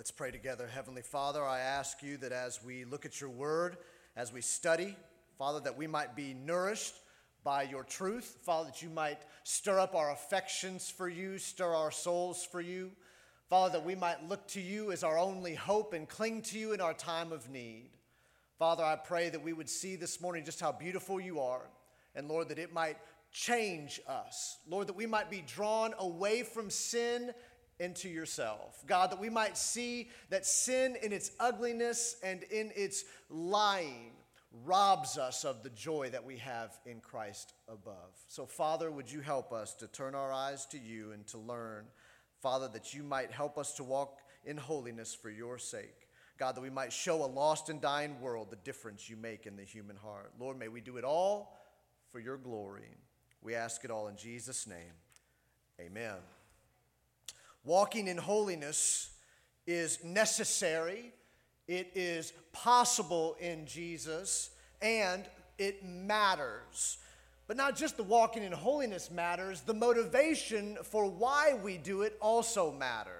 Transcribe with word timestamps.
Let's 0.00 0.10
pray 0.10 0.30
together. 0.30 0.66
Heavenly 0.66 1.02
Father, 1.02 1.44
I 1.44 1.60
ask 1.60 2.02
you 2.02 2.16
that 2.16 2.32
as 2.32 2.64
we 2.64 2.86
look 2.86 3.04
at 3.04 3.20
your 3.20 3.28
word, 3.28 3.76
as 4.16 4.32
we 4.32 4.40
study, 4.40 4.96
Father, 5.36 5.60
that 5.60 5.76
we 5.76 5.86
might 5.86 6.16
be 6.16 6.32
nourished 6.32 6.94
by 7.44 7.64
your 7.64 7.84
truth. 7.84 8.38
Father, 8.40 8.70
that 8.70 8.80
you 8.80 8.88
might 8.88 9.20
stir 9.44 9.78
up 9.78 9.94
our 9.94 10.10
affections 10.10 10.88
for 10.88 11.06
you, 11.06 11.36
stir 11.36 11.74
our 11.74 11.90
souls 11.90 12.48
for 12.50 12.62
you. 12.62 12.92
Father, 13.50 13.72
that 13.74 13.84
we 13.84 13.94
might 13.94 14.26
look 14.26 14.48
to 14.48 14.60
you 14.62 14.90
as 14.90 15.04
our 15.04 15.18
only 15.18 15.54
hope 15.54 15.92
and 15.92 16.08
cling 16.08 16.40
to 16.44 16.58
you 16.58 16.72
in 16.72 16.80
our 16.80 16.94
time 16.94 17.30
of 17.30 17.50
need. 17.50 17.90
Father, 18.58 18.82
I 18.82 18.96
pray 18.96 19.28
that 19.28 19.44
we 19.44 19.52
would 19.52 19.68
see 19.68 19.96
this 19.96 20.18
morning 20.18 20.46
just 20.46 20.60
how 20.60 20.72
beautiful 20.72 21.20
you 21.20 21.40
are. 21.40 21.68
And 22.14 22.26
Lord, 22.26 22.48
that 22.48 22.58
it 22.58 22.72
might 22.72 22.96
change 23.32 24.00
us. 24.08 24.56
Lord, 24.66 24.86
that 24.86 24.96
we 24.96 25.04
might 25.04 25.30
be 25.30 25.44
drawn 25.46 25.92
away 25.98 26.42
from 26.42 26.70
sin 26.70 27.32
into 27.80 28.08
yourself. 28.08 28.84
God, 28.86 29.10
that 29.10 29.18
we 29.18 29.30
might 29.30 29.58
see 29.58 30.10
that 30.28 30.46
sin 30.46 30.96
in 31.02 31.12
its 31.12 31.32
ugliness 31.40 32.16
and 32.22 32.44
in 32.44 32.70
its 32.76 33.04
lying 33.28 34.12
robs 34.64 35.16
us 35.16 35.44
of 35.44 35.62
the 35.62 35.70
joy 35.70 36.10
that 36.10 36.24
we 36.24 36.36
have 36.36 36.78
in 36.84 37.00
Christ 37.00 37.54
above. 37.68 38.12
So, 38.28 38.46
Father, 38.46 38.90
would 38.90 39.10
you 39.10 39.20
help 39.20 39.52
us 39.52 39.74
to 39.74 39.86
turn 39.86 40.14
our 40.14 40.32
eyes 40.32 40.66
to 40.66 40.78
you 40.78 41.12
and 41.12 41.26
to 41.28 41.38
learn, 41.38 41.86
Father, 42.40 42.68
that 42.68 42.92
you 42.92 43.02
might 43.02 43.30
help 43.30 43.58
us 43.58 43.72
to 43.74 43.84
walk 43.84 44.18
in 44.44 44.56
holiness 44.56 45.14
for 45.14 45.30
your 45.30 45.58
sake. 45.58 46.08
God, 46.38 46.56
that 46.56 46.62
we 46.62 46.70
might 46.70 46.92
show 46.92 47.22
a 47.22 47.26
lost 47.26 47.68
and 47.68 47.80
dying 47.80 48.20
world 48.20 48.50
the 48.50 48.56
difference 48.56 49.08
you 49.08 49.16
make 49.16 49.46
in 49.46 49.56
the 49.56 49.62
human 49.62 49.96
heart. 49.96 50.32
Lord, 50.38 50.58
may 50.58 50.68
we 50.68 50.80
do 50.80 50.96
it 50.96 51.04
all 51.04 51.58
for 52.10 52.18
your 52.18 52.38
glory. 52.38 52.96
We 53.42 53.54
ask 53.54 53.84
it 53.84 53.90
all 53.90 54.08
in 54.08 54.16
Jesus' 54.16 54.66
name. 54.66 54.94
Amen. 55.78 56.16
Walking 57.64 58.08
in 58.08 58.16
holiness 58.16 59.10
is 59.66 60.02
necessary, 60.02 61.12
it 61.68 61.92
is 61.94 62.32
possible 62.52 63.36
in 63.38 63.66
Jesus, 63.66 64.50
and 64.80 65.24
it 65.58 65.84
matters. 65.84 66.98
But 67.46 67.56
not 67.56 67.76
just 67.76 67.96
the 67.96 68.02
walking 68.02 68.42
in 68.42 68.52
holiness 68.52 69.10
matters, 69.10 69.60
the 69.60 69.74
motivation 69.74 70.78
for 70.84 71.06
why 71.06 71.58
we 71.62 71.78
do 71.78 72.02
it 72.02 72.16
also 72.20 72.72
matters. 72.72 73.19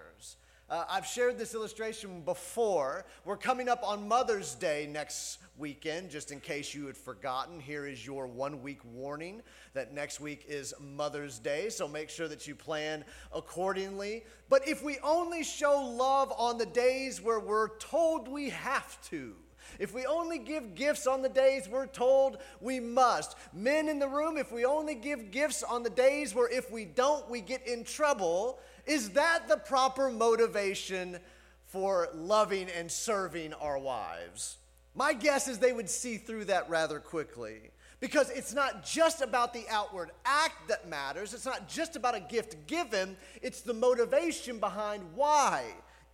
Uh, 0.70 0.84
I've 0.88 1.04
shared 1.04 1.36
this 1.36 1.52
illustration 1.52 2.20
before. 2.20 3.04
We're 3.24 3.36
coming 3.36 3.68
up 3.68 3.82
on 3.82 4.06
Mother's 4.06 4.54
Day 4.54 4.88
next 4.88 5.38
weekend, 5.58 6.10
just 6.10 6.30
in 6.30 6.38
case 6.38 6.72
you 6.72 6.86
had 6.86 6.96
forgotten. 6.96 7.58
Here 7.58 7.88
is 7.88 8.06
your 8.06 8.28
one 8.28 8.62
week 8.62 8.78
warning 8.84 9.42
that 9.74 9.92
next 9.92 10.20
week 10.20 10.44
is 10.46 10.72
Mother's 10.78 11.41
Day, 11.41 11.70
so 11.70 11.88
make 11.88 12.08
sure 12.08 12.28
that 12.28 12.46
you 12.46 12.54
plan 12.54 13.04
accordingly. 13.34 14.22
But 14.48 14.68
if 14.68 14.80
we 14.80 14.98
only 15.02 15.42
show 15.42 15.76
love 15.80 16.32
on 16.38 16.56
the 16.56 16.66
days 16.66 17.20
where 17.20 17.41
we're 17.41 17.76
told 17.78 18.28
we 18.28 18.50
have 18.50 19.02
to, 19.08 19.34
if 19.80 19.92
we 19.92 20.06
only 20.06 20.38
give 20.38 20.76
gifts 20.76 21.06
on 21.06 21.22
the 21.22 21.28
days 21.28 21.68
we're 21.68 21.86
told 21.86 22.38
we 22.60 22.80
must. 22.80 23.36
Men 23.52 23.88
in 23.88 23.98
the 23.98 24.08
room, 24.08 24.36
if 24.36 24.52
we 24.52 24.64
only 24.64 24.94
give 24.94 25.30
gifts 25.30 25.62
on 25.62 25.82
the 25.82 25.91
days 25.91 26.34
where 26.34 26.48
if 26.48 26.70
we 26.70 26.84
don't, 26.84 27.28
we 27.28 27.41
get 27.41 27.66
in 27.66 27.84
trouble, 27.84 28.60
is 28.91 29.10
that 29.10 29.46
the 29.46 29.56
proper 29.56 30.10
motivation 30.10 31.20
for 31.66 32.08
loving 32.12 32.69
and 32.77 32.91
serving 32.91 33.55
our 33.55 33.78
wives? 33.78 34.58
My 34.97 35.12
guess 35.12 35.47
is 35.47 35.60
they 35.60 35.72
would 35.72 35.88
see 35.88 36.16
through 36.16 36.47
that 36.47 36.69
rather 36.69 36.98
quickly. 36.98 37.70
Because 38.00 38.30
it's 38.30 38.52
not 38.52 38.84
just 38.84 39.20
about 39.20 39.55
the 39.55 39.64
outward 39.70 40.10
act 40.24 40.66
that 40.69 40.88
matters. 40.88 41.34
It's 41.34 41.47
not 41.47 41.69
just 41.69 41.94
about 41.94 42.16
a 42.16 42.20
gift 42.20 42.66
given. 42.66 43.16
It's 43.42 43.60
the 43.60 43.74
motivation 43.74 44.58
behind 44.58 45.04
why 45.14 45.66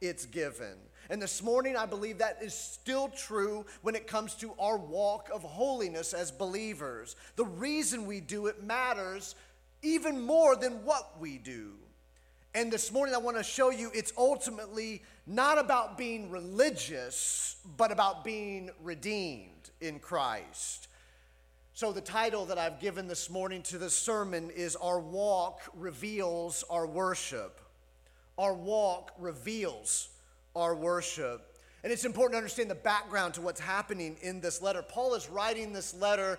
it's 0.02 0.26
given. 0.26 0.76
And 1.08 1.22
this 1.22 1.42
morning, 1.42 1.78
I 1.78 1.86
believe 1.86 2.18
that 2.18 2.42
is 2.42 2.52
still 2.52 3.08
true 3.08 3.64
when 3.80 3.94
it 3.94 4.06
comes 4.06 4.34
to 4.34 4.52
our 4.58 4.76
walk 4.76 5.30
of 5.32 5.42
holiness 5.42 6.12
as 6.12 6.30
believers. 6.30 7.16
The 7.36 7.46
reason 7.46 8.04
we 8.04 8.20
do 8.20 8.48
it 8.48 8.62
matters 8.62 9.34
even 9.80 10.20
more 10.20 10.56
than 10.56 10.84
what 10.84 11.18
we 11.18 11.38
do. 11.38 11.72
And 12.56 12.72
this 12.72 12.90
morning, 12.90 13.14
I 13.14 13.18
want 13.18 13.36
to 13.36 13.42
show 13.42 13.68
you 13.68 13.90
it's 13.92 14.14
ultimately 14.16 15.02
not 15.26 15.58
about 15.58 15.98
being 15.98 16.30
religious, 16.30 17.56
but 17.76 17.92
about 17.92 18.24
being 18.24 18.70
redeemed 18.82 19.68
in 19.82 19.98
Christ. 19.98 20.88
So, 21.74 21.92
the 21.92 22.00
title 22.00 22.46
that 22.46 22.56
I've 22.56 22.80
given 22.80 23.08
this 23.08 23.28
morning 23.28 23.62
to 23.64 23.76
the 23.76 23.90
sermon 23.90 24.48
is 24.48 24.74
Our 24.74 24.98
Walk 24.98 25.60
Reveals 25.74 26.64
Our 26.70 26.86
Worship. 26.86 27.60
Our 28.38 28.54
walk 28.54 29.12
reveals 29.18 30.08
our 30.54 30.74
worship. 30.74 31.58
And 31.84 31.92
it's 31.92 32.06
important 32.06 32.32
to 32.32 32.38
understand 32.38 32.70
the 32.70 32.74
background 32.74 33.34
to 33.34 33.42
what's 33.42 33.60
happening 33.60 34.16
in 34.22 34.40
this 34.40 34.62
letter. 34.62 34.80
Paul 34.80 35.12
is 35.12 35.28
writing 35.28 35.74
this 35.74 35.92
letter 35.92 36.38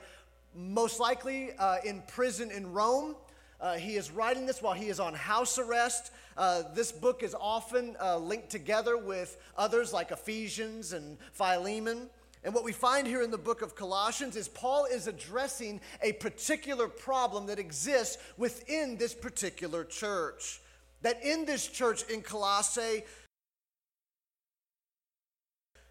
most 0.55 0.99
likely 0.99 1.51
uh, 1.59 1.77
in 1.85 2.01
prison 2.07 2.49
in 2.49 2.73
Rome. 2.73 3.15
Uh, 3.59 3.75
he 3.75 3.95
is 3.95 4.11
writing 4.11 4.45
this 4.45 4.61
while 4.61 4.73
he 4.73 4.87
is 4.87 4.99
on 4.99 5.13
house 5.13 5.57
arrest. 5.57 6.11
Uh, 6.37 6.63
this 6.75 6.91
book 6.91 7.23
is 7.23 7.35
often 7.39 7.95
uh, 7.99 8.17
linked 8.17 8.49
together 8.49 8.97
with 8.97 9.37
others 9.57 9.91
like 9.91 10.11
Ephesians 10.11 10.93
and 10.93 11.17
Philemon. 11.33 12.09
And 12.43 12.53
what 12.53 12.63
we 12.63 12.71
find 12.71 13.07
here 13.07 13.23
in 13.23 13.31
the 13.31 13.37
book 13.37 13.63
of 13.63 13.75
Colossians 13.75 14.35
is 14.35 14.47
Paul 14.47 14.85
is 14.85 15.07
addressing 15.07 15.81
a 16.03 16.13
particular 16.13 16.87
problem 16.87 17.47
that 17.47 17.57
exists 17.57 18.17
within 18.37 18.97
this 18.97 19.15
particular 19.15 19.83
church. 19.83 20.61
That 21.01 21.23
in 21.23 21.45
this 21.45 21.67
church 21.67 22.03
in 22.09 22.21
Colossae, 22.21 23.03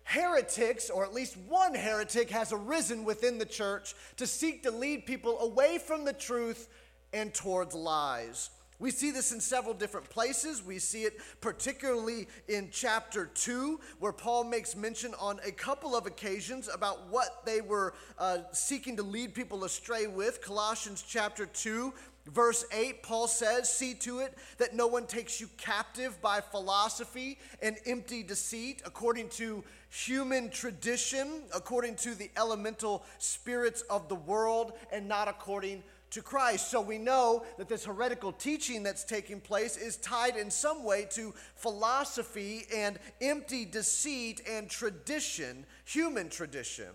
heretics, 0.05 0.89
or 0.89 1.05
at 1.05 1.13
least 1.13 1.37
one 1.37 1.75
heretic, 1.75 2.31
has 2.31 2.53
arisen 2.53 3.05
within 3.05 3.39
the 3.39 3.45
church 3.45 3.95
to 4.17 4.27
seek 4.27 4.63
to 4.63 4.71
lead 4.71 5.05
people 5.05 5.41
away 5.41 5.79
from 5.79 6.05
the 6.05 6.13
truth 6.13 6.69
and 7.13 7.33
towards 7.33 7.75
lies. 7.75 8.51
We 8.79 8.91
see 8.91 9.11
this 9.11 9.33
in 9.33 9.41
several 9.41 9.73
different 9.73 10.11
places. 10.11 10.63
We 10.63 10.79
see 10.79 11.05
it 11.05 11.19
particularly 11.41 12.29
in 12.47 12.69
chapter 12.71 13.27
2, 13.27 13.81
where 14.01 14.13
Paul 14.13 14.45
makes 14.45 14.77
mention 14.77 15.15
on 15.19 15.41
a 15.47 15.51
couple 15.51 15.97
of 15.97 16.07
occasions 16.07 16.69
about 16.73 17.09
what 17.09 17.47
they 17.47 17.63
were 17.63 17.95
uh, 18.19 18.39
seeking 18.53 18.97
to 18.97 19.03
lead 19.03 19.35
people 19.35 19.65
astray 19.65 20.07
with. 20.07 20.43
Colossians 20.43 21.03
chapter 21.09 21.47
2, 21.47 21.93
verse 22.27 22.67
8, 22.71 23.03
Paul 23.03 23.29
says, 23.29 23.73
See 23.73 23.95
to 23.95 24.19
it 24.19 24.37
that 24.59 24.75
no 24.75 24.87
one 24.87 25.07
takes 25.07 25.41
you 25.41 25.49
captive 25.57 26.21
by 26.21 26.43
philosophy 26.43 27.39
and 27.63 27.79
empty 27.87 28.23
deceit, 28.23 28.83
according 28.85 29.31
to 29.31 29.65
human 29.89 30.51
tradition, 30.51 31.45
according 31.55 31.95
to 31.97 32.15
the 32.15 32.31
elemental 32.37 33.05
spirits 33.17 33.81
of 33.83 34.11
the 34.11 34.15
world, 34.15 34.73
and 34.93 35.09
not 35.09 35.29
according 35.29 35.83
to 36.17 36.23
Christ. 36.23 36.71
So 36.71 36.81
we 36.81 36.97
know 36.99 37.45
that 37.59 37.69
this 37.69 37.85
heretical 37.85 38.33
teaching 38.33 38.83
that's 38.83 39.05
taking 39.05 39.39
place 39.39 39.77
is 39.77 39.99
tied 39.99 40.37
in 40.37 40.51
some 40.51 40.83
way 40.83 41.07
to 41.11 41.35
philosophy 41.55 42.67
and 42.75 42.99
empty 43.21 43.67
deceit 43.67 44.41
and 44.51 44.69
tradition, 44.69 45.67
human 45.85 46.31
tradition. 46.31 46.89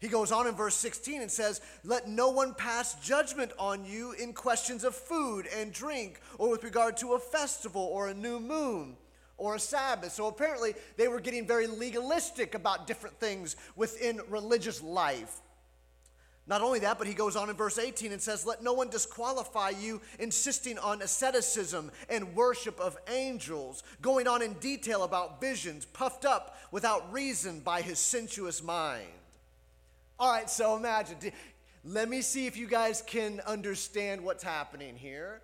He 0.00 0.08
goes 0.08 0.32
on 0.32 0.48
in 0.48 0.54
verse 0.54 0.74
16 0.74 1.22
and 1.22 1.30
says, 1.30 1.60
Let 1.84 2.08
no 2.08 2.30
one 2.30 2.54
pass 2.54 2.94
judgment 2.96 3.52
on 3.56 3.84
you 3.84 4.12
in 4.12 4.32
questions 4.32 4.82
of 4.82 4.96
food 4.96 5.46
and 5.56 5.72
drink, 5.72 6.20
or 6.38 6.50
with 6.50 6.64
regard 6.64 6.96
to 6.98 7.14
a 7.14 7.20
festival 7.20 7.82
or 7.82 8.08
a 8.08 8.14
new 8.14 8.40
moon 8.40 8.96
or 9.38 9.54
a 9.54 9.60
Sabbath. 9.60 10.12
So 10.12 10.26
apparently, 10.26 10.74
they 10.96 11.06
were 11.06 11.20
getting 11.20 11.46
very 11.46 11.68
legalistic 11.68 12.56
about 12.56 12.88
different 12.88 13.18
things 13.20 13.54
within 13.76 14.20
religious 14.28 14.82
life. 14.82 15.40
Not 16.48 16.62
only 16.62 16.78
that, 16.80 16.98
but 16.98 17.08
he 17.08 17.14
goes 17.14 17.34
on 17.34 17.50
in 17.50 17.56
verse 17.56 17.76
18 17.76 18.12
and 18.12 18.22
says, 18.22 18.46
Let 18.46 18.62
no 18.62 18.72
one 18.72 18.88
disqualify 18.88 19.70
you, 19.70 20.00
insisting 20.20 20.78
on 20.78 21.02
asceticism 21.02 21.90
and 22.08 22.36
worship 22.36 22.78
of 22.78 22.96
angels, 23.08 23.82
going 24.00 24.28
on 24.28 24.42
in 24.42 24.52
detail 24.54 25.02
about 25.02 25.40
visions, 25.40 25.86
puffed 25.86 26.24
up 26.24 26.56
without 26.70 27.12
reason 27.12 27.60
by 27.60 27.82
his 27.82 27.98
sensuous 27.98 28.62
mind. 28.62 29.08
All 30.20 30.30
right, 30.30 30.48
so 30.48 30.76
imagine. 30.76 31.16
Let 31.84 32.08
me 32.08 32.22
see 32.22 32.46
if 32.46 32.56
you 32.56 32.68
guys 32.68 33.02
can 33.04 33.40
understand 33.40 34.22
what's 34.22 34.44
happening 34.44 34.96
here. 34.96 35.42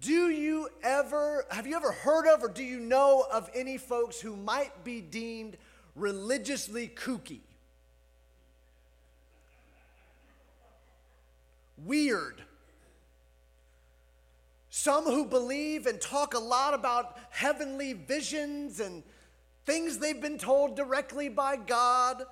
Do 0.00 0.28
you 0.28 0.68
ever, 0.84 1.46
have 1.50 1.66
you 1.66 1.74
ever 1.74 1.92
heard 1.92 2.26
of 2.26 2.44
or 2.44 2.48
do 2.48 2.62
you 2.62 2.78
know 2.78 3.26
of 3.32 3.50
any 3.54 3.76
folks 3.76 4.20
who 4.20 4.36
might 4.36 4.84
be 4.84 5.00
deemed 5.00 5.56
religiously 5.96 6.88
kooky? 6.88 7.40
Weird. 11.84 12.42
Some 14.70 15.04
who 15.04 15.24
believe 15.24 15.86
and 15.86 16.00
talk 16.00 16.34
a 16.34 16.38
lot 16.38 16.74
about 16.74 17.18
heavenly 17.30 17.94
visions 17.94 18.80
and 18.80 19.02
things 19.64 19.98
they've 19.98 20.20
been 20.20 20.38
told 20.38 20.76
directly 20.76 21.28
by 21.28 21.56
God, 21.56 22.22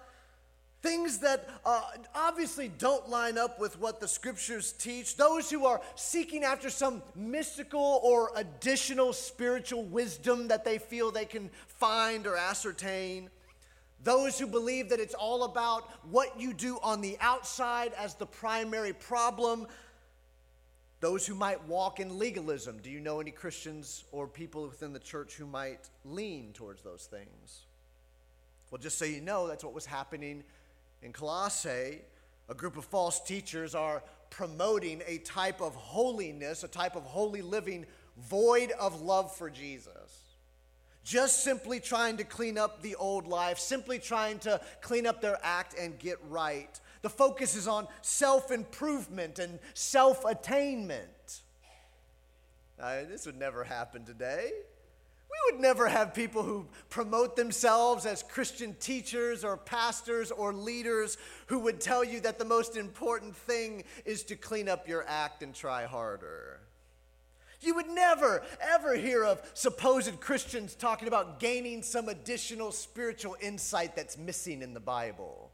things 0.82 1.18
that 1.18 1.48
uh, 1.64 1.82
obviously 2.14 2.68
don't 2.68 3.08
line 3.08 3.36
up 3.36 3.58
with 3.58 3.78
what 3.80 4.00
the 4.00 4.06
scriptures 4.06 4.72
teach, 4.72 5.16
those 5.16 5.50
who 5.50 5.66
are 5.66 5.80
seeking 5.96 6.44
after 6.44 6.70
some 6.70 7.02
mystical 7.14 8.00
or 8.02 8.30
additional 8.36 9.12
spiritual 9.12 9.82
wisdom 9.82 10.48
that 10.48 10.64
they 10.64 10.78
feel 10.78 11.10
they 11.10 11.24
can 11.24 11.50
find 11.66 12.26
or 12.26 12.36
ascertain, 12.36 13.28
those 14.02 14.38
who 14.38 14.46
believe 14.46 14.90
that 14.90 15.00
it's 15.00 15.14
all 15.14 15.44
about 15.44 15.90
what 16.10 16.40
you 16.40 16.52
do 16.52 16.78
on 16.82 17.00
the 17.00 17.16
outside 17.20 17.92
as 17.98 18.14
the 18.14 18.26
primary 18.26 18.92
problem, 18.92 19.66
those 21.00 21.26
who 21.26 21.34
might 21.34 21.62
walk 21.66 22.00
in 22.00 22.18
legalism. 22.18 22.78
Do 22.82 22.90
you 22.90 23.00
know 23.00 23.20
any 23.20 23.30
Christians 23.30 24.04
or 24.12 24.26
people 24.26 24.66
within 24.68 24.92
the 24.92 24.98
church 24.98 25.34
who 25.34 25.46
might 25.46 25.88
lean 26.04 26.52
towards 26.52 26.82
those 26.82 27.06
things? 27.06 27.66
Well, 28.70 28.80
just 28.80 28.98
so 28.98 29.04
you 29.04 29.20
know, 29.20 29.46
that's 29.46 29.64
what 29.64 29.74
was 29.74 29.86
happening 29.86 30.42
in 31.02 31.12
Colossae. 31.12 32.00
A 32.48 32.54
group 32.54 32.76
of 32.76 32.84
false 32.84 33.20
teachers 33.20 33.74
are 33.74 34.02
promoting 34.30 35.02
a 35.06 35.18
type 35.18 35.60
of 35.60 35.74
holiness, 35.74 36.64
a 36.64 36.68
type 36.68 36.96
of 36.96 37.04
holy 37.04 37.42
living 37.42 37.86
void 38.18 38.72
of 38.72 39.02
love 39.02 39.34
for 39.34 39.50
Jesus. 39.50 40.25
Just 41.06 41.44
simply 41.44 41.78
trying 41.78 42.16
to 42.16 42.24
clean 42.24 42.58
up 42.58 42.82
the 42.82 42.96
old 42.96 43.28
life, 43.28 43.60
simply 43.60 44.00
trying 44.00 44.40
to 44.40 44.60
clean 44.80 45.06
up 45.06 45.20
their 45.20 45.38
act 45.40 45.76
and 45.78 45.96
get 46.00 46.18
right. 46.28 46.80
The 47.02 47.08
focus 47.08 47.54
is 47.54 47.68
on 47.68 47.86
self 48.02 48.50
improvement 48.50 49.38
and 49.38 49.60
self 49.72 50.24
attainment. 50.24 51.42
this 53.08 53.24
would 53.24 53.38
never 53.38 53.62
happen 53.62 54.04
today. 54.04 54.50
We 55.30 55.52
would 55.52 55.60
never 55.60 55.86
have 55.86 56.12
people 56.12 56.42
who 56.42 56.66
promote 56.90 57.36
themselves 57.36 58.04
as 58.04 58.24
Christian 58.24 58.74
teachers 58.80 59.44
or 59.44 59.56
pastors 59.56 60.32
or 60.32 60.52
leaders 60.52 61.18
who 61.46 61.60
would 61.60 61.80
tell 61.80 62.02
you 62.02 62.18
that 62.22 62.40
the 62.40 62.44
most 62.44 62.76
important 62.76 63.36
thing 63.36 63.84
is 64.04 64.24
to 64.24 64.34
clean 64.34 64.68
up 64.68 64.88
your 64.88 65.04
act 65.06 65.44
and 65.44 65.54
try 65.54 65.84
harder. 65.84 66.58
You 67.60 67.74
would 67.74 67.88
never, 67.88 68.42
ever 68.60 68.96
hear 68.96 69.24
of 69.24 69.42
supposed 69.54 70.20
Christians 70.20 70.74
talking 70.74 71.08
about 71.08 71.40
gaining 71.40 71.82
some 71.82 72.08
additional 72.08 72.72
spiritual 72.72 73.36
insight 73.40 73.96
that's 73.96 74.18
missing 74.18 74.62
in 74.62 74.74
the 74.74 74.80
Bible. 74.80 75.50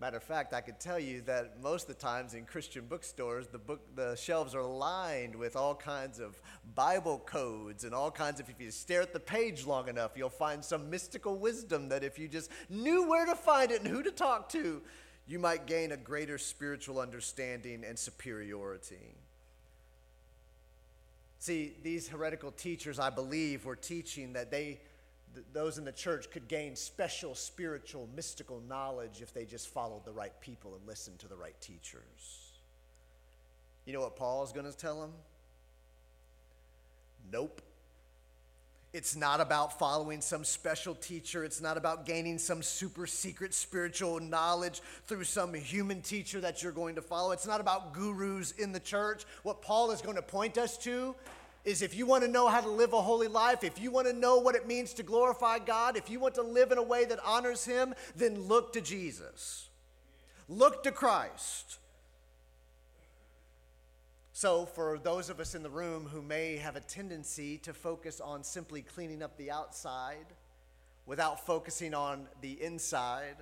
Matter 0.00 0.16
of 0.16 0.24
fact, 0.24 0.52
I 0.52 0.60
could 0.60 0.80
tell 0.80 0.98
you 0.98 1.22
that 1.22 1.62
most 1.62 1.88
of 1.88 1.96
the 1.96 2.02
times 2.02 2.34
in 2.34 2.44
Christian 2.46 2.86
bookstores, 2.86 3.46
the 3.46 3.58
book 3.58 3.80
the 3.94 4.16
shelves 4.16 4.54
are 4.54 4.62
lined 4.62 5.36
with 5.36 5.54
all 5.54 5.74
kinds 5.74 6.18
of 6.18 6.40
Bible 6.74 7.22
codes 7.24 7.84
and 7.84 7.94
all 7.94 8.10
kinds 8.10 8.40
of 8.40 8.50
if 8.50 8.60
you 8.60 8.72
stare 8.72 9.02
at 9.02 9.12
the 9.12 9.20
page 9.20 9.66
long 9.66 9.88
enough, 9.88 10.10
you'll 10.16 10.28
find 10.28 10.64
some 10.64 10.90
mystical 10.90 11.36
wisdom 11.36 11.88
that 11.90 12.02
if 12.02 12.18
you 12.18 12.26
just 12.26 12.50
knew 12.68 13.08
where 13.08 13.24
to 13.24 13.36
find 13.36 13.70
it 13.70 13.82
and 13.82 13.88
who 13.88 14.02
to 14.02 14.10
talk 14.10 14.48
to, 14.50 14.82
you 15.28 15.38
might 15.38 15.64
gain 15.64 15.92
a 15.92 15.96
greater 15.96 16.38
spiritual 16.38 16.98
understanding 16.98 17.84
and 17.84 17.96
superiority. 17.96 19.14
See, 21.44 21.74
these 21.82 22.08
heretical 22.08 22.52
teachers, 22.52 22.98
I 22.98 23.10
believe, 23.10 23.66
were 23.66 23.76
teaching 23.76 24.32
that 24.32 24.50
they 24.50 24.80
those 25.52 25.76
in 25.76 25.84
the 25.84 25.92
church 25.92 26.30
could 26.30 26.48
gain 26.48 26.74
special 26.74 27.34
spiritual, 27.34 28.08
mystical 28.16 28.62
knowledge 28.66 29.20
if 29.20 29.34
they 29.34 29.44
just 29.44 29.68
followed 29.68 30.06
the 30.06 30.12
right 30.12 30.32
people 30.40 30.74
and 30.74 30.86
listened 30.86 31.18
to 31.18 31.28
the 31.28 31.36
right 31.36 31.60
teachers. 31.60 32.52
You 33.84 33.92
know 33.92 34.00
what 34.00 34.16
Paul 34.16 34.42
is 34.42 34.52
going 34.52 34.64
to 34.64 34.74
tell 34.74 35.02
them? 35.02 35.12
Nope. 37.30 37.60
It's 38.94 39.16
not 39.16 39.40
about 39.40 39.76
following 39.76 40.20
some 40.20 40.44
special 40.44 40.94
teacher. 40.94 41.42
It's 41.42 41.60
not 41.60 41.76
about 41.76 42.06
gaining 42.06 42.38
some 42.38 42.62
super 42.62 43.08
secret 43.08 43.52
spiritual 43.52 44.20
knowledge 44.20 44.80
through 45.08 45.24
some 45.24 45.52
human 45.52 46.00
teacher 46.00 46.40
that 46.40 46.62
you're 46.62 46.70
going 46.70 46.94
to 46.94 47.02
follow. 47.02 47.32
It's 47.32 47.44
not 47.44 47.60
about 47.60 47.92
gurus 47.92 48.52
in 48.52 48.70
the 48.70 48.78
church. 48.78 49.24
What 49.42 49.60
Paul 49.62 49.90
is 49.90 50.00
going 50.00 50.14
to 50.14 50.22
point 50.22 50.58
us 50.58 50.78
to 50.84 51.16
is 51.64 51.82
if 51.82 51.96
you 51.96 52.06
want 52.06 52.22
to 52.22 52.30
know 52.30 52.46
how 52.46 52.60
to 52.60 52.68
live 52.68 52.92
a 52.92 53.02
holy 53.02 53.26
life, 53.26 53.64
if 53.64 53.80
you 53.80 53.90
want 53.90 54.06
to 54.06 54.12
know 54.12 54.38
what 54.38 54.54
it 54.54 54.68
means 54.68 54.94
to 54.94 55.02
glorify 55.02 55.58
God, 55.58 55.96
if 55.96 56.08
you 56.08 56.20
want 56.20 56.36
to 56.36 56.42
live 56.42 56.70
in 56.70 56.78
a 56.78 56.82
way 56.82 57.04
that 57.04 57.18
honors 57.26 57.64
Him, 57.64 57.94
then 58.14 58.42
look 58.42 58.72
to 58.74 58.80
Jesus. 58.80 59.70
Look 60.48 60.84
to 60.84 60.92
Christ. 60.92 61.78
So, 64.36 64.66
for 64.66 64.98
those 64.98 65.30
of 65.30 65.38
us 65.38 65.54
in 65.54 65.62
the 65.62 65.70
room 65.70 66.06
who 66.06 66.20
may 66.20 66.56
have 66.56 66.74
a 66.74 66.80
tendency 66.80 67.56
to 67.58 67.72
focus 67.72 68.20
on 68.20 68.42
simply 68.42 68.82
cleaning 68.82 69.22
up 69.22 69.36
the 69.36 69.52
outside 69.52 70.26
without 71.06 71.46
focusing 71.46 71.94
on 71.94 72.26
the 72.40 72.60
inside, 72.60 73.36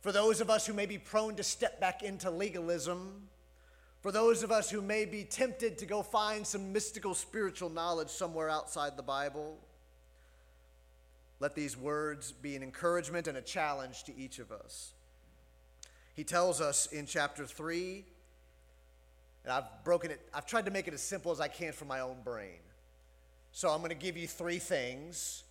for 0.00 0.12
those 0.12 0.40
of 0.40 0.50
us 0.50 0.64
who 0.68 0.72
may 0.72 0.86
be 0.86 0.98
prone 0.98 1.34
to 1.34 1.42
step 1.42 1.80
back 1.80 2.04
into 2.04 2.30
legalism, 2.30 3.28
for 4.00 4.12
those 4.12 4.44
of 4.44 4.52
us 4.52 4.70
who 4.70 4.80
may 4.80 5.04
be 5.04 5.24
tempted 5.24 5.78
to 5.78 5.84
go 5.84 6.04
find 6.04 6.46
some 6.46 6.72
mystical 6.72 7.12
spiritual 7.12 7.68
knowledge 7.68 8.08
somewhere 8.08 8.48
outside 8.48 8.96
the 8.96 9.02
Bible, 9.02 9.58
let 11.40 11.56
these 11.56 11.76
words 11.76 12.30
be 12.30 12.54
an 12.54 12.62
encouragement 12.62 13.26
and 13.26 13.36
a 13.36 13.42
challenge 13.42 14.04
to 14.04 14.16
each 14.16 14.38
of 14.38 14.52
us. 14.52 14.92
He 16.14 16.22
tells 16.22 16.60
us 16.60 16.86
in 16.86 17.04
chapter 17.04 17.44
3, 17.44 18.04
and 19.44 19.52
I've 19.52 19.84
broken 19.84 20.10
it, 20.10 20.20
I've 20.34 20.46
tried 20.46 20.64
to 20.66 20.70
make 20.70 20.88
it 20.88 20.94
as 20.94 21.02
simple 21.02 21.32
as 21.32 21.40
I 21.40 21.48
can 21.48 21.72
for 21.72 21.84
my 21.84 22.00
own 22.00 22.16
brain. 22.24 22.60
So 23.52 23.70
I'm 23.70 23.78
going 23.78 23.90
to 23.90 23.94
give 23.94 24.16
you 24.16 24.26
three 24.26 24.58
things. 24.58 25.44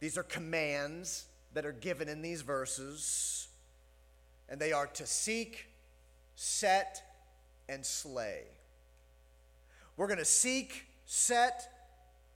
These 0.00 0.18
are 0.18 0.22
commands 0.22 1.26
that 1.54 1.64
are 1.64 1.72
given 1.72 2.08
in 2.08 2.22
these 2.22 2.42
verses, 2.42 3.48
and 4.48 4.60
they 4.60 4.72
are 4.72 4.86
to 4.86 5.06
seek, 5.06 5.66
set, 6.34 7.02
and 7.68 7.84
slay. 7.84 8.42
We're 9.96 10.08
going 10.08 10.18
to 10.18 10.24
seek, 10.24 10.86
set, 11.06 11.68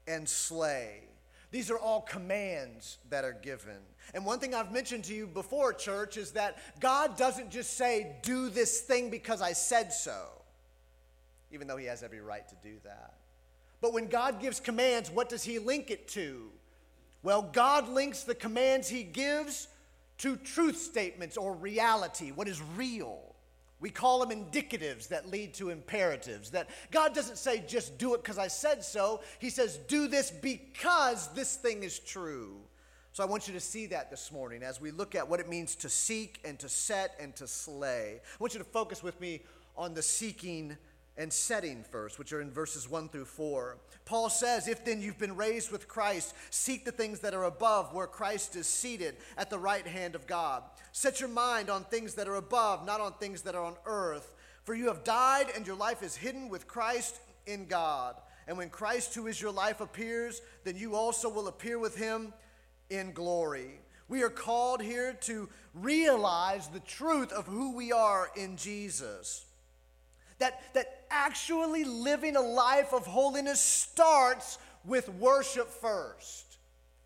and 0.07 0.29
slay. 0.29 1.03
These 1.51 1.71
are 1.71 1.79
all 1.79 2.03
commands 2.03 2.99
that 3.11 3.25
are 3.25 3.33
given. 3.33 3.79
And 4.15 4.25
one 4.25 4.39
thing 4.39 4.55
I've 4.55 4.73
mentioned 4.73 5.05
to 5.05 5.15
you 5.15 5.27
before, 5.27 5.73
church, 5.73 6.17
is 6.17 6.33
that 6.33 6.59
God 6.81 7.17
doesn't 7.17 7.51
just 7.51 7.77
say, 7.77 8.17
do 8.23 8.51
this 8.51 8.81
thing 8.81 9.11
because 9.11 9.41
I 9.41 9.53
said 9.53 9.93
so, 9.93 10.27
even 11.53 11.67
though 11.67 11.77
He 11.77 11.87
has 11.87 12.03
every 12.03 12.21
right 12.21 12.47
to 12.49 12.55
do 12.63 12.77
that. 12.85 13.15
But 13.81 13.93
when 13.93 14.07
God 14.07 14.41
gives 14.41 14.61
commands, 14.61 15.11
what 15.11 15.29
does 15.29 15.45
He 15.45 15.59
link 15.59 15.91
it 15.91 16.09
to? 16.09 16.51
Well, 17.23 17.43
God 17.43 17.89
links 17.89 18.23
the 18.23 18.35
commands 18.35 18.89
He 18.89 19.03
gives 19.03 19.69
to 20.19 20.37
truth 20.37 20.79
statements 20.79 21.37
or 21.37 21.53
reality, 21.55 22.31
what 22.31 22.49
is 22.49 22.61
real. 22.77 23.21
We 23.79 23.91
call 23.91 24.25
them 24.25 24.31
indicatives 24.31 25.09
that 25.09 25.31
lead 25.31 25.53
to 25.55 25.69
imperatives. 25.69 26.51
That 26.53 26.71
God 26.91 27.15
doesn't 27.15 27.37
say, 27.37 27.63
just 27.67 27.99
do 27.99 28.15
it 28.15 28.23
because 28.23 28.39
I 28.39 28.49
said 28.49 28.83
so. 28.83 29.21
He 29.39 29.51
says, 29.51 29.77
do 29.77 30.09
this 30.09 30.31
because 30.31 31.29
this 31.35 31.57
thing 31.57 31.83
is 31.83 31.99
true. 31.99 32.57
So 33.13 33.23
I 33.23 33.27
want 33.27 33.49
you 33.49 33.55
to 33.55 33.61
see 33.61 33.87
that 33.87 34.11
this 34.11 34.33
morning 34.33 34.63
as 34.63 34.81
we 34.81 34.91
look 34.91 35.15
at 35.15 35.29
what 35.29 35.41
it 35.41 35.49
means 35.49 35.75
to 35.77 35.91
seek 35.91 36.41
and 36.45 36.59
to 36.59 36.69
set 36.69 37.17
and 37.21 37.37
to 37.37 37.47
slay. 37.47 38.21
I 38.23 38.37
want 38.39 38.55
you 38.55 38.59
to 38.59 38.65
focus 38.65 39.03
with 39.03 39.21
me 39.21 39.43
on 39.77 39.93
the 39.93 40.03
seeking 40.03 40.77
and 41.19 41.33
setting 41.33 41.83
first, 41.83 42.19
which 42.19 42.33
are 42.33 42.41
in 42.41 42.51
verses 42.51 42.91
1 42.91 43.09
through 43.09 43.25
4. 43.25 43.79
Paul 44.05 44.29
says, 44.29 44.69
If 44.69 44.85
then 44.85 45.01
you've 45.01 45.19
been 45.19 45.37
raised 45.37 45.71
with 45.73 45.89
Christ, 45.89 46.35
seek 46.51 46.85
the 46.85 46.93
things 46.93 47.21
that 47.21 47.35
are 47.35 47.45
above, 47.45 47.95
where 47.95 48.07
Christ 48.07 48.55
is 48.57 48.67
seated 48.67 49.17
at 49.37 49.51
the 49.51 49.59
right 49.59 49.87
hand 49.87 50.15
of 50.15 50.27
God. 50.27 50.63
Set 50.93 51.21
your 51.21 51.29
mind 51.29 51.71
on 51.71 51.85
things 51.85 52.15
that 52.15 52.29
are 52.29 52.37
above, 52.37 52.85
not 52.85 53.01
on 53.01 53.15
things 53.15 53.43
that 53.43 53.55
are 53.55 53.65
on 53.65 53.77
earth. 53.87 54.33
For 54.65 54.75
you 54.75 54.89
have 54.89 55.05
died, 55.05 55.47
and 55.55 55.67
your 55.67 55.77
life 55.77 56.03
is 56.03 56.17
hidden 56.17 56.49
with 56.49 56.67
Christ 56.67 57.19
in 57.47 57.67
God. 57.67 58.17
And 58.47 58.59
when 58.59 58.69
Christ, 58.69 59.15
who 59.15 59.27
is 59.27 59.41
your 59.41 59.53
life, 59.53 59.81
appears, 59.81 60.43
then 60.65 60.77
you 60.77 60.95
also 60.95 61.29
will 61.29 61.49
appear 61.49 61.79
with 61.79 61.97
him 61.97 62.33
in 62.91 63.13
glory. 63.13 63.81
We 64.09 64.23
are 64.23 64.31
called 64.31 64.83
here 64.83 65.15
to 65.23 65.49
realize 65.75 66.69
the 66.69 66.81
truth 66.81 67.33
of 67.33 67.47
who 67.47 67.75
we 67.75 67.91
are 67.91 68.31
in 68.37 68.57
Jesus. 68.57 69.46
That, 70.39 70.61
that 70.75 71.07
actually 71.11 71.85
living 71.85 72.37
a 72.37 72.41
life 72.41 72.93
of 72.93 73.07
holiness 73.07 73.61
starts 73.61 74.59
with 74.85 75.09
worship 75.09 75.69
first. 75.71 76.59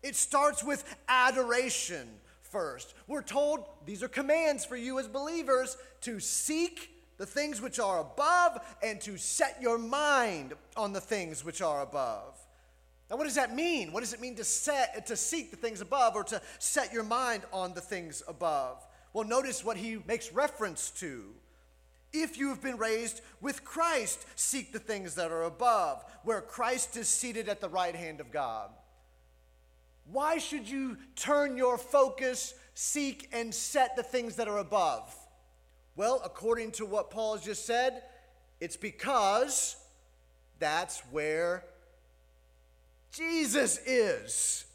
It 0.03 0.15
starts 0.15 0.63
with 0.63 0.83
adoration 1.07 2.07
first. 2.41 2.93
We're 3.07 3.21
told, 3.21 3.65
these 3.85 4.03
are 4.03 4.07
commands 4.07 4.65
for 4.65 4.75
you 4.75 4.99
as 4.99 5.07
believers, 5.07 5.77
to 6.01 6.19
seek 6.19 6.91
the 7.17 7.25
things 7.25 7.61
which 7.61 7.79
are 7.79 7.99
above 7.99 8.59
and 8.81 8.99
to 9.01 9.17
set 9.17 9.61
your 9.61 9.77
mind 9.77 10.53
on 10.75 10.91
the 10.91 11.01
things 11.01 11.45
which 11.45 11.61
are 11.61 11.81
above. 11.81 12.37
Now, 13.09 13.17
what 13.17 13.25
does 13.25 13.35
that 13.35 13.53
mean? 13.53 13.91
What 13.91 13.99
does 13.99 14.13
it 14.13 14.21
mean 14.21 14.35
to 14.37 14.43
set 14.43 15.05
to 15.07 15.15
seek 15.15 15.51
the 15.51 15.57
things 15.57 15.81
above 15.81 16.15
or 16.15 16.23
to 16.25 16.41
set 16.59 16.93
your 16.93 17.03
mind 17.03 17.43
on 17.51 17.73
the 17.73 17.81
things 17.81 18.23
above? 18.27 18.83
Well, 19.13 19.27
notice 19.27 19.63
what 19.63 19.77
he 19.77 19.99
makes 20.07 20.31
reference 20.31 20.89
to. 20.91 21.25
If 22.13 22.37
you 22.37 22.49
have 22.49 22.61
been 22.61 22.77
raised 22.77 23.21
with 23.39 23.63
Christ, 23.63 24.25
seek 24.35 24.73
the 24.73 24.79
things 24.79 25.15
that 25.15 25.31
are 25.31 25.43
above, 25.43 26.03
where 26.23 26.41
Christ 26.41 26.97
is 26.97 27.07
seated 27.07 27.47
at 27.47 27.61
the 27.61 27.69
right 27.69 27.95
hand 27.95 28.19
of 28.19 28.31
God. 28.31 28.69
why 30.11 30.37
should 30.39 30.67
you 30.67 30.97
turn 31.15 31.55
your 31.55 31.77
focus, 31.77 32.53
seek, 32.73 33.29
and 33.31 33.53
set 33.53 33.95
the 33.95 34.03
things 34.03 34.35
that 34.35 34.47
are 34.49 34.57
above? 34.57 35.15
Well, 35.95 36.21
according 36.25 36.71
to 36.73 36.85
what 36.85 37.11
Paul 37.11 37.35
has 37.37 37.45
just 37.45 37.65
said, 37.65 38.03
it's 38.59 38.77
because 38.77 39.77
that's 40.59 40.99
where 41.11 41.63
Jesus 43.11 43.77
is. 43.85 44.65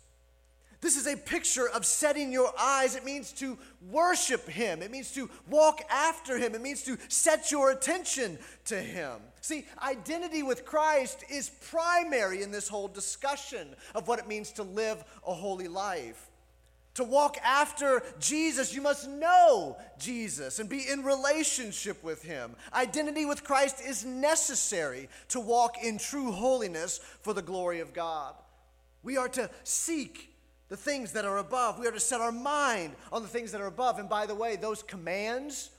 This 0.80 0.97
is 0.97 1.06
a 1.06 1.16
picture 1.16 1.68
of 1.68 1.87
setting 1.87 2.33
your 2.33 2.52
eyes. 2.59 2.97
It 2.97 3.04
means 3.04 3.33
to 3.35 3.59
worship 3.90 4.49
Him, 4.49 4.83
it 4.83 4.90
means 4.90 5.11
to 5.12 5.30
walk 5.49 5.80
after 5.90 6.38
Him, 6.38 6.54
it 6.54 6.62
means 6.62 6.83
to 6.85 6.99
set 7.09 7.50
your 7.50 7.71
attention 7.71 8.38
to 8.66 8.80
Him. 8.80 9.21
See, 9.40 9.66
identity 9.83 10.42
with 10.42 10.64
Christ 10.64 11.25
is 11.30 11.50
primary 11.71 12.42
in 12.42 12.50
this 12.50 12.68
whole 12.68 12.88
discussion 12.88 13.68
of 13.95 14.09
what 14.09 14.18
it 14.18 14.28
means 14.28 14.52
to 14.52 14.62
live 14.62 15.02
a 15.26 15.33
holy 15.33 15.68
life. 15.68 16.30
To 16.95 17.04
walk 17.04 17.37
after 17.45 18.02
Jesus, 18.18 18.75
you 18.75 18.80
must 18.80 19.06
know 19.06 19.76
Jesus 19.99 20.59
and 20.59 20.68
be 20.68 20.88
in 20.88 21.04
relationship 21.04 22.02
with 22.02 22.23
Him. 22.23 22.56
Identity 22.73 23.26
with 23.26 23.45
Christ 23.45 23.83
is 23.87 24.04
necessary 24.04 25.11
to 25.28 25.38
walk 25.38 25.76
in 25.85 25.99
true 25.99 26.33
holiness 26.33 26.99
for 27.21 27.35
the 27.35 27.42
glory 27.42 27.80
of 27.80 27.92
God. 27.92 28.35
We 29.02 29.18
are 29.18 29.28
to 29.28 29.50
seek 29.62 30.36
the 30.69 30.77
things 30.77 31.13
that 31.13 31.25
are 31.25 31.39
above. 31.39 31.79
We 31.79 31.87
are 31.87 31.93
to 31.93 32.01
set 32.01 32.21
our 32.21 32.33
mind 32.33 32.95
on 33.13 33.23
the 33.23 33.29
things 33.29 33.53
that 33.53 33.61
are 33.61 33.67
above. 33.67 33.99
And 33.99 34.09
by 34.09 34.27
the 34.27 34.35
way, 34.35 34.57
those 34.57 34.83
commands, 34.83 35.71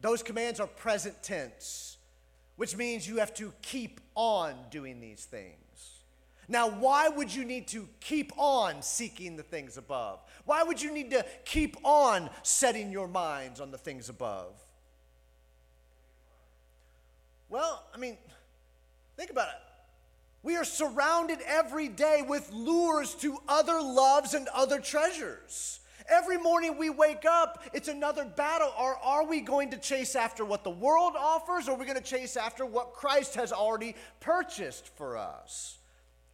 those 0.00 0.22
commands 0.22 0.60
are 0.60 0.66
present 0.66 1.22
tense, 1.22 1.98
which 2.56 2.76
means 2.76 3.06
you 3.06 3.18
have 3.18 3.34
to 3.34 3.52
keep 3.62 4.00
on 4.14 4.54
doing 4.70 5.00
these 5.00 5.24
things. 5.24 5.54
Now, 6.46 6.68
why 6.68 7.08
would 7.08 7.34
you 7.34 7.44
need 7.44 7.68
to 7.68 7.88
keep 8.00 8.32
on 8.36 8.82
seeking 8.82 9.36
the 9.36 9.42
things 9.42 9.78
above? 9.78 10.20
Why 10.44 10.62
would 10.62 10.80
you 10.80 10.92
need 10.92 11.10
to 11.12 11.24
keep 11.44 11.76
on 11.84 12.28
setting 12.42 12.92
your 12.92 13.08
minds 13.08 13.60
on 13.60 13.70
the 13.70 13.78
things 13.78 14.10
above? 14.10 14.52
Well, 17.48 17.84
I 17.94 17.98
mean, 17.98 18.18
think 19.16 19.30
about 19.30 19.48
it. 19.48 19.63
We 20.44 20.56
are 20.56 20.64
surrounded 20.64 21.38
every 21.46 21.88
day 21.88 22.22
with 22.26 22.52
lures 22.52 23.14
to 23.16 23.38
other 23.48 23.80
loves 23.80 24.34
and 24.34 24.46
other 24.48 24.78
treasures. 24.78 25.80
Every 26.06 26.36
morning 26.36 26.76
we 26.76 26.90
wake 26.90 27.24
up, 27.24 27.64
it's 27.72 27.88
another 27.88 28.26
battle. 28.26 28.70
Or 28.78 28.98
are 28.98 29.24
we 29.24 29.40
going 29.40 29.70
to 29.70 29.78
chase 29.78 30.14
after 30.14 30.44
what 30.44 30.62
the 30.62 30.68
world 30.68 31.14
offers, 31.16 31.66
or 31.66 31.72
are 31.72 31.78
we 31.78 31.86
going 31.86 31.96
to 31.96 32.04
chase 32.04 32.36
after 32.36 32.66
what 32.66 32.92
Christ 32.92 33.36
has 33.36 33.52
already 33.52 33.96
purchased 34.20 34.94
for 34.96 35.16
us? 35.16 35.78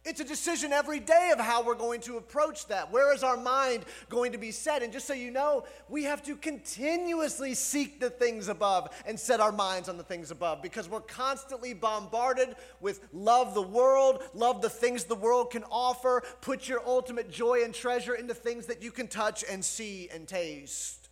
It's 0.03 0.19
a 0.19 0.25
decision 0.25 0.73
every 0.73 0.99
day 0.99 1.29
of 1.31 1.39
how 1.39 1.63
we're 1.63 1.75
going 1.75 2.01
to 2.01 2.17
approach 2.17 2.65
that. 2.67 2.91
Where 2.91 3.13
is 3.13 3.23
our 3.23 3.37
mind 3.37 3.85
going 4.09 4.31
to 4.31 4.39
be 4.39 4.49
set? 4.49 4.81
And 4.81 4.91
just 4.91 5.05
so 5.05 5.13
you 5.13 5.29
know, 5.29 5.63
we 5.89 6.05
have 6.05 6.23
to 6.23 6.35
continuously 6.35 7.53
seek 7.53 7.99
the 7.99 8.09
things 8.09 8.47
above 8.47 8.89
and 9.05 9.19
set 9.19 9.39
our 9.39 9.51
minds 9.51 9.89
on 9.89 9.97
the 9.97 10.03
things 10.03 10.31
above 10.31 10.63
because 10.63 10.89
we're 10.89 11.01
constantly 11.01 11.75
bombarded 11.75 12.55
with 12.79 13.07
love 13.13 13.53
the 13.53 13.61
world, 13.61 14.23
love 14.33 14.63
the 14.63 14.71
things 14.71 15.03
the 15.03 15.13
world 15.13 15.51
can 15.51 15.63
offer, 15.65 16.23
put 16.41 16.67
your 16.67 16.81
ultimate 16.87 17.29
joy 17.29 17.63
and 17.63 17.71
treasure 17.71 18.15
into 18.15 18.33
things 18.33 18.65
that 18.65 18.81
you 18.81 18.89
can 18.89 19.07
touch 19.07 19.43
and 19.47 19.63
see 19.63 20.09
and 20.11 20.27
taste. 20.27 21.09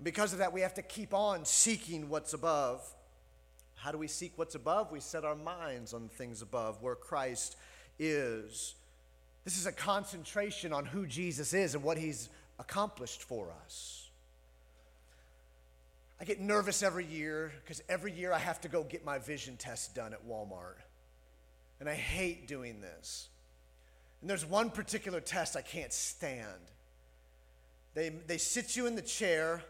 Because 0.00 0.32
of 0.32 0.38
that, 0.38 0.52
we 0.52 0.60
have 0.60 0.74
to 0.74 0.82
keep 0.82 1.12
on 1.12 1.44
seeking 1.44 2.08
what's 2.08 2.34
above. 2.34 2.88
How 3.82 3.90
do 3.90 3.98
we 3.98 4.06
seek 4.06 4.34
what's 4.36 4.54
above? 4.54 4.92
We 4.92 5.00
set 5.00 5.24
our 5.24 5.34
minds 5.34 5.92
on 5.92 6.08
things 6.08 6.40
above, 6.40 6.80
where 6.80 6.94
Christ 6.94 7.56
is. 7.98 8.76
This 9.44 9.58
is 9.58 9.66
a 9.66 9.72
concentration 9.72 10.72
on 10.72 10.84
who 10.84 11.04
Jesus 11.04 11.52
is 11.52 11.74
and 11.74 11.82
what 11.82 11.98
he's 11.98 12.28
accomplished 12.60 13.24
for 13.24 13.48
us. 13.64 14.08
I 16.20 16.24
get 16.24 16.38
nervous 16.38 16.84
every 16.84 17.04
year 17.04 17.50
because 17.64 17.82
every 17.88 18.12
year 18.12 18.32
I 18.32 18.38
have 18.38 18.60
to 18.60 18.68
go 18.68 18.84
get 18.84 19.04
my 19.04 19.18
vision 19.18 19.56
test 19.56 19.96
done 19.96 20.12
at 20.12 20.28
Walmart. 20.28 20.78
And 21.80 21.88
I 21.88 21.94
hate 21.94 22.46
doing 22.46 22.80
this. 22.80 23.30
And 24.20 24.30
there's 24.30 24.46
one 24.46 24.70
particular 24.70 25.18
test 25.18 25.56
I 25.56 25.62
can't 25.62 25.92
stand. 25.92 26.70
They, 27.94 28.10
they 28.10 28.38
sit 28.38 28.76
you 28.76 28.86
in 28.86 28.94
the 28.94 29.02
chair 29.02 29.60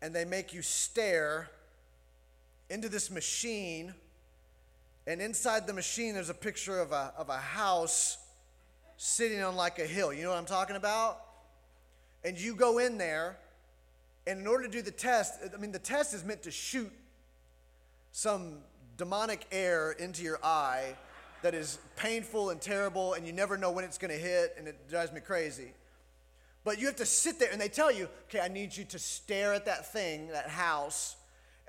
and 0.00 0.14
they 0.14 0.24
make 0.24 0.54
you 0.54 0.62
stare 0.62 1.50
into 2.70 2.88
this 2.88 3.10
machine, 3.10 3.92
and 5.06 5.20
inside 5.20 5.66
the 5.66 5.72
machine, 5.72 6.14
there's 6.14 6.30
a 6.30 6.34
picture 6.34 6.78
of 6.78 6.92
a, 6.92 7.12
of 7.18 7.28
a 7.28 7.36
house 7.36 8.16
sitting 8.96 9.42
on 9.42 9.56
like 9.56 9.78
a 9.80 9.86
hill. 9.86 10.12
You 10.12 10.22
know 10.22 10.30
what 10.30 10.38
I'm 10.38 10.46
talking 10.46 10.76
about? 10.76 11.20
And 12.24 12.38
you 12.38 12.54
go 12.54 12.78
in 12.78 12.96
there, 12.96 13.36
and 14.26 14.40
in 14.40 14.46
order 14.46 14.64
to 14.64 14.70
do 14.70 14.82
the 14.82 14.90
test, 14.90 15.40
I 15.52 15.56
mean, 15.56 15.72
the 15.72 15.78
test 15.80 16.14
is 16.14 16.24
meant 16.24 16.44
to 16.44 16.50
shoot 16.50 16.92
some 18.12 18.58
demonic 18.96 19.46
air 19.50 19.92
into 19.92 20.22
your 20.22 20.38
eye 20.44 20.94
that 21.42 21.54
is 21.54 21.78
painful 21.96 22.50
and 22.50 22.60
terrible, 22.60 23.14
and 23.14 23.26
you 23.26 23.32
never 23.32 23.56
know 23.56 23.72
when 23.72 23.84
it's 23.84 23.98
going 23.98 24.12
to 24.12 24.18
hit, 24.18 24.54
and 24.58 24.68
it 24.68 24.88
drives 24.88 25.12
me 25.12 25.20
crazy. 25.20 25.72
But 26.62 26.78
you 26.78 26.86
have 26.86 26.96
to 26.96 27.06
sit 27.06 27.38
there, 27.38 27.48
and 27.50 27.60
they 27.60 27.68
tell 27.68 27.90
you, 27.90 28.08
okay, 28.28 28.40
I 28.40 28.48
need 28.48 28.76
you 28.76 28.84
to 28.84 28.98
stare 28.98 29.54
at 29.54 29.64
that 29.64 29.90
thing, 29.92 30.28
that 30.28 30.50
house, 30.50 31.16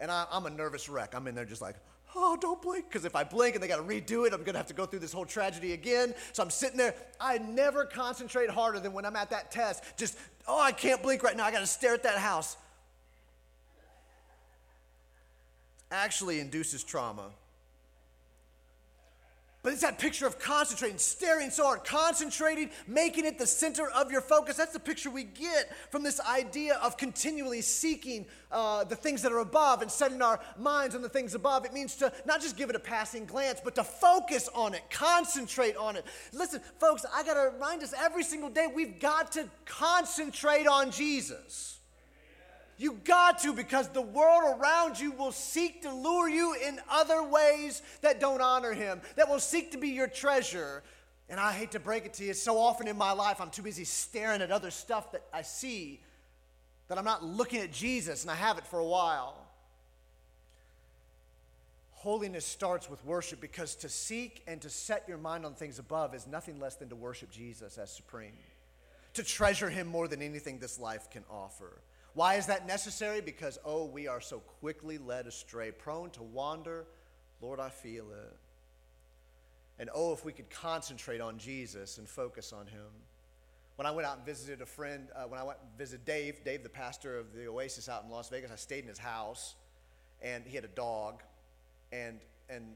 and 0.01 0.11
I, 0.11 0.25
am 0.31 0.47
a 0.47 0.49
nervous 0.49 0.89
wreck. 0.89 1.13
I'm 1.15 1.27
in 1.27 1.35
there 1.35 1.45
just 1.45 1.61
like, 1.61 1.75
oh, 2.15 2.35
don't 2.41 2.61
blink. 2.61 2.89
Because 2.89 3.05
if 3.05 3.15
I 3.15 3.23
blink 3.23 3.55
and 3.55 3.63
they 3.63 3.67
got 3.67 3.77
to 3.77 3.83
redo 3.83 4.25
it, 4.25 4.33
I'm 4.33 4.39
going 4.39 4.53
to 4.53 4.57
have 4.57 4.67
to 4.67 4.73
go 4.73 4.85
through 4.85 4.99
this 4.99 5.13
whole 5.13 5.25
tragedy 5.25 5.73
again. 5.73 6.13
So 6.33 6.41
I'm 6.41 6.49
sitting 6.49 6.77
there. 6.77 6.95
I 7.19 7.37
never 7.37 7.85
concentrate 7.85 8.49
harder 8.49 8.79
than 8.79 8.93
when 8.93 9.05
I'm 9.05 9.15
at 9.15 9.29
that 9.29 9.51
test. 9.51 9.83
Just, 9.97 10.17
oh, 10.47 10.59
I 10.59 10.71
can't 10.71 11.01
blink 11.03 11.21
right 11.21 11.37
now. 11.37 11.45
I 11.45 11.51
got 11.51 11.59
to 11.59 11.67
stare 11.67 11.93
at 11.93 12.03
that 12.03 12.17
house. 12.17 12.57
Actually 15.91 16.39
induces 16.39 16.83
trauma. 16.83 17.29
But 19.63 19.73
it's 19.73 19.83
that 19.83 19.99
picture 19.99 20.25
of 20.25 20.39
concentrating, 20.39 20.97
staring 20.97 21.51
so 21.51 21.65
hard, 21.65 21.83
concentrating, 21.83 22.71
making 22.87 23.25
it 23.25 23.37
the 23.37 23.45
center 23.45 23.91
of 23.91 24.11
your 24.11 24.21
focus. 24.21 24.57
That's 24.57 24.73
the 24.73 24.79
picture 24.79 25.11
we 25.11 25.23
get 25.23 25.71
from 25.91 26.01
this 26.01 26.19
idea 26.19 26.75
of 26.81 26.97
continually 26.97 27.61
seeking 27.61 28.25
uh, 28.51 28.83
the 28.85 28.95
things 28.95 29.21
that 29.21 29.31
are 29.31 29.39
above 29.39 29.83
and 29.83 29.91
setting 29.91 30.19
our 30.23 30.39
minds 30.57 30.95
on 30.95 31.03
the 31.03 31.09
things 31.09 31.35
above. 31.35 31.63
It 31.63 31.73
means 31.73 31.95
to 31.97 32.11
not 32.25 32.41
just 32.41 32.57
give 32.57 32.71
it 32.71 32.75
a 32.75 32.79
passing 32.79 33.25
glance, 33.25 33.61
but 33.63 33.75
to 33.75 33.83
focus 33.83 34.49
on 34.55 34.73
it, 34.73 34.81
concentrate 34.89 35.75
on 35.75 35.95
it. 35.95 36.05
Listen, 36.33 36.59
folks, 36.79 37.05
I 37.13 37.23
got 37.23 37.35
to 37.35 37.51
remind 37.53 37.83
us 37.83 37.93
every 37.95 38.23
single 38.23 38.49
day 38.49 38.65
we've 38.73 38.99
got 38.99 39.31
to 39.33 39.47
concentrate 39.65 40.65
on 40.65 40.89
Jesus. 40.89 41.80
You 42.81 42.93
got 43.03 43.37
to 43.43 43.53
because 43.53 43.89
the 43.89 44.01
world 44.01 44.59
around 44.59 44.99
you 44.99 45.11
will 45.11 45.31
seek 45.31 45.83
to 45.83 45.93
lure 45.93 46.27
you 46.27 46.55
in 46.55 46.79
other 46.89 47.21
ways 47.21 47.83
that 48.01 48.19
don't 48.19 48.41
honor 48.41 48.73
him, 48.73 49.01
that 49.17 49.29
will 49.29 49.39
seek 49.39 49.73
to 49.73 49.77
be 49.77 49.89
your 49.89 50.07
treasure. 50.07 50.81
And 51.29 51.39
I 51.39 51.51
hate 51.51 51.69
to 51.73 51.79
break 51.79 52.07
it 52.07 52.15
to 52.15 52.23
you, 52.23 52.33
so 52.33 52.57
often 52.57 52.87
in 52.87 52.97
my 52.97 53.11
life 53.11 53.39
I'm 53.39 53.51
too 53.51 53.61
busy 53.61 53.83
staring 53.83 54.41
at 54.41 54.49
other 54.49 54.71
stuff 54.71 55.11
that 55.11 55.21
I 55.31 55.43
see 55.43 56.01
that 56.87 56.97
I'm 56.97 57.05
not 57.05 57.23
looking 57.23 57.59
at 57.59 57.71
Jesus, 57.71 58.23
and 58.23 58.31
I 58.31 58.35
have 58.35 58.57
it 58.57 58.65
for 58.65 58.79
a 58.79 58.87
while. 58.87 59.37
Holiness 61.91 62.47
starts 62.47 62.89
with 62.89 63.05
worship 63.05 63.39
because 63.39 63.75
to 63.75 63.89
seek 63.89 64.41
and 64.47 64.59
to 64.59 64.71
set 64.71 65.03
your 65.07 65.19
mind 65.19 65.45
on 65.45 65.53
things 65.53 65.77
above 65.77 66.15
is 66.15 66.25
nothing 66.25 66.59
less 66.59 66.77
than 66.77 66.89
to 66.89 66.95
worship 66.95 67.29
Jesus 67.29 67.77
as 67.77 67.91
supreme, 67.91 68.33
to 69.13 69.23
treasure 69.23 69.69
him 69.69 69.85
more 69.85 70.07
than 70.07 70.23
anything 70.23 70.57
this 70.57 70.79
life 70.79 71.11
can 71.11 71.23
offer. 71.29 71.79
Why 72.13 72.35
is 72.35 72.47
that 72.47 72.67
necessary? 72.67 73.21
Because, 73.21 73.57
oh, 73.63 73.85
we 73.85 74.07
are 74.07 74.21
so 74.21 74.39
quickly 74.39 74.97
led 74.97 75.27
astray, 75.27 75.71
prone 75.71 76.09
to 76.11 76.23
wander. 76.23 76.85
Lord, 77.41 77.59
I 77.59 77.69
feel 77.69 78.05
it. 78.11 78.37
And 79.79 79.89
oh, 79.93 80.13
if 80.13 80.25
we 80.25 80.33
could 80.33 80.49
concentrate 80.49 81.21
on 81.21 81.37
Jesus 81.37 81.97
and 81.97 82.07
focus 82.07 82.53
on 82.53 82.67
Him. 82.67 82.85
When 83.77 83.85
I 83.87 83.91
went 83.91 84.07
out 84.07 84.17
and 84.17 84.25
visited 84.25 84.61
a 84.61 84.65
friend, 84.65 85.07
uh, 85.15 85.23
when 85.23 85.39
I 85.39 85.43
went 85.43 85.57
and 85.59 85.77
visited 85.77 86.05
Dave, 86.05 86.43
Dave, 86.43 86.61
the 86.61 86.69
pastor 86.69 87.17
of 87.17 87.33
the 87.33 87.47
Oasis 87.47 87.89
out 87.89 88.03
in 88.03 88.11
Las 88.11 88.29
Vegas, 88.29 88.51
I 88.51 88.55
stayed 88.55 88.83
in 88.83 88.89
his 88.89 88.99
house, 88.99 89.55
and 90.21 90.45
he 90.45 90.55
had 90.55 90.65
a 90.65 90.69
dog, 90.69 91.23
and 91.91 92.19
and 92.49 92.75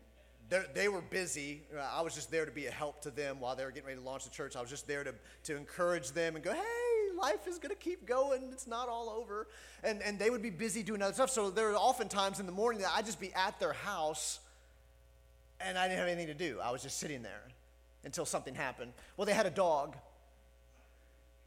they 0.49 0.87
were 0.87 1.01
busy. 1.01 1.63
I 1.93 2.01
was 2.01 2.13
just 2.13 2.29
there 2.29 2.45
to 2.45 2.51
be 2.51 2.67
a 2.67 2.71
help 2.71 3.01
to 3.01 3.11
them 3.11 3.39
while 3.39 3.55
they 3.55 3.63
were 3.65 3.71
getting 3.71 3.87
ready 3.87 3.99
to 3.99 4.05
launch 4.05 4.25
the 4.25 4.29
church. 4.29 4.55
I 4.55 4.61
was 4.61 4.69
just 4.69 4.87
there 4.87 5.03
to, 5.03 5.13
to 5.45 5.57
encourage 5.57 6.11
them 6.11 6.35
and 6.35 6.43
go, 6.43 6.53
hey, 6.53 6.84
life 7.17 7.47
is 7.47 7.57
going 7.57 7.75
to 7.75 7.81
keep 7.81 8.05
going. 8.05 8.49
It's 8.51 8.67
not 8.67 8.89
all 8.89 9.09
over. 9.09 9.47
And, 9.83 10.01
and 10.01 10.19
they 10.19 10.29
would 10.29 10.41
be 10.41 10.49
busy 10.49 10.83
doing 10.83 11.01
other 11.01 11.13
stuff. 11.13 11.29
So 11.29 11.49
there 11.49 11.69
were 11.69 11.75
often 11.75 12.07
times 12.07 12.39
in 12.39 12.45
the 12.45 12.51
morning 12.51 12.81
that 12.81 12.91
I'd 12.95 13.05
just 13.05 13.19
be 13.19 13.33
at 13.33 13.59
their 13.59 13.73
house 13.73 14.39
and 15.59 15.77
I 15.77 15.87
didn't 15.87 15.99
have 15.99 16.07
anything 16.07 16.27
to 16.27 16.33
do. 16.33 16.59
I 16.61 16.71
was 16.71 16.83
just 16.83 16.99
sitting 16.99 17.23
there 17.23 17.41
until 18.03 18.25
something 18.25 18.55
happened. 18.55 18.93
Well, 19.17 19.25
they 19.25 19.33
had 19.33 19.45
a 19.45 19.51
dog. 19.51 19.95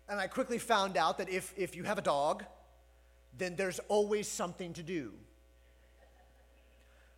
And 0.09 0.19
I 0.19 0.27
quickly 0.27 0.59
found 0.59 0.97
out 0.97 1.19
that 1.19 1.29
if, 1.29 1.53
if 1.57 1.77
you 1.77 1.85
have 1.85 1.99
a 1.99 2.03
dog, 2.03 2.45
then 3.37 3.57
there's 3.57 3.79
always 3.89 4.27
something 4.27 4.73
to 4.75 4.83
do. 4.83 5.13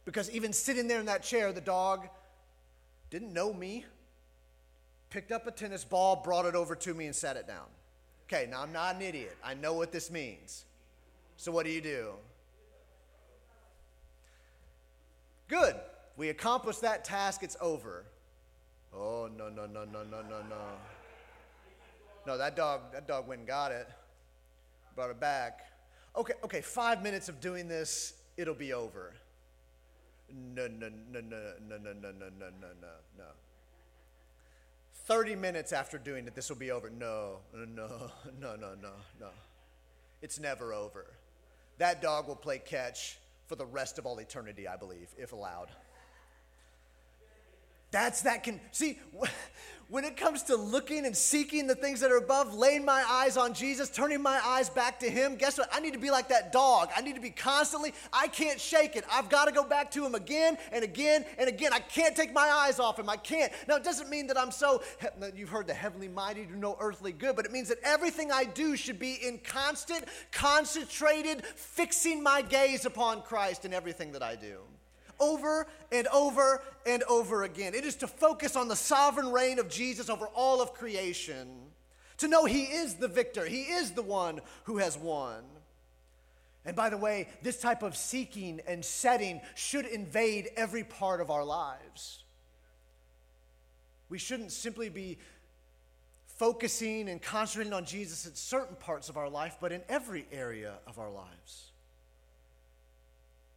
Because 0.04 0.30
even 0.30 0.52
sitting 0.52 0.88
there 0.88 0.98
in 0.98 1.06
that 1.06 1.22
chair, 1.22 1.52
the 1.52 1.60
dog 1.60 2.08
didn't 3.10 3.32
know 3.32 3.52
me, 3.52 3.84
picked 5.08 5.30
up 5.30 5.46
a 5.46 5.50
tennis 5.50 5.84
ball, 5.84 6.16
brought 6.16 6.46
it 6.46 6.54
over 6.54 6.74
to 6.74 6.94
me, 6.94 7.06
and 7.06 7.14
sat 7.14 7.36
it 7.36 7.46
down. 7.46 7.66
Okay, 8.32 8.46
now 8.48 8.62
I'm 8.62 8.72
not 8.72 8.94
an 8.94 9.02
idiot. 9.02 9.36
I 9.42 9.54
know 9.54 9.72
what 9.72 9.90
this 9.90 10.08
means. 10.08 10.64
So, 11.36 11.50
what 11.50 11.66
do 11.66 11.72
you 11.72 11.80
do? 11.80 12.12
Good. 15.48 15.74
We 16.16 16.28
accomplished 16.28 16.80
that 16.82 17.04
task, 17.04 17.42
it's 17.42 17.56
over. 17.60 18.04
Oh, 18.94 19.28
no, 19.36 19.48
no, 19.48 19.66
no, 19.66 19.84
no, 19.84 20.04
no, 20.04 20.22
no, 20.22 20.42
no. 20.48 20.62
No, 22.24 22.38
that 22.38 22.54
dog, 22.54 22.92
that 22.92 23.08
dog 23.08 23.26
went 23.26 23.40
and 23.40 23.48
got 23.48 23.72
it, 23.72 23.88
brought 24.94 25.10
it 25.10 25.18
back. 25.18 25.62
Okay, 26.14 26.34
okay, 26.44 26.60
five 26.60 27.02
minutes 27.02 27.28
of 27.28 27.40
doing 27.40 27.66
this, 27.66 28.14
it'll 28.36 28.54
be 28.54 28.72
over. 28.72 29.12
No, 30.54 30.68
no, 30.68 30.88
no, 30.88 31.20
no, 31.20 31.20
no, 31.20 31.52
no, 31.68 31.76
no, 31.78 31.92
no, 31.92 32.12
no, 32.12 32.48
no, 32.60 32.88
no. 33.18 33.24
30 35.10 35.34
minutes 35.34 35.72
after 35.72 35.98
doing 35.98 36.24
it, 36.28 36.36
this 36.36 36.48
will 36.48 36.56
be 36.56 36.70
over. 36.70 36.88
No, 36.88 37.38
no, 37.52 37.66
no, 38.40 38.54
no, 38.54 38.74
no, 38.80 38.92
no. 39.18 39.30
It's 40.22 40.38
never 40.38 40.72
over. 40.72 41.04
That 41.78 42.00
dog 42.00 42.28
will 42.28 42.36
play 42.36 42.60
catch 42.60 43.18
for 43.48 43.56
the 43.56 43.66
rest 43.66 43.98
of 43.98 44.06
all 44.06 44.18
eternity, 44.18 44.68
I 44.68 44.76
believe, 44.76 45.08
if 45.18 45.32
allowed. 45.32 45.66
That's 47.90 48.22
that 48.22 48.44
can 48.44 48.60
see 48.70 49.00
when 49.90 50.04
it 50.04 50.16
comes 50.16 50.44
to 50.44 50.56
looking 50.56 51.04
and 51.04 51.16
seeking 51.16 51.66
the 51.66 51.74
things 51.74 51.98
that 52.00 52.12
are 52.12 52.16
above, 52.16 52.54
laying 52.54 52.84
my 52.84 53.04
eyes 53.08 53.36
on 53.36 53.52
Jesus, 53.52 53.90
turning 53.90 54.22
my 54.22 54.40
eyes 54.44 54.70
back 54.70 55.00
to 55.00 55.10
Him, 55.10 55.34
guess 55.34 55.58
what? 55.58 55.68
I 55.72 55.80
need 55.80 55.94
to 55.94 55.98
be 55.98 56.12
like 56.12 56.28
that 56.28 56.52
dog. 56.52 56.90
I 56.96 57.00
need 57.00 57.16
to 57.16 57.20
be 57.20 57.30
constantly, 57.30 57.92
I 58.12 58.28
can't 58.28 58.60
shake 58.60 58.94
it. 58.94 59.04
I've 59.12 59.28
got 59.28 59.46
to 59.46 59.52
go 59.52 59.64
back 59.64 59.90
to 59.92 60.06
Him 60.06 60.14
again 60.14 60.56
and 60.70 60.84
again 60.84 61.24
and 61.38 61.48
again. 61.48 61.72
I 61.72 61.80
can't 61.80 62.14
take 62.14 62.32
my 62.32 62.48
eyes 62.48 62.78
off 62.78 63.00
Him. 63.00 63.08
I 63.08 63.16
can't. 63.16 63.52
Now, 63.66 63.76
it 63.76 63.84
doesn't 63.84 64.08
mean 64.08 64.28
that 64.28 64.38
I'm 64.38 64.52
so, 64.52 64.80
you've 65.34 65.48
heard 65.48 65.66
the 65.66 65.74
heavenly 65.74 66.08
mighty 66.08 66.44
do 66.44 66.54
no 66.54 66.76
earthly 66.78 67.12
good, 67.12 67.34
but 67.34 67.44
it 67.44 67.50
means 67.50 67.68
that 67.68 67.78
everything 67.82 68.30
I 68.30 68.44
do 68.44 68.76
should 68.76 69.00
be 69.00 69.14
in 69.14 69.38
constant, 69.38 70.04
concentrated, 70.30 71.44
fixing 71.44 72.22
my 72.22 72.42
gaze 72.42 72.84
upon 72.84 73.22
Christ 73.22 73.64
in 73.64 73.74
everything 73.74 74.12
that 74.12 74.22
I 74.22 74.36
do 74.36 74.60
over 75.20 75.66
and 75.92 76.06
over 76.08 76.62
and 76.86 77.02
over 77.04 77.42
again. 77.44 77.74
It 77.74 77.84
is 77.84 77.96
to 77.96 78.06
focus 78.06 78.56
on 78.56 78.68
the 78.68 78.76
sovereign 78.76 79.30
reign 79.30 79.58
of 79.58 79.68
Jesus 79.68 80.08
over 80.08 80.26
all 80.26 80.60
of 80.60 80.74
creation, 80.74 81.48
to 82.18 82.28
know 82.28 82.44
He 82.44 82.64
is 82.64 82.94
the 82.94 83.08
victor, 83.08 83.44
He 83.44 83.62
is 83.62 83.92
the 83.92 84.02
one 84.02 84.40
who 84.64 84.78
has 84.78 84.96
won. 84.96 85.44
And 86.64 86.76
by 86.76 86.90
the 86.90 86.96
way, 86.96 87.28
this 87.42 87.58
type 87.60 87.82
of 87.82 87.96
seeking 87.96 88.60
and 88.66 88.84
setting 88.84 89.40
should 89.54 89.86
invade 89.86 90.50
every 90.56 90.84
part 90.84 91.20
of 91.20 91.30
our 91.30 91.44
lives. 91.44 92.24
We 94.10 94.18
shouldn't 94.18 94.52
simply 94.52 94.88
be 94.88 95.18
focusing 96.26 97.08
and 97.08 97.20
concentrating 97.20 97.72
on 97.72 97.84
Jesus 97.84 98.26
in 98.26 98.34
certain 98.34 98.76
parts 98.76 99.08
of 99.08 99.16
our 99.16 99.28
life, 99.28 99.58
but 99.60 99.72
in 99.72 99.82
every 99.88 100.26
area 100.32 100.74
of 100.86 100.98
our 100.98 101.10
lives. 101.10 101.69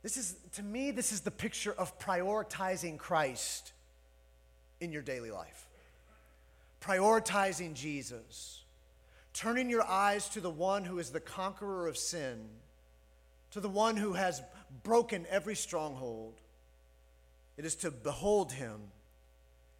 This 0.04 0.18
is, 0.18 0.36
to 0.56 0.64
me, 0.64 0.92
this 0.92 1.14
is 1.14 1.22
the 1.22 1.32
picture 1.32 1.72
of 1.72 1.98
prioritizing 1.98 2.98
Christ 2.98 3.72
in 4.82 4.92
your 4.92 5.02
daily 5.02 5.32
life. 5.32 5.70
Prioritizing 6.82 7.74
Jesus. 7.74 8.64
Turning 9.34 9.70
your 9.70 9.84
eyes 9.84 10.28
to 10.30 10.42
the 10.42 10.50
one 10.50 10.84
who 10.84 11.00
is 11.00 11.10
the 11.10 11.22
conqueror 11.22 11.88
of 11.88 11.98
sin, 11.98 12.50
to 13.52 13.62
the 13.62 13.70
one 13.70 13.96
who 13.96 14.14
has 14.14 14.42
broken 14.84 15.26
every 15.30 15.56
stronghold. 15.56 16.34
It 17.58 17.64
is 17.64 17.76
to 17.78 17.90
behold 17.90 18.52
him. 18.52 18.82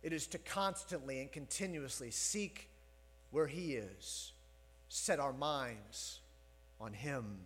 It 0.02 0.14
is 0.14 0.26
to 0.28 0.38
constantly 0.38 1.20
and 1.20 1.32
continuously 1.32 2.12
seek 2.12 2.70
where 3.32 3.48
he 3.48 3.74
is, 3.74 4.32
set 4.88 5.20
our 5.20 5.34
minds 5.34 6.20
on 6.80 6.94
him. 6.94 7.40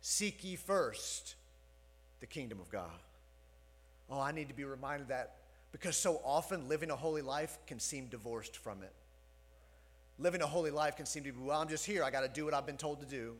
Seek 0.00 0.44
ye 0.44 0.56
first 0.56 1.34
the 2.20 2.26
kingdom 2.26 2.60
of 2.60 2.70
God. 2.70 2.90
Oh, 4.10 4.20
I 4.20 4.32
need 4.32 4.48
to 4.48 4.54
be 4.54 4.64
reminded 4.64 5.08
that 5.08 5.36
because 5.72 5.96
so 5.96 6.20
often 6.24 6.68
living 6.68 6.90
a 6.90 6.96
holy 6.96 7.22
life 7.22 7.58
can 7.66 7.78
seem 7.78 8.06
divorced 8.06 8.56
from 8.56 8.82
it. 8.82 8.92
Living 10.18 10.42
a 10.42 10.46
holy 10.46 10.70
life 10.70 10.96
can 10.96 11.06
seem 11.06 11.24
to 11.24 11.32
be, 11.32 11.38
well, 11.40 11.60
I'm 11.60 11.68
just 11.68 11.86
here. 11.86 12.02
I 12.02 12.10
got 12.10 12.22
to 12.22 12.28
do 12.28 12.44
what 12.44 12.54
I've 12.54 12.66
been 12.66 12.76
told 12.76 13.00
to 13.00 13.06
do. 13.06 13.34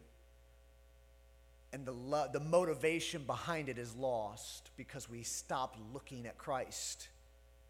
And 1.72 1.84
the, 1.84 1.92
lo- 1.92 2.28
the 2.32 2.40
motivation 2.40 3.24
behind 3.24 3.68
it 3.68 3.78
is 3.78 3.94
lost 3.96 4.70
because 4.76 5.08
we 5.08 5.22
stop 5.22 5.76
looking 5.92 6.26
at 6.26 6.38
Christ 6.38 7.08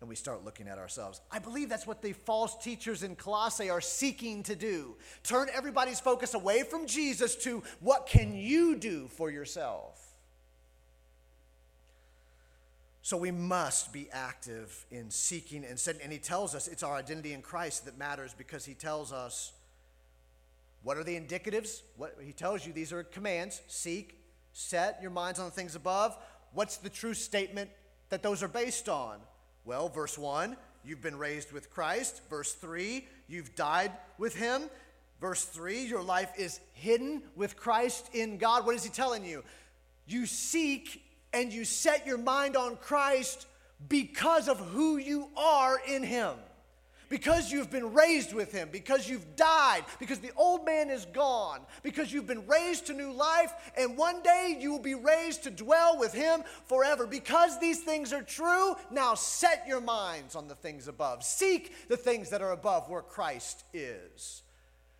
and 0.01 0.09
we 0.09 0.15
start 0.15 0.45
looking 0.45 0.69
at 0.69 0.79
ourselves. 0.79 1.21
I 1.31 1.41
believe 1.41 1.69
that's 1.69 1.87
what 1.87 2.03
the 2.03 2.13
false 2.13 2.57
teachers 2.63 3.03
in 3.03 3.17
Colossae 3.17 3.71
are 3.71 3.81
seeking 3.81 4.45
to 4.45 4.55
do. 4.55 4.95
Turn 5.25 5.49
everybody's 5.53 5.99
focus 5.99 6.35
away 6.35 6.63
from 6.63 6.87
Jesus 6.87 7.35
to 7.37 7.63
what 7.81 8.07
can 8.07 8.37
you 8.37 8.77
do 8.77 9.09
for 9.09 9.31
yourself? 9.31 10.08
So 13.03 13.17
we 13.17 13.31
must 13.31 13.93
be 13.93 14.09
active 14.13 14.85
in 14.91 15.11
seeking 15.11 15.65
and 15.65 15.79
setting. 15.79 16.03
And 16.03 16.13
he 16.13 16.19
tells 16.19 16.55
us 16.55 16.69
it's 16.69 16.83
our 16.83 16.97
identity 16.97 17.33
in 17.33 17.43
Christ 17.43 17.85
that 17.87 17.97
matters 17.97 18.35
because 18.37 18.65
he 18.65 18.75
tells 18.75 19.13
us 19.13 19.53
what 20.83 20.97
are 20.97 21.05
the 21.05 21.19
indicatives? 21.19 21.83
What 21.97 22.17
he 22.21 22.33
tells 22.33 22.67
you 22.67 22.73
these 22.73 22.93
are 22.93 23.03
commands: 23.03 23.61
seek, 23.67 24.21
set 24.53 24.99
your 25.03 25.11
minds 25.11 25.39
on 25.39 25.47
the 25.47 25.51
things 25.51 25.75
above. 25.75 26.17
What's 26.53 26.77
the 26.77 26.91
true 26.91 27.15
statement 27.15 27.71
that 28.11 28.23
those 28.23 28.43
are 28.43 28.49
based 28.49 28.89
on? 28.89 29.19
Well, 29.65 29.89
verse 29.89 30.17
1, 30.17 30.57
you've 30.85 31.03
been 31.03 31.19
raised 31.19 31.53
with 31.53 31.71
Christ. 31.71 32.23
Verse 32.31 32.53
3, 32.53 33.07
you've 33.29 33.55
died 33.55 33.93
with 34.17 34.35
him. 34.35 34.71
Verse 35.21 35.45
3, 35.45 35.85
your 35.85 36.03
life 36.03 36.31
is 36.39 36.61
hidden 36.75 37.23
with 37.37 37.57
Christ 37.57 38.09
in 38.15 38.39
God. 38.39 38.65
What 38.65 38.75
is 38.75 38.85
he 38.85 38.91
telling 38.91 39.25
you? 39.25 39.45
You 40.07 40.27
seek 40.27 41.03
and 41.33 41.53
you 41.53 41.65
set 41.65 42.07
your 42.07 42.19
mind 42.19 42.57
on 42.57 42.77
Christ 42.77 43.47
because 43.89 44.49
of 44.49 44.59
who 44.59 44.97
you 44.97 45.29
are 45.37 45.81
in 45.87 46.03
Him. 46.03 46.35
Because 47.09 47.51
you've 47.51 47.71
been 47.71 47.95
raised 47.95 48.35
with 48.35 48.53
Him, 48.53 48.69
because 48.71 49.09
you've 49.09 49.35
died, 49.35 49.83
because 49.99 50.19
the 50.19 50.33
old 50.37 50.67
man 50.67 50.91
is 50.91 51.07
gone, 51.07 51.61
because 51.83 52.13
you've 52.13 52.27
been 52.27 52.47
raised 52.47 52.87
to 52.89 52.93
new 52.93 53.13
life, 53.13 53.51
and 53.79 53.97
one 53.97 54.23
day 54.23 54.59
you 54.61 54.71
will 54.71 54.79
be 54.79 54.95
raised 54.95 55.45
to 55.45 55.51
dwell 55.51 55.99
with 55.99 56.13
Him 56.13 56.43
forever. 56.67 57.07
Because 57.07 57.59
these 57.61 57.81
things 57.81 58.13
are 58.13 58.23
true, 58.23 58.77
now 58.91 59.15
set 59.15 59.65
your 59.67 59.81
minds 59.81 60.37
on 60.37 60.49
the 60.49 60.55
things 60.55 60.87
above. 60.87 61.25
Seek 61.25 61.89
the 61.89 61.97
things 61.97 62.29
that 62.29 62.43
are 62.43 62.53
above 62.53 62.91
where 62.91 63.01
Christ 63.01 63.65
is. 63.73 64.43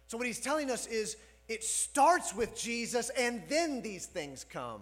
So, 0.07 0.17
what 0.17 0.27
He's 0.27 0.41
telling 0.41 0.71
us 0.71 0.87
is 0.87 1.19
it 1.47 1.63
starts 1.63 2.35
with 2.35 2.57
Jesus, 2.57 3.11
and 3.11 3.43
then 3.49 3.83
these 3.83 4.07
things 4.07 4.45
come. 4.49 4.81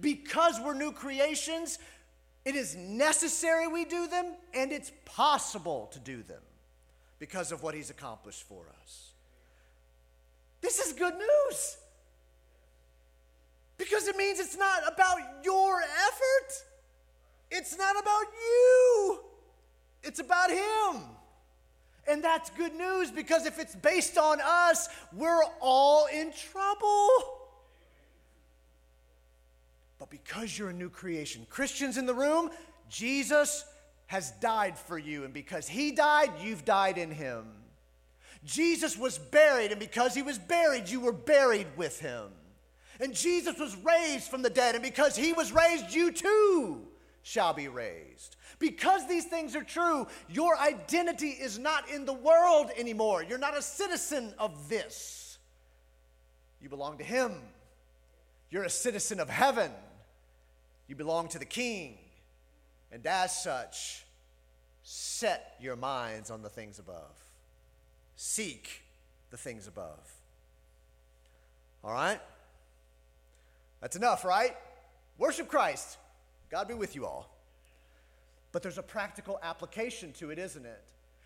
Because 0.00 0.60
we're 0.60 0.74
new 0.74 0.92
creations, 0.92 1.78
it 2.44 2.54
is 2.54 2.76
necessary 2.76 3.68
we 3.68 3.84
do 3.84 4.06
them, 4.06 4.26
and 4.52 4.72
it's 4.72 4.92
possible 5.04 5.88
to 5.92 5.98
do 5.98 6.22
them 6.22 6.42
because 7.18 7.52
of 7.52 7.62
what 7.62 7.74
He's 7.74 7.90
accomplished 7.90 8.42
for 8.42 8.64
us. 8.82 9.12
This 10.60 10.78
is 10.78 10.92
good 10.92 11.14
news. 11.14 11.76
Because 13.76 14.06
it 14.08 14.16
means 14.16 14.40
it's 14.40 14.56
not 14.56 14.80
about 14.86 15.18
your 15.44 15.80
effort. 15.80 16.64
It's 17.50 17.76
not 17.76 18.00
about 18.00 18.24
you. 18.32 19.20
It's 20.02 20.20
about 20.20 20.50
Him. 20.50 21.02
And 22.06 22.22
that's 22.22 22.50
good 22.50 22.74
news 22.74 23.10
because 23.10 23.46
if 23.46 23.58
it's 23.58 23.74
based 23.74 24.18
on 24.18 24.38
us, 24.42 24.88
we're 25.12 25.42
all 25.60 26.06
in 26.06 26.32
trouble 26.32 27.08
but 29.98 30.10
because 30.10 30.58
you're 30.58 30.70
a 30.70 30.74
new 30.74 30.90
creation. 30.90 31.46
Christians 31.48 31.96
in 31.96 32.06
the 32.06 32.14
room, 32.14 32.50
Jesus 32.88 33.64
has 34.06 34.32
died 34.32 34.78
for 34.78 34.98
you, 34.98 35.24
and 35.24 35.32
because 35.32 35.68
he 35.68 35.92
died, 35.92 36.30
you've 36.42 36.64
died 36.64 36.98
in 36.98 37.10
him. 37.10 37.46
Jesus 38.44 38.98
was 38.98 39.18
buried, 39.18 39.70
and 39.70 39.80
because 39.80 40.14
he 40.14 40.22
was 40.22 40.38
buried, 40.38 40.88
you 40.88 41.00
were 41.00 41.12
buried 41.12 41.66
with 41.76 41.98
him. 42.00 42.28
And 43.00 43.14
Jesus 43.14 43.58
was 43.58 43.76
raised 43.76 44.28
from 44.28 44.42
the 44.42 44.50
dead, 44.50 44.74
and 44.74 44.84
because 44.84 45.16
he 45.16 45.32
was 45.32 45.52
raised, 45.52 45.94
you 45.94 46.12
too 46.12 46.86
shall 47.22 47.54
be 47.54 47.68
raised. 47.68 48.36
Because 48.58 49.08
these 49.08 49.24
things 49.24 49.56
are 49.56 49.64
true, 49.64 50.06
your 50.28 50.58
identity 50.58 51.30
is 51.30 51.58
not 51.58 51.88
in 51.90 52.04
the 52.04 52.12
world 52.12 52.70
anymore. 52.76 53.24
You're 53.24 53.38
not 53.38 53.56
a 53.56 53.62
citizen 53.62 54.34
of 54.38 54.68
this. 54.68 55.38
You 56.60 56.68
belong 56.68 56.98
to 56.98 57.04
him. 57.04 57.32
You're 58.54 58.62
a 58.62 58.70
citizen 58.70 59.18
of 59.18 59.28
heaven. 59.28 59.72
You 60.86 60.94
belong 60.94 61.26
to 61.30 61.40
the 61.40 61.44
king. 61.44 61.98
And 62.92 63.04
as 63.04 63.36
such, 63.36 64.04
set 64.84 65.56
your 65.60 65.74
minds 65.74 66.30
on 66.30 66.40
the 66.40 66.48
things 66.48 66.78
above. 66.78 67.16
Seek 68.14 68.82
the 69.32 69.36
things 69.36 69.66
above. 69.66 70.08
All 71.82 71.92
right? 71.92 72.20
That's 73.80 73.96
enough, 73.96 74.24
right? 74.24 74.56
Worship 75.18 75.48
Christ. 75.48 75.98
God 76.48 76.68
be 76.68 76.74
with 76.74 76.94
you 76.94 77.06
all. 77.06 77.28
But 78.52 78.62
there's 78.62 78.78
a 78.78 78.84
practical 78.84 79.40
application 79.42 80.12
to 80.20 80.30
it, 80.30 80.38
isn't 80.38 80.64
it? 80.64 80.80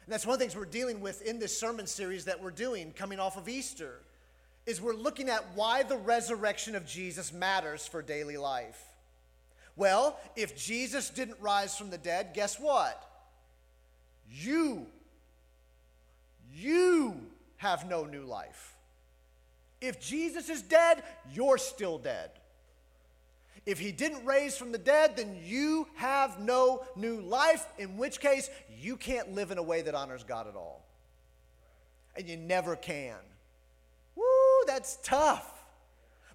And 0.07 0.15
that's 0.15 0.25
one 0.25 0.33
of 0.33 0.39
the 0.39 0.47
things 0.47 0.57
we're 0.57 0.65
dealing 0.65 1.03
with 1.03 1.21
in 1.21 1.39
this 1.39 1.61
sermon 1.61 1.87
series 1.87 2.25
that 2.25 2.43
we're 2.43 2.53
doing 2.53 2.95
coming 2.97 3.21
off 3.21 3.37
of 3.37 3.51
Easter 3.51 4.01
is 4.69 4.83
we're 4.83 4.93
looking 4.93 5.31
at 5.31 5.47
why 5.55 5.83
the 5.83 5.97
resurrection 5.97 6.77
of 6.77 6.85
Jesus 6.85 7.33
matters 7.33 7.87
for 7.87 8.03
daily 8.03 8.37
life. 8.37 8.79
Well, 9.77 10.21
if 10.37 10.55
Jesus 10.59 11.09
didn't 11.09 11.41
rise 11.41 11.75
from 11.75 11.89
the 11.89 11.97
dead, 11.97 12.35
guess 12.35 12.61
what? 12.61 13.03
You, 14.31 14.85
you 16.55 17.19
have 17.57 17.89
no 17.89 18.05
new 18.05 18.25
life. 18.25 18.75
If 19.81 20.03
Jesus 20.03 20.51
is 20.51 20.61
dead, 20.61 21.03
you're 21.33 21.57
still 21.57 21.97
dead. 21.97 22.31
If 23.65 23.79
he 23.79 23.91
didn't 23.91 24.27
raise 24.27 24.55
from 24.55 24.71
the 24.71 24.77
dead, 24.77 25.17
then 25.17 25.41
you 25.47 25.89
have 25.95 26.41
no 26.41 26.85
new 26.95 27.23
life, 27.23 27.67
in 27.79 27.97
which 27.97 28.21
case 28.21 28.51
you 28.79 28.99
can't 28.99 29.35
live 29.35 29.51
in 29.51 29.57
a 29.57 29.63
way 29.63 29.81
that 29.81 29.95
honors 29.95 30.25
God 30.25 30.47
at 30.47 30.57
all. 30.57 30.85
And 32.15 32.29
you 32.29 32.37
never 32.37 32.77
can. 32.77 33.17
That's 34.69 34.99
tough. 35.03 35.51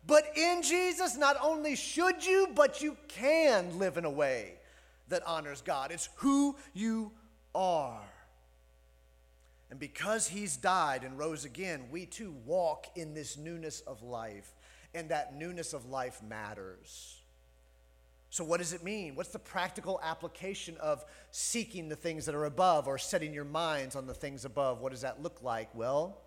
But 0.07 0.35
in 0.35 0.63
Jesus, 0.63 1.15
not 1.15 1.37
only 1.39 1.75
should 1.75 2.25
you, 2.25 2.49
but 2.55 2.81
you 2.81 2.97
can 3.07 3.77
live 3.77 3.95
in 3.95 4.05
a 4.05 4.09
way 4.09 4.55
that 5.09 5.21
honors 5.27 5.61
God. 5.61 5.91
It's 5.91 6.09
who 6.15 6.55
you 6.73 7.11
are. 7.53 8.01
And 9.69 9.79
because 9.79 10.27
he's 10.27 10.57
died 10.57 11.03
and 11.03 11.15
rose 11.19 11.45
again, 11.45 11.83
we 11.91 12.07
too 12.07 12.33
walk 12.43 12.87
in 12.95 13.13
this 13.13 13.37
newness 13.37 13.81
of 13.81 14.01
life. 14.01 14.51
And 14.95 15.09
that 15.09 15.35
newness 15.35 15.73
of 15.73 15.85
life 15.85 16.19
matters. 16.27 17.21
So, 18.31 18.43
what 18.43 18.57
does 18.57 18.73
it 18.73 18.83
mean? 18.83 19.13
What's 19.13 19.29
the 19.29 19.37
practical 19.37 19.99
application 20.03 20.75
of 20.77 21.05
seeking 21.29 21.87
the 21.87 21.95
things 21.95 22.25
that 22.25 22.33
are 22.33 22.45
above 22.45 22.87
or 22.87 22.97
setting 22.97 23.31
your 23.31 23.45
minds 23.45 23.95
on 23.95 24.07
the 24.07 24.13
things 24.15 24.43
above? 24.43 24.81
What 24.81 24.91
does 24.91 25.01
that 25.01 25.21
look 25.21 25.43
like? 25.43 25.69
Well, 25.75 26.17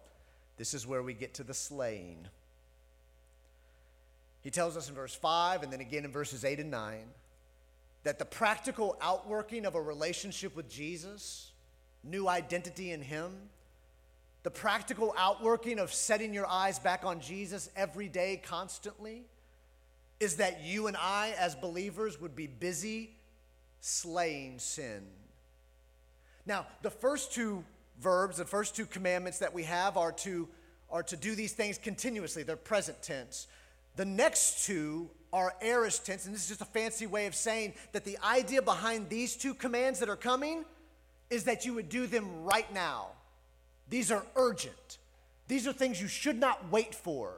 this 0.57 0.75
is 0.75 0.87
where 0.87 1.03
we 1.03 1.14
get 1.14 1.35
to 1.35 1.45
the 1.45 1.55
slaying. 1.55 2.27
He 4.42 4.51
tells 4.51 4.77
us 4.77 4.88
in 4.88 4.95
verse 4.95 5.14
5 5.14 5.62
and 5.62 5.73
then 5.73 5.81
again 5.81 6.05
in 6.05 6.12
verses 6.12 6.45
8 6.45 6.61
and 6.61 6.71
9 6.71 7.01
that 8.05 8.21
the 8.21 8.25
practical 8.25 8.97
outworking 9.01 9.66
of 9.66 9.75
a 9.75 9.83
relationship 9.83 10.55
with 10.55 10.71
Jesus, 10.71 11.51
new 12.05 12.29
identity 12.29 12.92
in 12.92 13.03
Him, 13.03 13.33
the 14.45 14.51
practical 14.53 15.12
outworking 15.19 15.81
of 15.81 15.92
setting 15.92 16.33
your 16.33 16.47
eyes 16.47 16.79
back 16.79 17.05
on 17.05 17.19
Jesus 17.19 17.69
every 17.75 18.09
day, 18.09 18.40
constantly, 18.40 19.25
is 20.21 20.37
that 20.37 20.62
you 20.62 20.87
and 20.87 20.97
I, 20.97 21.35
as 21.37 21.57
believers, 21.57 22.21
would 22.21 22.37
be 22.37 22.47
busy 22.47 23.11
slaying 23.81 24.61
sin. 24.61 25.03
Now, 26.47 26.66
the 26.83 26.90
first 26.90 27.33
two 27.33 27.64
verbs, 28.00 28.37
the 28.37 28.44
first 28.44 28.76
two 28.76 28.87
commandments 28.87 29.38
that 29.38 29.52
we 29.52 29.64
have 29.64 29.96
are 29.96 30.12
to, 30.12 30.48
are 30.90 31.02
to 31.04 31.16
do 31.16 31.35
these 31.35 31.52
things 31.52 31.78
continuously. 31.78 32.42
They're 32.42 32.56
present 32.56 33.02
tense. 33.02 33.46
The 33.96 34.04
next 34.04 34.66
two 34.66 35.11
are 35.32 35.54
aorist 35.61 36.06
tense, 36.06 36.26
and 36.26 36.35
this 36.35 36.42
is 36.42 36.48
just 36.48 36.61
a 36.61 36.66
fancy 36.66 37.06
way 37.06 37.26
of 37.26 37.35
saying 37.35 37.74
that 37.92 38.04
the 38.04 38.18
idea 38.24 38.62
behind 38.62 39.09
these 39.09 39.37
two 39.37 39.54
commands 39.54 39.98
that 40.00 40.09
are 40.09 40.16
coming 40.16 40.64
is 41.30 41.44
that 41.44 41.64
you 41.64 41.74
would 41.74 41.88
do 41.88 42.06
them 42.06 42.44
right 42.44 42.72
now. 42.72 43.09
These 43.88 44.11
are 44.11 44.24
urgent. 44.37 44.98
These 45.48 45.66
are 45.66 45.72
things 45.72 46.00
you 46.00 46.09
should 46.09 46.38
not 46.38 46.70
wait 46.70 46.94
for. 46.94 47.35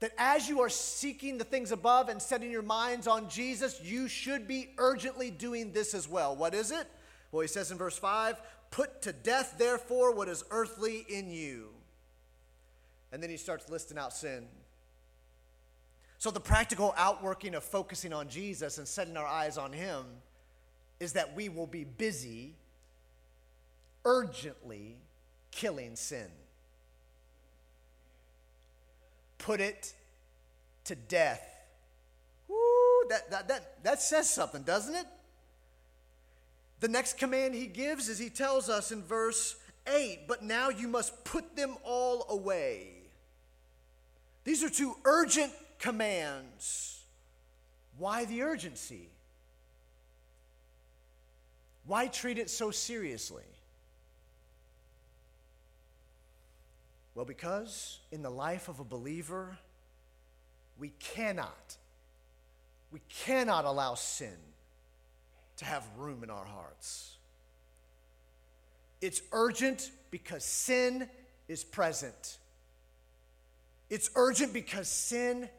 That 0.00 0.12
as 0.16 0.48
you 0.48 0.60
are 0.60 0.68
seeking 0.68 1.36
the 1.38 1.44
things 1.44 1.72
above 1.72 2.08
and 2.08 2.20
setting 2.20 2.50
your 2.50 2.62
minds 2.62 3.06
on 3.06 3.28
Jesus, 3.28 3.80
you 3.82 4.08
should 4.08 4.48
be 4.48 4.70
urgently 4.78 5.30
doing 5.30 5.72
this 5.72 5.94
as 5.94 6.08
well. 6.08 6.34
What 6.34 6.54
is 6.54 6.70
it? 6.70 6.86
Well, 7.30 7.42
he 7.42 7.48
says 7.48 7.70
in 7.70 7.78
verse 7.78 7.98
5 7.98 8.40
Put 8.70 9.02
to 9.02 9.12
death, 9.12 9.56
therefore, 9.58 10.14
what 10.14 10.28
is 10.28 10.44
earthly 10.50 11.04
in 11.08 11.30
you. 11.30 11.68
And 13.12 13.22
then 13.22 13.30
he 13.30 13.36
starts 13.36 13.68
listing 13.68 13.98
out 13.98 14.12
sin. 14.12 14.46
So, 16.18 16.30
the 16.30 16.38
practical 16.38 16.94
outworking 16.98 17.54
of 17.54 17.64
focusing 17.64 18.12
on 18.12 18.28
Jesus 18.28 18.76
and 18.76 18.86
setting 18.86 19.16
our 19.16 19.26
eyes 19.26 19.56
on 19.56 19.72
Him 19.72 20.04
is 21.00 21.14
that 21.14 21.34
we 21.34 21.48
will 21.48 21.66
be 21.66 21.84
busy, 21.84 22.52
urgently 24.04 24.96
killing 25.50 25.96
sin. 25.96 26.28
Put 29.38 29.62
it 29.62 29.94
to 30.84 30.94
death. 30.94 31.42
Woo, 32.48 32.56
that, 33.08 33.30
that, 33.30 33.48
that, 33.48 33.82
that 33.82 34.02
says 34.02 34.28
something, 34.28 34.62
doesn't 34.62 34.94
it? 34.94 35.06
The 36.80 36.88
next 36.88 37.18
command 37.18 37.54
he 37.54 37.66
gives 37.66 38.08
is 38.08 38.18
he 38.18 38.30
tells 38.30 38.68
us 38.70 38.90
in 38.90 39.02
verse 39.02 39.56
8, 39.86 40.20
but 40.26 40.42
now 40.42 40.70
you 40.70 40.88
must 40.88 41.24
put 41.24 41.54
them 41.54 41.76
all 41.84 42.26
away. 42.30 42.88
These 44.44 44.64
are 44.64 44.70
two 44.70 44.96
urgent 45.04 45.52
commands. 45.78 47.02
Why 47.98 48.24
the 48.24 48.42
urgency? 48.42 49.08
Why 51.86 52.06
treat 52.06 52.38
it 52.38 52.48
so 52.48 52.70
seriously? 52.70 53.44
Well, 57.14 57.26
because 57.26 57.98
in 58.10 58.22
the 58.22 58.30
life 58.30 58.68
of 58.68 58.80
a 58.80 58.84
believer, 58.84 59.58
we 60.78 60.92
cannot, 60.98 61.76
we 62.90 63.00
cannot 63.10 63.66
allow 63.66 63.94
sin 63.94 64.36
to 65.60 65.66
have 65.66 65.86
room 65.98 66.24
in 66.24 66.30
our 66.30 66.44
hearts. 66.44 67.18
It's 69.02 69.20
urgent 69.30 69.90
because 70.10 70.42
sin 70.42 71.06
is 71.48 71.64
present. 71.64 72.38
It's 73.90 74.10
urgent 74.16 74.54
because 74.54 74.88
sin 74.88 75.50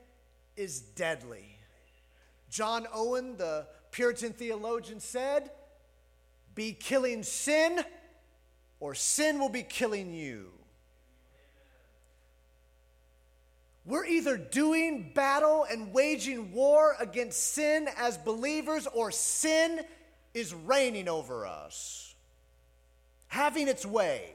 is 0.57 0.79
deadly. 0.79 1.55
John 2.49 2.87
Owen, 2.91 3.37
the 3.37 3.67
Puritan 3.91 4.33
theologian, 4.33 4.99
said, 4.99 5.51
Be 6.55 6.73
killing 6.73 7.21
sin, 7.21 7.81
or 8.79 8.95
sin 8.95 9.39
will 9.39 9.49
be 9.49 9.63
killing 9.63 10.15
you. 10.15 10.49
We're 13.85 14.05
either 14.05 14.37
doing 14.37 15.11
battle 15.13 15.65
and 15.69 15.91
waging 15.93 16.51
war 16.53 16.95
against 16.99 17.53
sin 17.53 17.87
as 17.97 18.17
believers, 18.17 18.87
or 18.93 19.11
sin 19.11 19.81
is 20.33 20.53
reigning 20.53 21.07
over 21.07 21.47
us, 21.47 22.13
having 23.27 23.67
its 23.67 23.85
way 23.85 24.33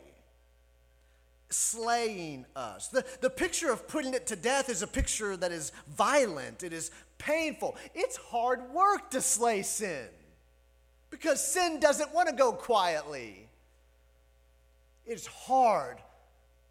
slaying 1.48 2.44
us. 2.54 2.88
The, 2.88 3.04
the 3.20 3.30
picture 3.30 3.70
of 3.70 3.86
putting 3.88 4.14
it 4.14 4.26
to 4.28 4.36
death 4.36 4.68
is 4.68 4.82
a 4.82 4.86
picture 4.86 5.36
that 5.36 5.52
is 5.52 5.72
violent, 5.88 6.62
it 6.62 6.72
is 6.72 6.90
painful. 7.18 7.76
It's 7.94 8.16
hard 8.16 8.70
work 8.72 9.10
to 9.10 9.20
slay 9.20 9.62
sin 9.62 10.08
because 11.10 11.44
sin 11.44 11.80
doesn't 11.80 12.12
want 12.14 12.28
to 12.28 12.34
go 12.34 12.52
quietly. 12.52 13.48
It's 15.06 15.26
hard, 15.26 15.98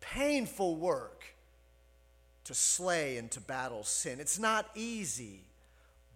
painful 0.01 0.75
work 0.75 1.23
to 2.45 2.53
slay 2.53 3.17
and 3.17 3.29
to 3.31 3.41
battle 3.41 3.83
sin. 3.83 4.19
It's 4.19 4.39
not 4.39 4.69
easy. 4.75 5.41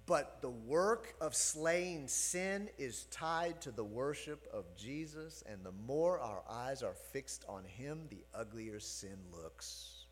But 0.06 0.42
the 0.42 0.50
work 0.50 1.14
of 1.22 1.36
slaying 1.36 2.08
sin 2.08 2.70
is 2.80 3.04
tied 3.12 3.62
to 3.62 3.72
the 3.72 3.84
worship 3.84 4.48
of 4.52 4.66
Jesus, 4.76 5.44
and 5.48 5.64
the 5.64 5.72
more 5.86 6.20
our 6.20 6.42
eyes 6.50 6.82
are 6.82 6.96
fixed 6.96 7.46
on 7.48 7.64
Him, 7.64 8.08
the 8.10 8.24
uglier 8.34 8.80
sin 8.80 9.18
looks. 9.32 10.06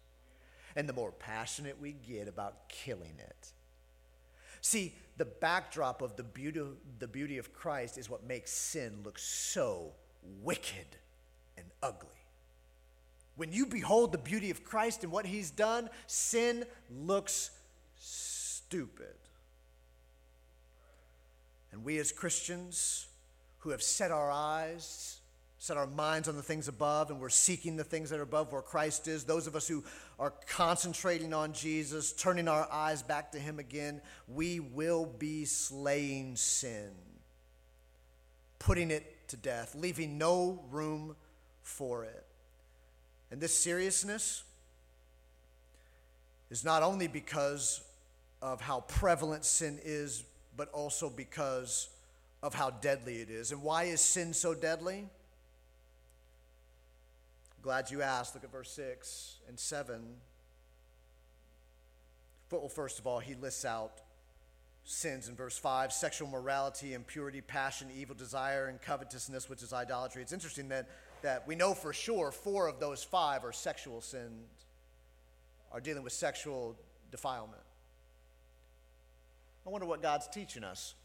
And 0.76 0.88
the 0.88 0.94
more 0.94 1.12
passionate 1.12 1.82
we 1.82 1.94
get 1.94 2.28
about 2.28 2.70
killing 2.70 3.16
it. 3.18 3.52
See, 4.62 4.94
the 5.18 5.26
backdrop 5.26 6.04
of 6.04 6.16
the 6.16 6.24
beauty, 6.24 6.62
the 7.00 7.08
beauty 7.08 7.40
of 7.40 7.52
Christ 7.52 7.98
is 7.98 8.08
what 8.08 8.24
makes 8.24 8.52
sin 8.52 9.00
look 9.04 9.18
so 9.18 9.94
wicked 10.44 10.86
and 11.58 11.66
ugly. 11.82 12.17
When 13.38 13.52
you 13.52 13.68
behold 13.68 14.12
the 14.12 14.18
beauty 14.18 14.50
of 14.50 14.64
Christ 14.64 15.04
and 15.04 15.12
what 15.12 15.26
He's 15.26 15.52
done, 15.52 15.90
sin 16.08 16.66
looks 16.92 17.52
stupid. 18.00 19.16
And 21.72 21.86
we 21.86 22.00
as 22.00 22.12
Christians 22.12 23.08
who 23.60 23.70
have 23.70 23.84
set 23.84 24.12
our 24.12 24.32
eyes, 24.32 25.20
set 25.60 25.78
our 25.78 25.86
minds 25.86 26.28
on 26.28 26.36
the 26.36 26.42
things 26.42 26.68
above, 26.68 27.12
and 27.12 27.20
we're 27.20 27.30
seeking 27.30 27.76
the 27.76 27.84
things 27.84 28.10
that 28.10 28.20
are 28.20 28.24
above 28.24 28.52
where 28.52 28.62
Christ 28.62 29.08
is, 29.08 29.24
those 29.24 29.48
of 29.48 29.56
us 29.56 29.68
who 29.68 29.84
are 30.20 30.34
concentrating 30.48 31.34
on 31.34 31.54
Jesus, 31.54 32.14
turning 32.14 32.48
our 32.48 32.68
eyes 32.72 33.04
back 33.04 33.32
to 33.34 33.40
Him 33.40 33.60
again, 33.60 34.02
we 34.28 34.60
will 34.60 35.06
be 35.06 35.46
slaying 35.46 36.36
sin, 36.36 36.90
putting 38.58 38.90
it 38.90 39.28
to 39.30 39.38
death, 39.38 39.76
leaving 39.76 40.18
no 40.18 40.64
room 40.72 41.16
for 41.62 42.04
it. 42.04 42.27
And 43.32 43.42
this 43.42 43.58
seriousness 43.58 44.44
is 46.50 46.64
not 46.64 46.84
only 46.84 47.08
because 47.08 47.82
of 48.42 48.62
how 48.62 48.82
prevalent 48.82 49.44
sin 49.44 49.80
is 49.84 50.24
but 50.58 50.70
also 50.72 51.10
because 51.10 51.90
of 52.42 52.54
how 52.54 52.72
deadly 52.72 53.18
it 53.18 53.30
is. 53.30 53.52
And 53.52 53.62
why 53.62 53.84
is 53.84 54.02
sin 54.02 54.34
so 54.34 54.54
deadly? 54.54 55.08
Glad 57.62 57.92
you 57.92 58.02
asked. 58.02 58.34
Look 58.34 58.44
at 58.44 58.52
verse 58.52 58.72
6 58.72 59.38
and 59.48 59.58
7. 59.58 60.02
Well, 62.50 62.70
first 62.70 63.00
of 63.00 63.06
all, 63.06 63.20
he 63.20 63.36
lists 63.36 63.66
out 63.66 64.02
sins 64.84 65.28
in 65.28 65.36
verse 65.36 65.58
5 65.58 65.92
sexual 65.92 66.30
morality, 66.30 66.94
impurity, 66.94 67.42
passion, 67.42 67.90
evil 67.96 68.16
desire, 68.16 68.68
and 68.68 68.82
covetousness, 68.82 69.50
which 69.50 69.62
is 69.62 69.74
idolatry. 69.74 70.22
It's 70.22 70.34
interesting 70.34 70.70
that, 70.70 70.88
that 71.28 71.46
we 71.46 71.56
know 71.56 71.74
for 71.74 71.92
sure 71.92 72.32
four 72.32 72.70
of 72.70 72.80
those 72.80 73.04
five 73.04 73.44
are 73.44 73.52
sexual 73.52 74.00
sins, 74.00 74.48
are 75.74 75.82
dealing 75.82 76.02
with 76.02 76.14
sexual 76.14 76.78
defilement. 77.12 77.62
I 79.66 79.70
wonder 79.70 79.86
what 79.86 80.02
God's 80.02 80.26
teaching 80.30 80.64
us. 80.64 80.96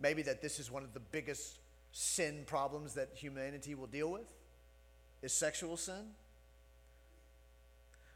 Maybe 0.00 0.22
that 0.22 0.42
this 0.42 0.58
is 0.58 0.72
one 0.72 0.82
of 0.82 0.92
the 0.92 0.98
biggest 0.98 1.60
sin 1.92 2.42
problems 2.48 2.94
that 2.94 3.10
humanity 3.14 3.76
will 3.76 3.86
deal 3.86 4.10
with 4.10 4.34
is 5.22 5.32
sexual 5.32 5.76
sin 5.76 6.06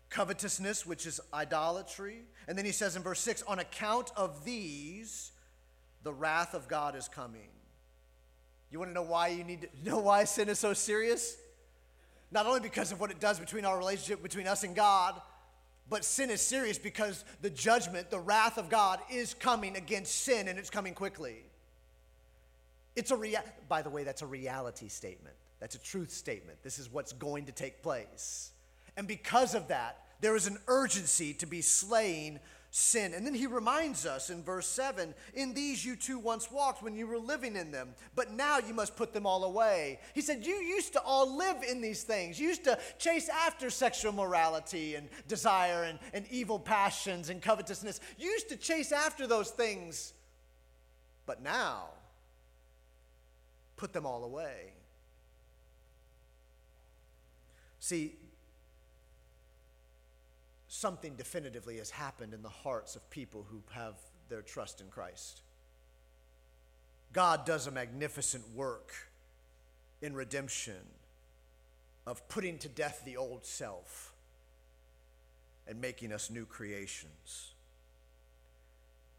covetousness, 0.08 0.84
which 0.84 1.06
is 1.06 1.20
idolatry. 1.32 2.24
And 2.48 2.58
then 2.58 2.64
he 2.64 2.72
says 2.72 2.96
in 2.96 3.02
verse 3.04 3.20
6 3.20 3.44
on 3.46 3.60
account 3.60 4.10
of 4.16 4.44
these, 4.44 5.30
the 6.02 6.12
wrath 6.12 6.52
of 6.52 6.66
God 6.66 6.96
is 6.96 7.06
coming. 7.06 7.48
You 8.70 8.78
want 8.78 8.90
to 8.90 8.94
know 8.94 9.02
why 9.02 9.28
you 9.28 9.44
need 9.44 9.62
to 9.62 9.68
know 9.90 9.98
why 9.98 10.24
sin 10.24 10.48
is 10.48 10.58
so 10.58 10.72
serious? 10.72 11.36
Not 12.30 12.46
only 12.46 12.60
because 12.60 12.92
of 12.92 13.00
what 13.00 13.10
it 13.10 13.18
does 13.18 13.40
between 13.40 13.64
our 13.64 13.76
relationship 13.76 14.22
between 14.22 14.46
us 14.46 14.62
and 14.62 14.74
God, 14.74 15.20
but 15.88 16.04
sin 16.04 16.30
is 16.30 16.40
serious 16.40 16.78
because 16.78 17.24
the 17.42 17.50
judgment, 17.50 18.10
the 18.10 18.20
wrath 18.20 18.56
of 18.56 18.70
God 18.70 19.00
is 19.10 19.34
coming 19.34 19.76
against 19.76 20.14
sin 20.14 20.46
and 20.46 20.56
it's 20.58 20.70
coming 20.70 20.94
quickly. 20.94 21.44
It's 22.94 23.10
a 23.10 23.16
rea- 23.16 23.38
by 23.68 23.82
the 23.82 23.90
way, 23.90 24.04
that's 24.04 24.22
a 24.22 24.26
reality 24.26 24.88
statement. 24.88 25.34
That's 25.58 25.74
a 25.74 25.80
truth 25.80 26.12
statement. 26.12 26.62
This 26.62 26.78
is 26.78 26.90
what's 26.90 27.12
going 27.12 27.46
to 27.46 27.52
take 27.52 27.82
place. 27.82 28.52
And 28.96 29.08
because 29.08 29.54
of 29.54 29.68
that, 29.68 29.98
there 30.20 30.36
is 30.36 30.46
an 30.46 30.58
urgency 30.68 31.34
to 31.34 31.46
be 31.46 31.60
slaying 31.60 32.38
sin. 32.70 33.14
And 33.14 33.26
then 33.26 33.34
he 33.34 33.46
reminds 33.46 34.06
us 34.06 34.30
in 34.30 34.42
verse 34.42 34.66
7 34.66 35.14
In 35.34 35.54
these 35.54 35.84
you 35.84 35.96
too 35.96 36.18
once 36.18 36.50
walked 36.50 36.82
when 36.82 36.94
you 36.94 37.06
were 37.06 37.18
living 37.18 37.56
in 37.56 37.70
them, 37.70 37.94
but 38.14 38.32
now 38.32 38.58
you 38.58 38.72
must 38.72 38.96
put 38.96 39.12
them 39.12 39.26
all 39.26 39.44
away. 39.44 39.98
He 40.14 40.20
said, 40.20 40.46
You 40.46 40.54
used 40.54 40.92
to 40.94 41.02
all 41.02 41.36
live 41.36 41.62
in 41.68 41.80
these 41.80 42.04
things. 42.04 42.38
You 42.38 42.48
used 42.48 42.64
to 42.64 42.78
chase 42.98 43.28
after 43.28 43.70
sexual 43.70 44.12
morality 44.12 44.94
and 44.94 45.08
desire 45.28 45.84
and, 45.84 45.98
and 46.14 46.26
evil 46.30 46.58
passions 46.58 47.28
and 47.28 47.42
covetousness. 47.42 48.00
You 48.18 48.30
used 48.30 48.48
to 48.50 48.56
chase 48.56 48.92
after 48.92 49.26
those 49.26 49.50
things. 49.50 50.12
But 51.26 51.42
now, 51.42 51.84
put 53.76 53.92
them 53.92 54.06
all 54.06 54.24
away. 54.24 54.72
See, 57.78 58.14
something 60.72 61.16
definitively 61.16 61.78
has 61.78 61.90
happened 61.90 62.32
in 62.32 62.42
the 62.42 62.48
hearts 62.48 62.94
of 62.94 63.10
people 63.10 63.44
who 63.50 63.60
have 63.72 63.94
their 64.28 64.40
trust 64.40 64.80
in 64.80 64.86
Christ. 64.86 65.40
God 67.12 67.44
does 67.44 67.66
a 67.66 67.72
magnificent 67.72 68.44
work 68.54 68.92
in 70.00 70.14
redemption 70.14 70.80
of 72.06 72.26
putting 72.28 72.56
to 72.58 72.68
death 72.68 73.02
the 73.04 73.16
old 73.16 73.44
self 73.44 74.12
and 75.66 75.80
making 75.80 76.12
us 76.12 76.30
new 76.30 76.46
creations. 76.46 77.50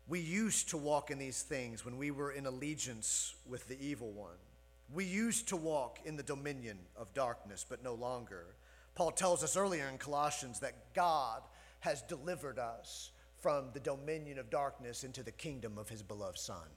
We 0.07 0.21
used 0.21 0.69
to 0.69 0.77
walk 0.77 1.11
in 1.11 1.19
these 1.19 1.41
things 1.41 1.83
when 1.83 1.97
we 1.97 2.11
were 2.11 2.31
in 2.31 2.45
allegiance 2.45 3.35
with 3.45 3.67
the 3.67 3.77
evil 3.85 4.11
one. 4.11 4.39
We 4.93 5.03
used 5.03 5.49
to 5.49 5.57
walk 5.57 5.99
in 6.05 6.15
the 6.15 6.23
dominion 6.23 6.77
of 6.97 7.13
darkness, 7.13 7.65
but 7.67 7.83
no 7.83 7.93
longer. 7.93 8.45
Paul 8.95 9.11
tells 9.11 9.43
us 9.43 9.55
earlier 9.55 9.87
in 9.87 9.97
Colossians 9.97 10.59
that 10.59 10.93
God 10.93 11.41
has 11.79 12.01
delivered 12.03 12.59
us 12.59 13.11
from 13.39 13.69
the 13.73 13.79
dominion 13.79 14.37
of 14.37 14.49
darkness 14.49 15.03
into 15.03 15.23
the 15.23 15.31
kingdom 15.31 15.77
of 15.77 15.89
his 15.89 16.03
beloved 16.03 16.37
Son. 16.37 16.67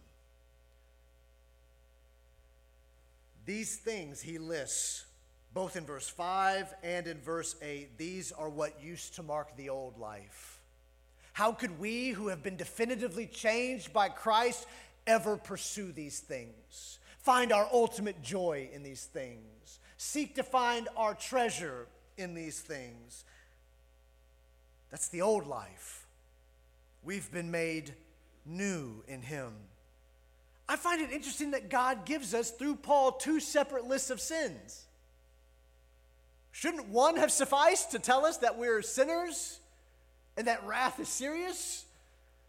These 3.45 3.77
things 3.77 4.23
he 4.23 4.39
lists 4.39 5.05
both 5.53 5.77
in 5.77 5.85
verse 5.85 6.09
5 6.09 6.75
and 6.83 7.07
in 7.07 7.21
verse 7.21 7.55
8. 7.63 7.97
These 7.99 8.33
are 8.33 8.49
what 8.49 8.83
used 8.83 9.15
to 9.17 9.23
mark 9.23 9.57
the 9.57 9.69
old 9.69 9.99
life. 9.99 10.61
How 11.33 11.53
could 11.53 11.79
we, 11.79 12.11
who 12.11 12.29
have 12.29 12.43
been 12.43 12.57
definitively 12.57 13.27
changed 13.27 13.93
by 13.93 14.09
Christ, 14.09 14.67
ever 15.07 15.37
pursue 15.37 15.93
these 15.93 16.21
things? 16.21 16.99
Find 17.19 17.53
our 17.53 17.69
ultimate 17.73 18.23
joy 18.23 18.69
in 18.73 18.83
these 18.83 19.05
things. 19.05 19.79
Seek 19.97 20.35
to 20.37 20.43
find 20.43 20.89
our 20.97 21.15
treasure 21.15 21.87
in 22.17 22.35
these 22.35 22.61
things. 22.61 23.25
That's 24.91 25.09
the 25.09 25.23
old 25.23 25.47
life. 25.47 26.07
We've 27.03 27.31
been 27.31 27.51
made 27.51 27.95
new 28.47 29.03
in 29.09 29.23
Him. 29.23 29.53
I 30.69 30.77
find 30.77 31.01
it 31.01 31.13
interesting 31.13 31.51
that 31.51 31.69
God 31.69 32.07
gives 32.07 32.33
us, 32.33 32.51
through 32.51 32.77
Paul, 32.77 33.13
two 33.13 33.41
separate 33.41 33.87
lists 33.87 34.11
of 34.11 34.21
sins. 34.21 34.85
Shouldn't 36.53 36.89
one 36.89 37.17
have 37.17 37.33
sufficed 37.33 37.91
to 37.91 37.99
tell 37.99 38.25
us 38.25 38.39
that 38.39 38.57
we're 38.57 38.81
sinners 38.81 39.59
and 40.37 40.47
that 40.47 40.65
wrath 40.65 41.01
is 41.01 41.09
serious? 41.09 41.84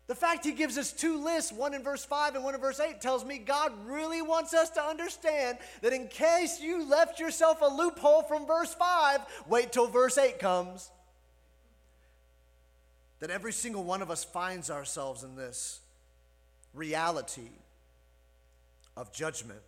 The 0.08 0.16
fact 0.16 0.46
he 0.46 0.52
gives 0.52 0.78
us 0.78 0.92
two 0.92 1.24
lists, 1.24 1.52
one 1.52 1.74
in 1.74 1.82
verse 1.82 2.06
5 2.06 2.36
and 2.36 2.44
one 2.44 2.54
in 2.54 2.62
verse 2.62 2.80
8, 2.80 3.02
tells 3.02 3.26
me 3.26 3.40
God 3.40 3.72
really 3.88 4.22
wants 4.22 4.54
us 4.54 4.70
to 4.72 4.82
understand 4.82 5.58
that 5.82 5.94
in 5.94 6.08
case 6.08 6.62
you 6.62 6.88
left 6.88 7.20
yourself 7.20 7.62
a 7.62 7.66
loophole 7.66 8.22
from 8.22 8.46
verse 8.46 8.74
5, 8.76 9.22
wait 9.48 9.72
till 9.72 9.88
verse 9.88 10.18
8 10.18 10.38
comes. 10.38 10.92
That 13.20 13.32
every 13.32 13.54
single 13.54 13.84
one 13.84 14.04
of 14.04 14.12
us 14.12 14.24
finds 14.24 14.70
ourselves 14.70 15.24
in 15.24 15.36
this 15.36 15.80
reality 16.76 17.50
of 18.96 19.12
judgment. 19.12 19.60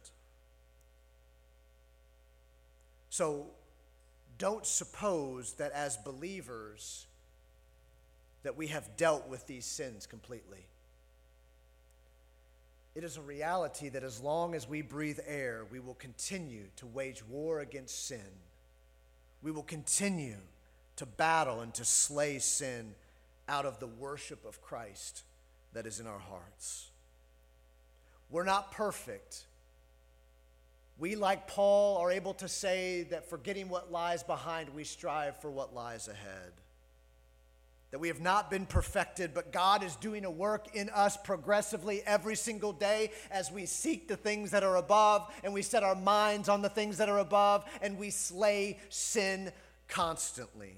So 3.09 3.47
don't 4.37 4.67
suppose 4.67 5.53
that 5.53 5.71
as 5.71 5.97
believers, 5.97 7.07
that 8.43 8.57
we 8.57 8.67
have 8.67 8.95
dealt 8.97 9.27
with 9.27 9.45
these 9.47 9.65
sins 9.65 10.05
completely. 10.05 10.65
It 12.95 13.03
is 13.03 13.17
a 13.17 13.21
reality 13.21 13.89
that 13.89 14.03
as 14.03 14.21
long 14.21 14.55
as 14.55 14.67
we 14.67 14.81
breathe 14.81 15.19
air, 15.27 15.65
we 15.71 15.79
will 15.79 15.93
continue 15.95 16.63
to 16.77 16.87
wage 16.87 17.23
war 17.23 17.59
against 17.59 18.07
sin. 18.07 18.41
We 19.43 19.51
will 19.51 19.63
continue 19.63 20.37
to 20.95 21.05
battle 21.05 21.61
and 21.61 21.73
to 21.75 21.85
slay 21.85 22.39
sin 22.39 22.95
out 23.47 23.65
of 23.65 23.79
the 23.79 23.87
worship 23.87 24.45
of 24.45 24.61
Christ 24.61 25.23
that 25.73 25.85
is 25.85 25.99
in 25.99 26.07
our 26.07 26.17
hearts. 26.17 26.87
We're 28.31 28.43
not 28.43 28.71
perfect. 28.71 29.45
We, 30.97 31.15
like 31.15 31.47
Paul, 31.47 31.97
are 31.97 32.11
able 32.11 32.33
to 32.35 32.47
say 32.47 33.03
that 33.11 33.29
forgetting 33.29 33.69
what 33.69 33.91
lies 33.91 34.23
behind, 34.23 34.69
we 34.69 34.83
strive 34.83 35.39
for 35.39 35.51
what 35.51 35.73
lies 35.73 36.07
ahead 36.07 36.51
that 37.97 38.01
we 38.01 38.09
have 38.09 38.21
not 38.21 38.51
been 38.51 38.67
perfected, 38.67 39.33
but 39.33 39.51
God 39.51 39.83
is 39.83 39.95
doing 39.95 40.23
a 40.23 40.29
work 40.29 40.75
in 40.75 40.87
us 40.91 41.17
progressively 41.17 42.03
every 42.05 42.35
single 42.35 42.71
day 42.71 43.09
as 43.31 43.51
we 43.51 43.65
seek 43.65 44.07
the 44.07 44.15
things 44.15 44.51
that 44.51 44.63
are 44.63 44.75
above 44.75 45.27
and 45.43 45.51
we 45.51 45.63
set 45.63 45.81
our 45.81 45.95
minds 45.95 46.47
on 46.47 46.61
the 46.61 46.69
things 46.69 46.99
that 46.99 47.09
are 47.09 47.17
above 47.17 47.65
and 47.81 47.97
we 47.97 48.11
slay 48.11 48.77
sin 48.89 49.51
constantly. 49.87 50.75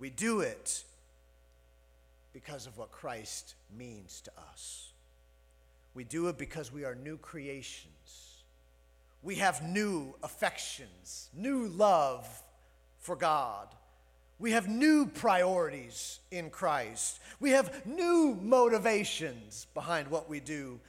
We 0.00 0.10
do 0.10 0.40
it 0.40 0.82
because 2.32 2.66
of 2.66 2.76
what 2.76 2.90
Christ 2.90 3.54
means 3.78 4.22
to 4.22 4.32
us. 4.50 4.90
We 5.94 6.02
do 6.02 6.26
it 6.26 6.36
because 6.36 6.72
we 6.72 6.84
are 6.84 6.96
new 6.96 7.16
creations. 7.16 8.42
We 9.22 9.36
have 9.36 9.62
new 9.62 10.16
affections, 10.24 11.28
new 11.32 11.68
love 11.68 12.26
for 12.98 13.14
God 13.14 13.68
we 14.42 14.50
have 14.50 14.68
new 14.68 15.06
priorities 15.06 16.18
in 16.32 16.50
Christ. 16.50 17.20
We 17.38 17.50
have 17.50 17.86
new 17.86 18.36
motivations 18.42 19.68
behind 19.72 20.08
what 20.08 20.28
we 20.28 20.40
do. 20.40 20.80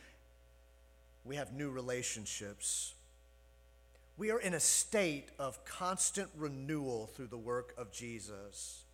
We 1.23 1.35
have 1.35 1.53
new 1.53 1.69
relationships. 1.69 2.95
We 4.17 4.31
are 4.31 4.39
in 4.39 4.55
a 4.55 4.59
state 4.59 5.29
of 5.37 5.63
constant 5.65 6.29
renewal 6.35 7.11
through 7.13 7.27
the 7.27 7.37
work 7.37 7.75
of 7.77 7.91
Jesus. 7.91 8.85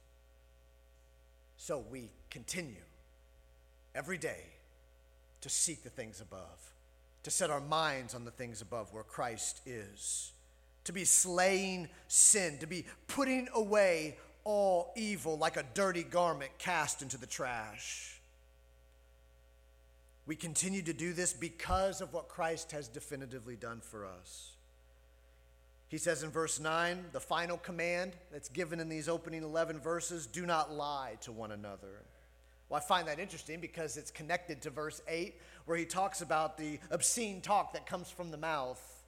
So 1.55 1.81
we 1.89 2.09
continue 2.29 2.83
every 3.95 4.17
day 4.17 4.43
to 5.39 5.47
seek 5.47 5.83
the 5.83 5.89
things 5.89 6.19
above, 6.19 6.73
to 7.23 7.31
set 7.31 7.49
our 7.49 7.61
minds 7.61 8.13
on 8.13 8.25
the 8.25 8.31
things 8.31 8.61
above 8.61 8.93
where 8.93 9.03
Christ 9.03 9.61
is, 9.65 10.33
to 10.83 10.91
be 10.91 11.05
slaying 11.05 11.87
sin, 12.09 12.57
to 12.57 12.67
be 12.67 12.83
putting 13.07 13.47
away 13.53 14.17
all 14.49 14.91
evil 14.95 15.37
like 15.37 15.57
a 15.57 15.63
dirty 15.75 16.01
garment 16.01 16.49
cast 16.57 17.03
into 17.03 17.19
the 17.19 17.27
trash. 17.27 18.19
We 20.25 20.35
continue 20.35 20.81
to 20.81 20.93
do 20.93 21.13
this 21.13 21.33
because 21.33 22.01
of 22.01 22.13
what 22.13 22.29
Christ 22.29 22.71
has 22.71 22.87
definitively 22.87 23.55
done 23.55 23.79
for 23.79 24.07
us. 24.07 24.53
He 25.87 25.99
says 25.99 26.23
in 26.23 26.31
verse 26.31 26.59
9, 26.59 27.05
the 27.11 27.19
final 27.19 27.57
command 27.57 28.13
that's 28.31 28.49
given 28.49 28.79
in 28.79 28.89
these 28.89 29.07
opening 29.07 29.43
11 29.43 29.79
verses 29.79 30.25
do 30.25 30.47
not 30.47 30.73
lie 30.73 31.17
to 31.21 31.31
one 31.31 31.51
another. 31.51 32.01
Well, 32.69 32.81
I 32.83 32.83
find 32.83 33.07
that 33.07 33.19
interesting 33.19 33.59
because 33.59 33.97
it's 33.97 34.09
connected 34.09 34.63
to 34.63 34.71
verse 34.71 34.99
8, 35.07 35.35
where 35.65 35.77
he 35.77 35.85
talks 35.85 36.21
about 36.21 36.57
the 36.57 36.79
obscene 36.89 37.41
talk 37.41 37.73
that 37.73 37.85
comes 37.85 38.09
from 38.09 38.31
the 38.31 38.37
mouth 38.37 38.98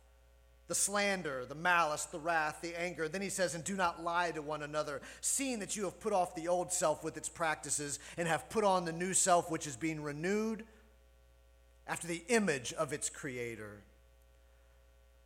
the 0.71 0.75
slander, 0.75 1.43
the 1.45 1.53
malice, 1.53 2.05
the 2.05 2.17
wrath, 2.17 2.59
the 2.61 2.79
anger. 2.79 3.09
Then 3.09 3.21
he 3.21 3.27
says, 3.27 3.55
And 3.55 3.63
do 3.65 3.75
not 3.75 4.05
lie 4.05 4.31
to 4.31 4.41
one 4.41 4.63
another, 4.63 5.01
seeing 5.19 5.59
that 5.59 5.75
you 5.75 5.83
have 5.83 5.99
put 5.99 6.13
off 6.13 6.33
the 6.33 6.47
old 6.47 6.71
self 6.71 7.03
with 7.03 7.17
its 7.17 7.27
practices 7.27 7.99
and 8.15 8.25
have 8.25 8.49
put 8.49 8.63
on 8.63 8.85
the 8.85 8.93
new 8.93 9.13
self, 9.13 9.51
which 9.51 9.67
is 9.67 9.75
being 9.75 10.01
renewed 10.01 10.63
after 11.89 12.07
the 12.07 12.23
image 12.29 12.71
of 12.71 12.93
its 12.93 13.09
creator. 13.09 13.81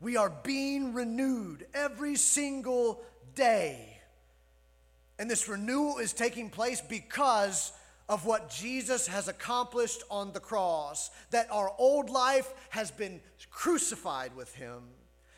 We 0.02 0.18
are 0.18 0.32
being 0.32 0.96
renewed 0.96 1.68
every 1.76 2.16
single 2.16 3.04
day. 3.36 4.00
And 5.20 5.30
this 5.30 5.48
renewal 5.48 6.00
is 6.00 6.12
taking 6.12 6.50
place 6.50 6.82
because 6.82 7.72
of 8.10 8.26
what 8.26 8.50
Jesus 8.50 9.06
has 9.06 9.28
accomplished 9.28 10.02
on 10.10 10.34
the 10.34 10.40
cross, 10.40 11.12
that 11.30 11.52
our 11.52 11.72
old 11.78 12.10
life 12.10 12.52
has 12.70 12.90
been 12.90 13.22
crucified 13.52 14.36
with 14.36 14.56
him 14.56 14.82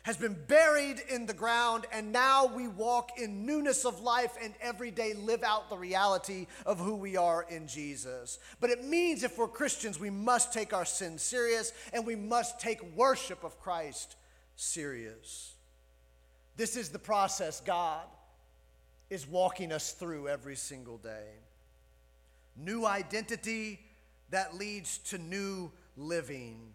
has 0.04 0.16
been 0.16 0.36
buried 0.46 1.02
in 1.10 1.26
the 1.26 1.34
ground, 1.34 1.84
and 1.92 2.12
now 2.12 2.46
we 2.46 2.66
walk 2.66 3.18
in 3.18 3.44
newness 3.44 3.84
of 3.84 4.00
life 4.00 4.36
and 4.42 4.54
every 4.60 4.90
day 4.90 5.12
live 5.12 5.42
out 5.42 5.68
the 5.68 5.76
reality 5.76 6.46
of 6.64 6.78
who 6.78 6.94
we 6.94 7.16
are 7.16 7.44
in 7.50 7.66
Jesus. 7.66 8.38
But 8.60 8.70
it 8.70 8.84
means 8.84 9.22
if 9.22 9.36
we're 9.36 9.48
Christians, 9.48 10.00
we 10.00 10.10
must 10.10 10.52
take 10.52 10.72
our 10.72 10.84
sin 10.84 11.18
serious 11.18 11.72
and 11.92 12.06
we 12.06 12.16
must 12.16 12.58
take 12.58 12.80
worship 12.96 13.44
of 13.44 13.60
Christ 13.60 14.16
serious. 14.56 15.54
This 16.56 16.76
is 16.76 16.88
the 16.88 16.98
process 16.98 17.60
God 17.60 18.06
is 19.10 19.26
walking 19.26 19.72
us 19.72 19.92
through 19.92 20.28
every 20.28 20.56
single 20.56 20.98
day. 20.98 21.28
New 22.56 22.86
identity 22.86 23.80
that 24.30 24.56
leads 24.56 24.98
to 24.98 25.18
new 25.18 25.70
living. 25.96 26.72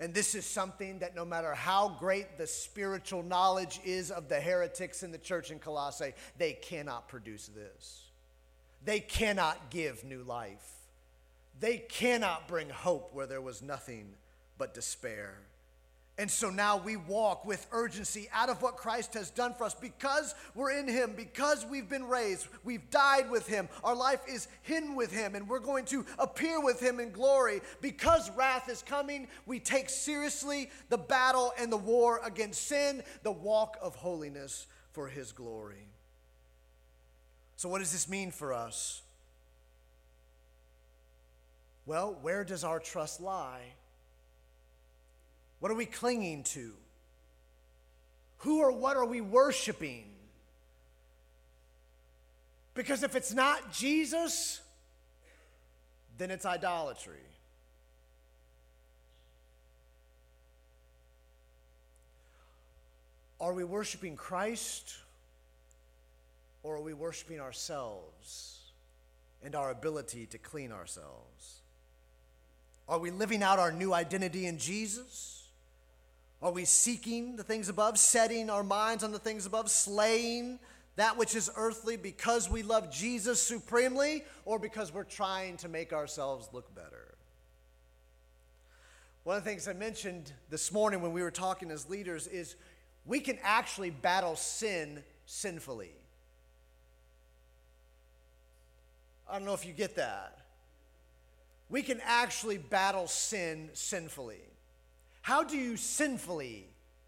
And 0.00 0.14
this 0.14 0.34
is 0.34 0.46
something 0.46 1.00
that 1.00 1.14
no 1.14 1.26
matter 1.26 1.54
how 1.54 1.94
great 2.00 2.38
the 2.38 2.46
spiritual 2.46 3.22
knowledge 3.22 3.80
is 3.84 4.10
of 4.10 4.30
the 4.30 4.40
heretics 4.40 5.02
in 5.02 5.12
the 5.12 5.18
church 5.18 5.50
in 5.50 5.58
Colossae, 5.58 6.14
they 6.38 6.54
cannot 6.54 7.06
produce 7.06 7.48
this. 7.48 8.06
They 8.82 9.00
cannot 9.00 9.68
give 9.68 10.02
new 10.02 10.22
life. 10.22 10.72
They 11.60 11.76
cannot 11.76 12.48
bring 12.48 12.70
hope 12.70 13.10
where 13.12 13.26
there 13.26 13.42
was 13.42 13.60
nothing 13.60 14.14
but 14.56 14.72
despair. 14.72 15.34
And 16.20 16.30
so 16.30 16.50
now 16.50 16.76
we 16.76 16.98
walk 16.98 17.46
with 17.46 17.66
urgency 17.72 18.28
out 18.34 18.50
of 18.50 18.60
what 18.60 18.76
Christ 18.76 19.14
has 19.14 19.30
done 19.30 19.54
for 19.54 19.64
us 19.64 19.74
because 19.74 20.34
we're 20.54 20.78
in 20.78 20.86
Him, 20.86 21.14
because 21.16 21.64
we've 21.64 21.88
been 21.88 22.04
raised, 22.04 22.46
we've 22.62 22.90
died 22.90 23.30
with 23.30 23.46
Him, 23.46 23.70
our 23.82 23.94
life 23.94 24.20
is 24.28 24.46
hidden 24.60 24.96
with 24.96 25.10
Him, 25.10 25.34
and 25.34 25.48
we're 25.48 25.60
going 25.60 25.86
to 25.86 26.04
appear 26.18 26.60
with 26.60 26.78
Him 26.78 27.00
in 27.00 27.10
glory. 27.10 27.62
Because 27.80 28.30
wrath 28.32 28.68
is 28.68 28.82
coming, 28.82 29.28
we 29.46 29.60
take 29.60 29.88
seriously 29.88 30.68
the 30.90 30.98
battle 30.98 31.54
and 31.58 31.72
the 31.72 31.78
war 31.78 32.20
against 32.22 32.68
sin, 32.68 33.02
the 33.22 33.32
walk 33.32 33.78
of 33.80 33.94
holiness 33.94 34.66
for 34.92 35.08
His 35.08 35.32
glory. 35.32 35.88
So, 37.56 37.70
what 37.70 37.78
does 37.78 37.92
this 37.92 38.10
mean 38.10 38.30
for 38.30 38.52
us? 38.52 39.00
Well, 41.86 42.18
where 42.20 42.44
does 42.44 42.62
our 42.62 42.78
trust 42.78 43.22
lie? 43.22 43.72
What 45.60 45.70
are 45.70 45.76
we 45.76 45.86
clinging 45.86 46.42
to? 46.44 46.72
Who 48.38 48.60
or 48.60 48.72
what 48.72 48.96
are 48.96 49.04
we 49.04 49.20
worshiping? 49.20 50.04
Because 52.74 53.02
if 53.02 53.14
it's 53.14 53.32
not 53.32 53.72
Jesus, 53.72 54.60
then 56.16 56.30
it's 56.30 56.46
idolatry. 56.46 57.14
Are 63.40 63.52
we 63.52 63.64
worshiping 63.64 64.16
Christ 64.16 64.96
or 66.62 66.76
are 66.76 66.82
we 66.82 66.92
worshiping 66.92 67.40
ourselves 67.40 68.58
and 69.42 69.54
our 69.54 69.70
ability 69.70 70.26
to 70.26 70.38
clean 70.38 70.72
ourselves? 70.72 71.60
Are 72.88 72.98
we 72.98 73.10
living 73.10 73.42
out 73.42 73.58
our 73.58 73.72
new 73.72 73.94
identity 73.94 74.46
in 74.46 74.58
Jesus? 74.58 75.39
Are 76.42 76.50
we 76.50 76.64
seeking 76.64 77.36
the 77.36 77.44
things 77.44 77.68
above, 77.68 77.98
setting 77.98 78.48
our 78.48 78.62
minds 78.62 79.04
on 79.04 79.12
the 79.12 79.18
things 79.18 79.44
above, 79.44 79.70
slaying 79.70 80.58
that 80.96 81.16
which 81.16 81.34
is 81.34 81.50
earthly 81.56 81.96
because 81.96 82.48
we 82.50 82.62
love 82.62 82.90
Jesus 82.90 83.42
supremely, 83.42 84.24
or 84.44 84.58
because 84.58 84.92
we're 84.92 85.04
trying 85.04 85.56
to 85.58 85.68
make 85.68 85.92
ourselves 85.92 86.48
look 86.52 86.74
better? 86.74 87.14
One 89.24 89.36
of 89.36 89.44
the 89.44 89.50
things 89.50 89.68
I 89.68 89.74
mentioned 89.74 90.32
this 90.48 90.72
morning 90.72 91.02
when 91.02 91.12
we 91.12 91.22
were 91.22 91.30
talking 91.30 91.70
as 91.70 91.88
leaders 91.90 92.26
is 92.26 92.56
we 93.04 93.20
can 93.20 93.38
actually 93.42 93.90
battle 93.90 94.34
sin 94.34 95.02
sinfully. 95.26 95.92
I 99.28 99.34
don't 99.34 99.44
know 99.44 99.54
if 99.54 99.66
you 99.66 99.72
get 99.72 99.96
that. 99.96 100.38
We 101.68 101.82
can 101.82 102.00
actually 102.04 102.58
battle 102.58 103.06
sin 103.06 103.70
sinfully. 103.74 104.40
How 105.22 105.44
do 105.44 105.56
you 105.56 105.76
sinfully 105.76 106.66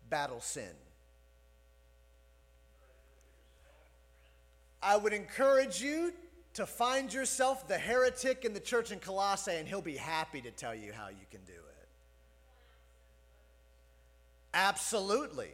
battle 0.09 0.40
sin? 0.40 0.75
I 4.83 4.96
would 4.96 5.12
encourage 5.12 5.81
you 5.81 6.12
to 6.55 6.66
find 6.66 7.12
yourself 7.12 7.66
the 7.68 7.79
heretic 7.79 8.44
in 8.44 8.53
the 8.53 8.61
church 8.61 8.90
in 8.90 8.98
Colossae, 8.98 9.53
and 9.53 9.66
he'll 9.66 9.81
be 9.81 9.96
happy 9.96 10.40
to 10.42 10.51
tell 10.51 10.75
you 10.75 10.92
how 10.92 11.09
you 11.09 11.25
can 11.31 11.40
do 11.46 11.53
it. 11.53 11.88
Absolutely. 14.53 15.53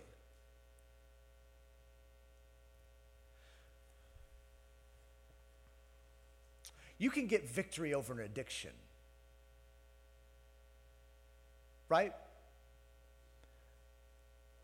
You 6.98 7.10
can 7.10 7.28
get 7.28 7.48
victory 7.48 7.94
over 7.94 8.12
an 8.12 8.20
addiction. 8.20 8.72
Right? 11.88 12.12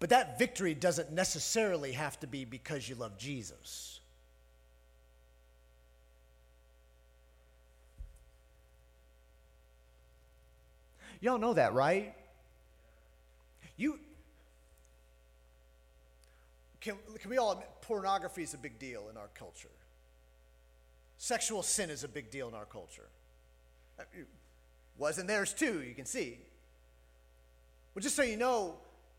But 0.01 0.11
that 0.11 0.39
victory 0.39 0.75
doesn't 0.75 1.13
necessarily 1.13 1.93
have 1.93 2.19
to 2.21 2.27
be 2.27 2.45
because 2.45 2.89
you 2.89 2.95
love 2.95 3.17
Jesus. 3.17 4.01
Y'all 11.21 11.39
know 11.39 11.55
that, 11.55 11.73
right? 11.73 12.15
You 13.79 13.99
can, 16.85 16.97
can 17.19 17.31
we 17.31 17.39
all 17.39 17.53
admit 17.53 17.71
pornography 17.81 18.43
is 18.43 18.53
a 18.53 18.59
big 18.59 18.79
deal 18.79 19.09
in 19.11 19.17
our 19.17 19.31
culture? 19.35 19.71
Sexual 21.17 21.63
sin 21.63 21.89
is 21.89 22.05
a 22.05 22.09
big 22.09 22.31
deal 22.31 22.47
in 22.47 22.55
our 22.55 22.67
culture. 22.67 23.09
Uh, 23.99 24.03
wasn't 24.99 25.27
theirs 25.27 25.55
too, 25.55 25.83
you 25.83 25.95
can 25.95 26.05
see. 26.05 26.37
Well, 27.95 28.03
just 28.03 28.17
so 28.17 28.23
you 28.23 28.37
know, 28.37 28.75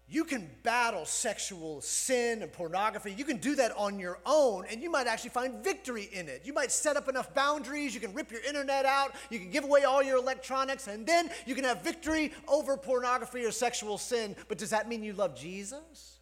you 0.07 0.23
can 0.23 0.47
battle 0.61 1.03
sexual 1.03 1.81
sin 1.81 2.43
and 2.43 2.51
pornography. 2.51 3.11
You 3.11 3.25
can 3.25 3.37
do 3.37 3.55
that 3.55 3.75
on 3.75 3.97
your 3.97 4.19
own, 4.23 4.65
and 4.69 4.81
you 4.83 4.89
might 4.91 5.07
actually 5.07 5.31
find 5.31 5.63
victory 5.63 6.09
in 6.13 6.29
it. 6.29 6.43
You 6.45 6.53
might 6.53 6.71
set 6.71 6.95
up 6.95 7.09
enough 7.09 7.33
boundaries. 7.33 7.95
You 7.95 7.99
can 7.99 8.13
rip 8.13 8.31
your 8.31 8.41
internet 8.41 8.85
out. 8.85 9.15
You 9.31 9.39
can 9.39 9.49
give 9.49 9.63
away 9.63 9.83
all 9.83 10.03
your 10.03 10.17
electronics, 10.17 10.87
and 10.87 11.07
then 11.07 11.31
you 11.47 11.55
can 11.55 11.63
have 11.63 11.81
victory 11.81 12.31
over 12.47 12.77
pornography 12.77 13.43
or 13.45 13.51
sexual 13.51 13.97
sin. 13.97 14.35
But 14.47 14.59
does 14.59 14.69
that 14.69 14.87
mean 14.87 15.03
you 15.03 15.13
love 15.13 15.35
Jesus? 15.35 16.19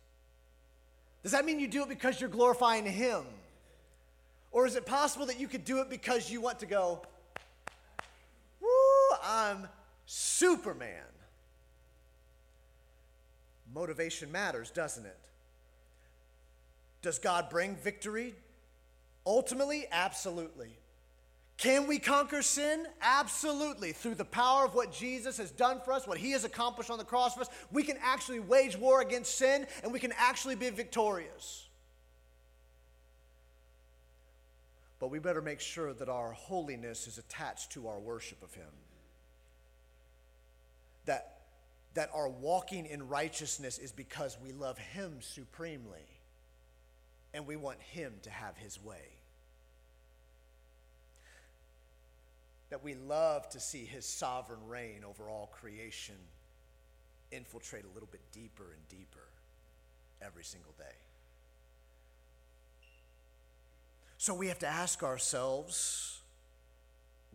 Does 1.21 1.33
that 1.33 1.43
mean 1.43 1.59
you 1.59 1.67
do 1.67 1.83
it 1.83 1.89
because 1.89 2.21
you're 2.21 2.29
glorifying 2.29 2.85
Him? 2.85 3.23
Or 4.51 4.65
is 4.65 4.77
it 4.77 4.85
possible 4.85 5.25
that 5.25 5.41
you 5.41 5.49
could 5.49 5.65
do 5.65 5.81
it 5.81 5.89
because 5.89 6.31
you 6.31 6.39
want 6.39 6.59
to 6.59 6.65
go, 6.65 7.01
woo, 8.61 9.17
I'm 9.21 9.67
Superman? 10.05 11.03
Motivation 13.73 14.31
matters, 14.31 14.69
doesn't 14.69 15.05
it? 15.05 15.17
Does 17.01 17.19
God 17.19 17.49
bring 17.49 17.75
victory? 17.75 18.35
Ultimately, 19.25 19.85
absolutely. 19.91 20.77
Can 21.57 21.87
we 21.87 21.99
conquer 21.99 22.41
sin? 22.41 22.85
Absolutely. 23.01 23.91
Through 23.91 24.15
the 24.15 24.25
power 24.25 24.65
of 24.65 24.75
what 24.75 24.91
Jesus 24.91 25.37
has 25.37 25.51
done 25.51 25.79
for 25.83 25.93
us, 25.93 26.07
what 26.07 26.17
he 26.17 26.31
has 26.31 26.43
accomplished 26.43 26.89
on 26.89 26.97
the 26.97 27.03
cross 27.03 27.35
for 27.35 27.41
us, 27.41 27.49
we 27.71 27.83
can 27.83 27.97
actually 28.01 28.39
wage 28.39 28.77
war 28.77 29.01
against 29.01 29.37
sin 29.37 29.65
and 29.83 29.93
we 29.93 29.99
can 29.99 30.13
actually 30.17 30.55
be 30.55 30.69
victorious. 30.69 31.67
But 34.99 35.09
we 35.09 35.19
better 35.19 35.41
make 35.41 35.59
sure 35.59 35.93
that 35.93 36.09
our 36.09 36.31
holiness 36.31 37.07
is 37.07 37.17
attached 37.17 37.71
to 37.73 37.87
our 37.87 37.99
worship 37.99 38.41
of 38.41 38.53
him. 38.53 38.69
That 41.05 41.32
that 41.93 42.09
our 42.13 42.27
walking 42.27 42.85
in 42.85 43.07
righteousness 43.07 43.77
is 43.77 43.91
because 43.91 44.37
we 44.43 44.51
love 44.51 44.77
Him 44.77 45.17
supremely 45.21 46.07
and 47.33 47.45
we 47.45 47.55
want 47.55 47.81
Him 47.81 48.13
to 48.23 48.29
have 48.29 48.57
His 48.57 48.83
way. 48.83 49.09
That 52.69 52.83
we 52.83 52.95
love 52.95 53.47
to 53.49 53.59
see 53.59 53.85
His 53.85 54.05
sovereign 54.05 54.67
reign 54.67 55.03
over 55.07 55.29
all 55.29 55.51
creation 55.59 56.15
infiltrate 57.31 57.83
a 57.83 57.93
little 57.93 58.09
bit 58.11 58.21
deeper 58.31 58.63
and 58.63 58.87
deeper 58.89 59.27
every 60.21 60.43
single 60.43 60.73
day. 60.77 60.95
So 64.17 64.33
we 64.33 64.47
have 64.47 64.59
to 64.59 64.67
ask 64.67 65.03
ourselves 65.03 66.21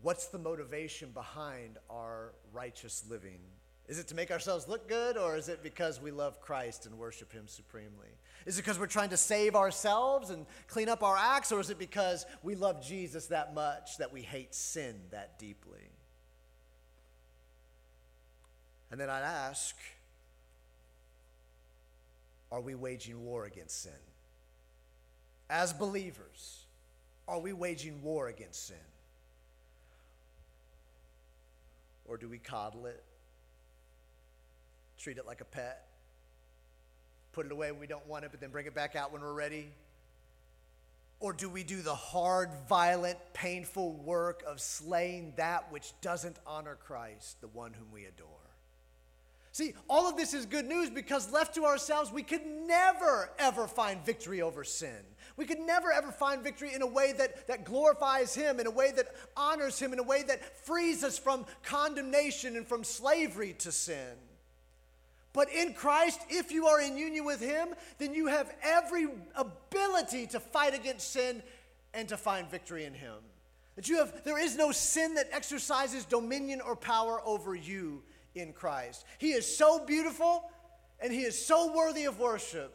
what's 0.02 0.26
the 0.28 0.38
motivation 0.38 1.10
behind 1.10 1.76
our 1.90 2.32
righteous 2.52 3.04
living? 3.10 3.40
Is 3.88 3.98
it 3.98 4.08
to 4.08 4.14
make 4.14 4.30
ourselves 4.30 4.68
look 4.68 4.86
good, 4.86 5.16
or 5.16 5.36
is 5.36 5.48
it 5.48 5.62
because 5.62 6.00
we 6.00 6.10
love 6.10 6.40
Christ 6.40 6.84
and 6.84 6.98
worship 6.98 7.32
Him 7.32 7.48
supremely? 7.48 8.08
Is 8.44 8.58
it 8.58 8.62
because 8.62 8.78
we're 8.78 8.86
trying 8.86 9.08
to 9.10 9.16
save 9.16 9.56
ourselves 9.56 10.28
and 10.28 10.44
clean 10.66 10.90
up 10.90 11.02
our 11.02 11.16
acts, 11.16 11.52
or 11.52 11.60
is 11.60 11.70
it 11.70 11.78
because 11.78 12.26
we 12.42 12.54
love 12.54 12.84
Jesus 12.84 13.26
that 13.26 13.54
much 13.54 13.96
that 13.96 14.12
we 14.12 14.20
hate 14.20 14.54
sin 14.54 14.94
that 15.10 15.38
deeply? 15.38 15.88
And 18.90 19.00
then 19.00 19.08
I'd 19.08 19.22
ask 19.22 19.74
are 22.50 22.60
we 22.60 22.74
waging 22.74 23.24
war 23.24 23.44
against 23.44 23.82
sin? 23.82 23.92
As 25.50 25.72
believers, 25.72 26.64
are 27.26 27.38
we 27.38 27.52
waging 27.52 28.02
war 28.02 28.28
against 28.28 28.68
sin? 28.68 28.76
Or 32.06 32.16
do 32.16 32.26
we 32.26 32.38
coddle 32.38 32.86
it, 32.86 33.02
treat 34.98 35.18
it 35.18 35.26
like 35.26 35.40
a 35.40 35.44
pet, 35.44 35.86
put 37.32 37.46
it 37.46 37.52
away 37.52 37.70
when 37.70 37.80
we 37.80 37.86
don't 37.86 38.06
want 38.06 38.24
it, 38.24 38.30
but 38.30 38.40
then 38.40 38.50
bring 38.50 38.66
it 38.66 38.74
back 38.74 38.96
out 38.96 39.12
when 39.12 39.22
we're 39.22 39.32
ready? 39.32 39.70
Or 41.20 41.32
do 41.32 41.48
we 41.48 41.64
do 41.64 41.82
the 41.82 41.94
hard, 41.94 42.50
violent, 42.68 43.18
painful 43.32 43.92
work 43.92 44.42
of 44.46 44.60
slaying 44.60 45.32
that 45.36 45.72
which 45.72 45.92
doesn't 46.00 46.36
honor 46.46 46.76
Christ, 46.76 47.40
the 47.40 47.48
one 47.48 47.72
whom 47.72 47.90
we 47.92 48.04
adore? 48.04 48.28
See, 49.52 49.74
all 49.88 50.08
of 50.08 50.16
this 50.16 50.34
is 50.34 50.46
good 50.46 50.66
news 50.66 50.90
because 50.90 51.32
left 51.32 51.56
to 51.56 51.64
ourselves, 51.64 52.12
we 52.12 52.22
could 52.22 52.46
never, 52.46 53.30
ever 53.40 53.66
find 53.66 54.04
victory 54.04 54.40
over 54.40 54.62
sin. 54.62 55.00
We 55.36 55.46
could 55.46 55.58
never, 55.58 55.90
ever 55.90 56.12
find 56.12 56.44
victory 56.44 56.74
in 56.74 56.82
a 56.82 56.86
way 56.86 57.12
that, 57.18 57.48
that 57.48 57.64
glorifies 57.64 58.34
Him, 58.34 58.60
in 58.60 58.68
a 58.68 58.70
way 58.70 58.92
that 58.92 59.08
honors 59.36 59.78
Him, 59.78 59.92
in 59.92 59.98
a 59.98 60.04
way 60.04 60.22
that 60.22 60.64
frees 60.64 61.02
us 61.02 61.18
from 61.18 61.44
condemnation 61.64 62.56
and 62.56 62.66
from 62.66 62.84
slavery 62.84 63.54
to 63.58 63.72
sin. 63.72 64.14
But 65.38 65.52
in 65.52 65.72
Christ, 65.72 66.20
if 66.28 66.50
you 66.50 66.66
are 66.66 66.80
in 66.80 66.98
union 66.98 67.24
with 67.24 67.40
Him, 67.40 67.68
then 67.98 68.12
you 68.12 68.26
have 68.26 68.52
every 68.60 69.06
ability 69.36 70.26
to 70.26 70.40
fight 70.40 70.74
against 70.74 71.12
sin 71.12 71.44
and 71.94 72.08
to 72.08 72.16
find 72.16 72.50
victory 72.50 72.86
in 72.86 72.92
Him. 72.92 73.14
That 73.76 73.88
you 73.88 73.98
have, 73.98 74.24
there 74.24 74.40
is 74.40 74.56
no 74.56 74.72
sin 74.72 75.14
that 75.14 75.28
exercises 75.30 76.04
dominion 76.04 76.60
or 76.60 76.74
power 76.74 77.20
over 77.24 77.54
you 77.54 78.02
in 78.34 78.52
Christ. 78.52 79.04
He 79.18 79.30
is 79.30 79.46
so 79.46 79.78
beautiful 79.86 80.50
and 80.98 81.12
he 81.12 81.20
is 81.20 81.46
so 81.46 81.72
worthy 81.72 82.06
of 82.06 82.18
worship 82.18 82.74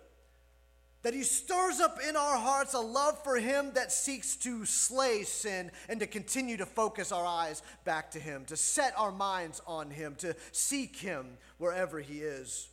that 1.03 1.13
he 1.13 1.23
stirs 1.23 1.79
up 1.79 1.99
in 2.07 2.15
our 2.15 2.37
hearts 2.37 2.73
a 2.73 2.79
love 2.79 3.21
for 3.23 3.35
him 3.35 3.71
that 3.73 3.91
seeks 3.91 4.35
to 4.37 4.65
slay 4.65 5.23
sin 5.23 5.69
and 5.89 5.99
to 5.99 6.07
continue 6.07 6.57
to 6.57 6.65
focus 6.65 7.11
our 7.11 7.25
eyes 7.25 7.61
back 7.83 8.09
to 8.11 8.19
him, 8.19 8.45
to 8.45 8.55
set 8.57 8.93
our 8.97 9.11
minds 9.11 9.61
on 9.67 9.91
him, 9.91 10.15
to 10.15 10.33
seek 10.53 10.95
him 10.95 11.37
wherever 11.57 11.99
he 11.99 12.19
is. 12.19 12.69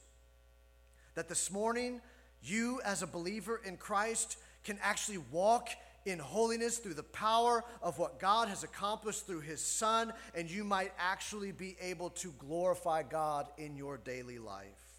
That 1.17 1.29
this 1.29 1.51
morning, 1.51 2.01
you 2.43 2.81
as 2.85 3.03
a 3.03 3.07
believer 3.07 3.61
in 3.65 3.77
Christ 3.77 4.39
can 4.65 4.79
actually 4.81 5.19
walk 5.33 5.69
in 6.07 6.19
holiness 6.19 6.79
through 6.79 6.95
the 6.95 7.03
power 7.03 7.65
of 7.83 7.99
what 7.99 8.21
God 8.21 8.49
has 8.49 8.63
accomplished 8.63 9.27
through 9.27 9.41
his 9.41 9.61
Son, 9.61 10.13
and 10.35 10.51
you 10.51 10.65
might 10.65 10.93
actually 10.99 11.53
be 11.53 11.77
able 11.81 12.11
to 12.11 12.33
glorify 12.39 13.03
God 13.03 13.49
in 13.59 13.77
your 13.77 13.99
daily 13.99 14.39
life. 14.39 14.90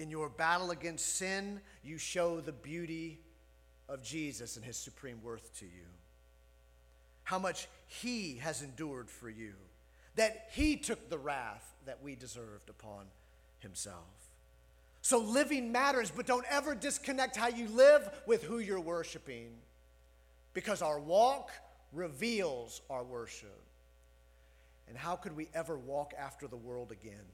In 0.00 0.10
your 0.10 0.30
battle 0.30 0.70
against 0.70 1.16
sin, 1.16 1.60
you 1.84 1.98
show 1.98 2.40
the 2.40 2.52
beauty 2.52 3.20
of 3.86 4.02
Jesus 4.02 4.56
and 4.56 4.64
his 4.64 4.78
supreme 4.78 5.22
worth 5.22 5.54
to 5.58 5.66
you. 5.66 5.84
How 7.24 7.38
much 7.38 7.68
he 7.86 8.38
has 8.38 8.62
endured 8.62 9.10
for 9.10 9.28
you, 9.28 9.52
that 10.16 10.48
he 10.52 10.76
took 10.78 11.10
the 11.10 11.18
wrath 11.18 11.74
that 11.84 12.02
we 12.02 12.14
deserved 12.14 12.70
upon 12.70 13.04
himself. 13.58 14.08
So 15.02 15.18
living 15.18 15.70
matters, 15.70 16.10
but 16.10 16.26
don't 16.26 16.46
ever 16.50 16.74
disconnect 16.74 17.36
how 17.36 17.48
you 17.48 17.68
live 17.68 18.08
with 18.26 18.42
who 18.42 18.58
you're 18.58 18.80
worshiping 18.80 19.50
because 20.54 20.80
our 20.80 20.98
walk 20.98 21.50
reveals 21.92 22.80
our 22.88 23.04
worship. 23.04 23.60
And 24.88 24.96
how 24.96 25.16
could 25.16 25.36
we 25.36 25.50
ever 25.52 25.76
walk 25.76 26.14
after 26.18 26.46
the 26.46 26.56
world 26.56 26.90
again 26.90 27.26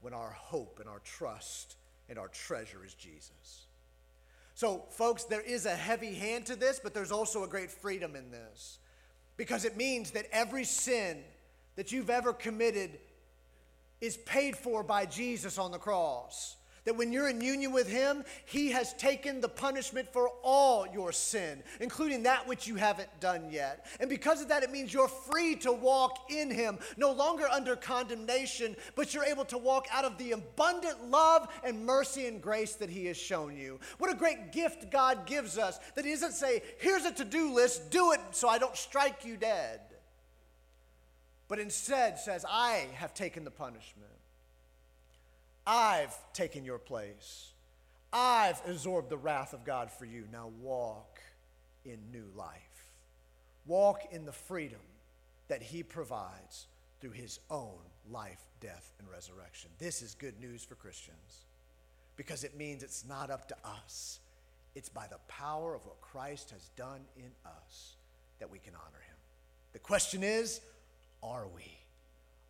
when 0.00 0.14
our 0.14 0.30
hope 0.30 0.78
and 0.80 0.88
our 0.88 1.00
trust 1.00 1.76
and 2.08 2.18
our 2.18 2.28
treasure 2.28 2.84
is 2.84 2.94
Jesus? 2.94 3.66
So, 4.54 4.84
folks, 4.90 5.24
there 5.24 5.40
is 5.40 5.66
a 5.66 5.74
heavy 5.74 6.14
hand 6.14 6.46
to 6.46 6.56
this, 6.56 6.80
but 6.82 6.92
there's 6.92 7.12
also 7.12 7.44
a 7.44 7.48
great 7.48 7.70
freedom 7.70 8.16
in 8.16 8.30
this 8.30 8.78
because 9.36 9.64
it 9.64 9.76
means 9.76 10.10
that 10.10 10.26
every 10.32 10.64
sin 10.64 11.18
that 11.76 11.92
you've 11.92 12.10
ever 12.10 12.32
committed 12.32 12.98
is 14.00 14.16
paid 14.16 14.56
for 14.56 14.82
by 14.82 15.06
Jesus 15.06 15.58
on 15.58 15.70
the 15.70 15.78
cross. 15.78 16.56
That 16.88 16.96
when 16.96 17.12
you're 17.12 17.28
in 17.28 17.42
union 17.42 17.70
with 17.70 17.86
Him, 17.86 18.24
He 18.46 18.70
has 18.70 18.94
taken 18.94 19.42
the 19.42 19.48
punishment 19.50 20.10
for 20.10 20.30
all 20.42 20.86
your 20.86 21.12
sin, 21.12 21.62
including 21.80 22.22
that 22.22 22.48
which 22.48 22.66
you 22.66 22.76
haven't 22.76 23.10
done 23.20 23.50
yet. 23.50 23.84
And 24.00 24.08
because 24.08 24.40
of 24.40 24.48
that, 24.48 24.62
it 24.62 24.72
means 24.72 24.94
you're 24.94 25.06
free 25.06 25.54
to 25.56 25.70
walk 25.70 26.30
in 26.30 26.50
Him, 26.50 26.78
no 26.96 27.12
longer 27.12 27.46
under 27.46 27.76
condemnation, 27.76 28.74
but 28.96 29.12
you're 29.12 29.26
able 29.26 29.44
to 29.44 29.58
walk 29.58 29.86
out 29.92 30.06
of 30.06 30.16
the 30.16 30.32
abundant 30.32 31.10
love 31.10 31.48
and 31.62 31.84
mercy 31.84 32.26
and 32.26 32.40
grace 32.40 32.76
that 32.76 32.88
He 32.88 33.04
has 33.04 33.18
shown 33.18 33.54
you. 33.54 33.78
What 33.98 34.10
a 34.10 34.16
great 34.16 34.50
gift 34.52 34.90
God 34.90 35.26
gives 35.26 35.58
us 35.58 35.78
that 35.94 36.06
He 36.06 36.12
doesn't 36.12 36.32
say, 36.32 36.62
here's 36.78 37.04
a 37.04 37.12
to 37.12 37.24
do 37.26 37.52
list, 37.52 37.90
do 37.90 38.12
it 38.12 38.20
so 38.30 38.48
I 38.48 38.56
don't 38.56 38.74
strike 38.74 39.26
you 39.26 39.36
dead 39.36 39.80
but 41.48 41.58
instead 41.58 42.18
says, 42.18 42.44
I 42.46 42.88
have 42.96 43.14
taken 43.14 43.42
the 43.42 43.50
punishment. 43.50 44.12
I've 45.70 46.16
taken 46.32 46.64
your 46.64 46.78
place. 46.78 47.52
I've 48.10 48.58
absorbed 48.66 49.10
the 49.10 49.18
wrath 49.18 49.52
of 49.52 49.66
God 49.66 49.90
for 49.90 50.06
you. 50.06 50.24
Now 50.32 50.50
walk 50.62 51.20
in 51.84 51.98
new 52.10 52.24
life. 52.34 52.88
Walk 53.66 54.00
in 54.10 54.24
the 54.24 54.32
freedom 54.32 54.80
that 55.48 55.60
He 55.60 55.82
provides 55.82 56.68
through 57.02 57.10
His 57.10 57.38
own 57.50 57.76
life, 58.10 58.40
death, 58.60 58.94
and 58.98 59.06
resurrection. 59.10 59.68
This 59.78 60.00
is 60.00 60.14
good 60.14 60.40
news 60.40 60.64
for 60.64 60.74
Christians 60.74 61.44
because 62.16 62.44
it 62.44 62.56
means 62.56 62.82
it's 62.82 63.04
not 63.06 63.30
up 63.30 63.46
to 63.48 63.56
us, 63.62 64.20
it's 64.74 64.88
by 64.88 65.06
the 65.06 65.18
power 65.28 65.74
of 65.74 65.84
what 65.84 66.00
Christ 66.00 66.50
has 66.50 66.70
done 66.76 67.02
in 67.14 67.30
us 67.44 67.96
that 68.38 68.50
we 68.50 68.58
can 68.58 68.72
honor 68.74 69.02
Him. 69.06 69.16
The 69.74 69.80
question 69.80 70.22
is, 70.22 70.62
are 71.22 71.46
we? 71.54 71.76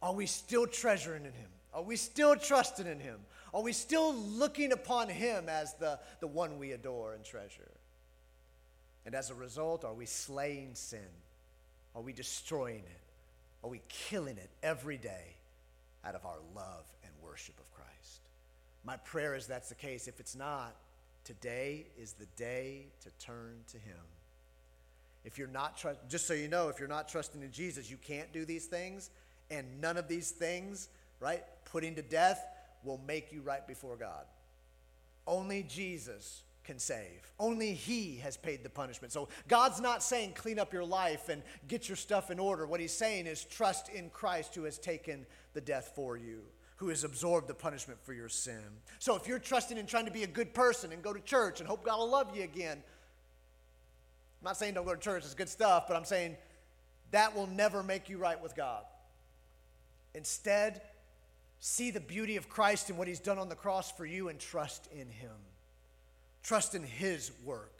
Are 0.01 0.15
we 0.15 0.27
still 0.27 0.69
treasuring 0.69 1.25
in 1.25 1.33
Him? 1.33 1.51
Are 1.75 1.83
we 1.83 1.97
still 1.97 2.37
trusting 2.37 2.87
in 2.87 3.01
Him? 3.01 3.19
Are 3.53 3.63
we 3.63 3.73
still 3.73 4.15
looking 4.15 4.73
upon 4.73 5.09
Him 5.09 5.49
as 5.49 5.75
the, 5.75 5.99
the 6.21 6.27
one 6.27 6.59
we 6.59 6.73
adore 6.73 7.15
and 7.15 7.25
treasure? 7.25 7.71
And 9.07 9.15
as 9.15 9.31
a 9.31 9.35
result, 9.35 9.85
are 9.85 9.95
we 9.95 10.07
slaying 10.07 10.75
sin? 10.75 11.01
Are 11.95 12.03
we 12.03 12.13
destroying 12.13 12.81
it? 12.81 13.01
Are 13.65 13.71
we 13.71 13.81
killing 13.89 14.37
it 14.37 14.51
every 14.63 14.99
day 14.99 15.37
out 16.05 16.15
of 16.15 16.25
our 16.25 16.39
love 16.55 16.85
and 17.03 17.13
worship 17.23 17.59
of 17.59 17.71
Christ? 17.73 18.21
My 18.85 18.97
prayer 18.99 19.35
is 19.35 19.47
that's 19.47 19.69
the 19.69 19.75
case. 19.75 20.09
If 20.09 20.21
it's 20.21 20.37
not, 20.37 20.75
today 21.25 21.87
is 22.01 22.13
the 22.13 22.27
day 22.37 22.87
to 23.03 23.11
turn 23.25 23.57
to 23.73 23.79
Him. 23.79 23.97
If 25.25 25.39
you're 25.39 25.49
not 25.49 25.77
trust, 25.77 26.01
just 26.09 26.27
so 26.27 26.35
you 26.35 26.49
know, 26.49 26.69
if 26.69 26.79
you're 26.79 26.89
not 26.89 27.09
trusting 27.09 27.43
in 27.43 27.51
Jesus, 27.51 27.91
you 27.91 27.97
can't 27.97 28.33
do 28.33 28.45
these 28.45 28.67
things, 28.67 29.11
and 29.51 29.81
none 29.81 29.97
of 29.97 30.09
these 30.09 30.31
things, 30.31 30.89
right, 31.21 31.45
putting 31.73 31.95
to 31.97 32.03
death, 32.03 32.45
will 32.85 33.01
make 33.07 33.33
you 33.33 33.41
right 33.43 33.67
before 33.67 33.97
God. 33.97 34.25
Only 35.27 35.63
Jesus 35.63 36.43
can 36.65 36.79
save. 36.79 37.33
Only 37.39 37.73
He 37.73 38.17
has 38.19 38.37
paid 38.37 38.63
the 38.63 38.69
punishment. 38.69 39.13
So 39.13 39.29
God's 39.49 39.81
not 39.81 40.03
saying 40.03 40.33
clean 40.35 40.59
up 40.59 40.73
your 40.73 40.85
life 40.85 41.29
and 41.29 41.43
get 41.67 41.89
your 41.89 41.97
stuff 41.97 42.31
in 42.31 42.39
order. 42.39 42.67
What 42.67 42.81
He's 42.81 42.93
saying 42.93 43.27
is 43.27 43.45
trust 43.45 43.89
in 43.89 44.11
Christ 44.11 44.55
who 44.55 44.65
has 44.65 44.79
taken 44.79 45.27
the 45.55 45.61
death 45.61 45.93
for 45.95 46.17
you, 46.17 46.43
who 46.77 46.89
has 46.89 47.05
absorbed 47.05 47.49
the 47.49 47.55
punishment 47.55 47.99
for 48.03 48.13
your 48.13 48.29
sin. 48.29 48.63
So 48.99 49.17
if 49.17 49.27
you're 49.27 49.39
trusting 49.39 49.79
in 49.79 49.87
trying 49.87 50.05
to 50.05 50.11
be 50.11 50.25
a 50.25 50.29
good 50.29 50.53
person 50.55 50.93
and 50.93 51.03
go 51.03 51.13
to 51.13 51.21
church 51.21 51.61
and 51.61 51.69
hope 51.69 51.85
God 51.85 51.99
will 51.99 52.11
love 52.11 52.37
you 52.37 52.43
again, 52.43 52.83
I'm 54.41 54.45
not 54.45 54.57
saying 54.57 54.75
don't 54.75 54.85
go 54.85 54.95
to 54.95 55.01
church, 55.01 55.25
it's 55.25 55.35
good 55.35 55.49
stuff, 55.49 55.87
but 55.89 55.97
I'm 55.97 56.05
saying 56.05 56.37
that 57.11 57.35
will 57.35 57.47
never 57.47 57.83
make 57.83 58.09
you 58.09 58.19
right 58.19 58.41
with 58.43 58.55
God. 58.55 58.85
Instead, 60.15 60.83
see 61.61 61.91
the 61.91 62.01
beauty 62.01 62.37
of 62.37 62.49
Christ 62.49 62.89
and 62.89 62.99
what 62.99 63.09
he's 63.09 63.21
done 63.21 63.39
on 63.39 63.49
the 63.49 63.55
cross 63.55 63.91
for 63.91 64.07
you 64.07 64.29
and 64.29 64.39
trust 64.39 64.89
in 64.93 65.09
him. 65.09 65.33
Trust 66.43 66.75
in 66.75 66.83
his 66.83 67.33
work 67.45 67.79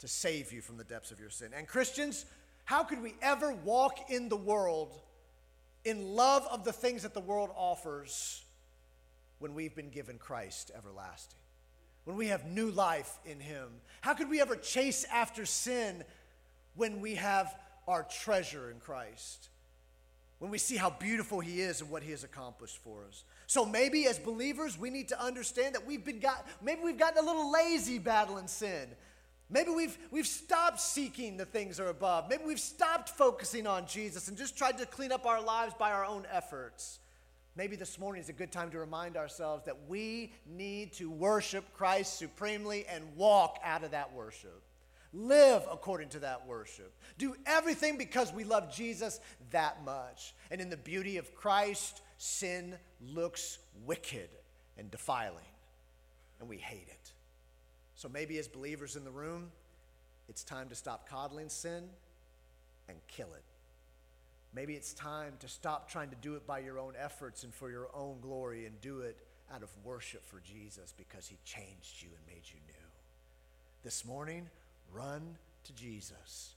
to 0.00 0.08
save 0.08 0.52
you 0.52 0.60
from 0.60 0.76
the 0.76 0.84
depths 0.84 1.10
of 1.10 1.20
your 1.20 1.30
sin. 1.30 1.50
And 1.56 1.66
Christians, 1.66 2.26
how 2.64 2.82
could 2.82 3.02
we 3.02 3.14
ever 3.22 3.52
walk 3.52 4.10
in 4.10 4.28
the 4.28 4.36
world 4.36 4.98
in 5.84 6.14
love 6.14 6.46
of 6.50 6.64
the 6.64 6.72
things 6.72 7.02
that 7.02 7.14
the 7.14 7.20
world 7.20 7.50
offers 7.54 8.42
when 9.38 9.54
we've 9.54 9.74
been 9.74 9.90
given 9.90 10.18
Christ 10.18 10.70
everlasting? 10.76 11.38
When 12.04 12.16
we 12.16 12.28
have 12.28 12.46
new 12.46 12.70
life 12.70 13.18
in 13.24 13.40
him? 13.40 13.68
How 14.00 14.14
could 14.14 14.30
we 14.30 14.40
ever 14.40 14.56
chase 14.56 15.04
after 15.12 15.44
sin 15.44 16.04
when 16.74 17.00
we 17.00 17.16
have 17.16 17.54
our 17.86 18.04
treasure 18.04 18.70
in 18.70 18.80
Christ? 18.80 19.48
When 20.38 20.50
we 20.50 20.58
see 20.58 20.76
how 20.76 20.90
beautiful 20.90 21.40
he 21.40 21.60
is 21.60 21.80
and 21.80 21.90
what 21.90 22.02
he 22.02 22.10
has 22.10 22.24
accomplished 22.24 22.78
for 22.78 23.04
us. 23.08 23.24
So 23.46 23.64
maybe 23.64 24.06
as 24.06 24.18
believers, 24.18 24.78
we 24.78 24.90
need 24.90 25.08
to 25.08 25.22
understand 25.22 25.74
that 25.74 25.86
we've 25.86 26.04
been 26.04 26.20
got 26.20 26.46
maybe 26.62 26.82
we've 26.82 26.98
gotten 26.98 27.22
a 27.22 27.26
little 27.26 27.50
lazy 27.50 27.98
battling 27.98 28.48
sin. 28.48 28.88
Maybe 29.48 29.70
we've, 29.70 29.96
we've 30.10 30.26
stopped 30.26 30.80
seeking 30.80 31.36
the 31.36 31.44
things 31.44 31.76
that 31.76 31.84
are 31.84 31.90
above. 31.90 32.28
Maybe 32.28 32.42
we've 32.44 32.58
stopped 32.58 33.10
focusing 33.10 33.66
on 33.66 33.86
Jesus 33.86 34.26
and 34.26 34.36
just 34.36 34.58
tried 34.58 34.78
to 34.78 34.86
clean 34.86 35.12
up 35.12 35.24
our 35.24 35.40
lives 35.40 35.72
by 35.78 35.92
our 35.92 36.04
own 36.04 36.26
efforts. 36.32 36.98
Maybe 37.54 37.76
this 37.76 37.98
morning 37.98 38.20
is 38.20 38.28
a 38.28 38.32
good 38.32 38.50
time 38.50 38.70
to 38.72 38.78
remind 38.78 39.16
ourselves 39.16 39.64
that 39.66 39.88
we 39.88 40.32
need 40.46 40.92
to 40.94 41.08
worship 41.08 41.64
Christ 41.74 42.18
supremely 42.18 42.86
and 42.86 43.04
walk 43.16 43.58
out 43.62 43.84
of 43.84 43.92
that 43.92 44.12
worship. 44.12 44.62
Live 45.16 45.62
according 45.72 46.10
to 46.10 46.18
that 46.18 46.46
worship. 46.46 46.92
Do 47.16 47.34
everything 47.46 47.96
because 47.96 48.34
we 48.34 48.44
love 48.44 48.70
Jesus 48.70 49.18
that 49.50 49.82
much. 49.82 50.34
And 50.50 50.60
in 50.60 50.68
the 50.68 50.76
beauty 50.76 51.16
of 51.16 51.34
Christ, 51.34 52.02
sin 52.18 52.74
looks 53.00 53.58
wicked 53.86 54.28
and 54.76 54.90
defiling, 54.90 55.38
and 56.38 56.50
we 56.50 56.58
hate 56.58 56.88
it. 56.88 57.12
So 57.94 58.10
maybe 58.10 58.36
as 58.36 58.46
believers 58.46 58.94
in 58.94 59.04
the 59.04 59.10
room, 59.10 59.50
it's 60.28 60.44
time 60.44 60.68
to 60.68 60.74
stop 60.74 61.08
coddling 61.08 61.48
sin 61.48 61.84
and 62.90 62.98
kill 63.08 63.32
it. 63.34 63.42
Maybe 64.54 64.74
it's 64.74 64.92
time 64.92 65.32
to 65.40 65.48
stop 65.48 65.90
trying 65.90 66.10
to 66.10 66.16
do 66.16 66.34
it 66.34 66.46
by 66.46 66.58
your 66.58 66.78
own 66.78 66.92
efforts 66.98 67.42
and 67.42 67.54
for 67.54 67.70
your 67.70 67.88
own 67.94 68.20
glory 68.20 68.66
and 68.66 68.78
do 68.82 69.00
it 69.00 69.16
out 69.50 69.62
of 69.62 69.70
worship 69.82 70.26
for 70.26 70.40
Jesus 70.40 70.92
because 70.96 71.26
he 71.26 71.38
changed 71.46 72.02
you 72.02 72.08
and 72.14 72.26
made 72.26 72.44
you 72.44 72.60
new. 72.66 72.74
This 73.82 74.04
morning, 74.04 74.50
Run 74.92 75.36
to 75.64 75.72
Jesus. 75.72 76.54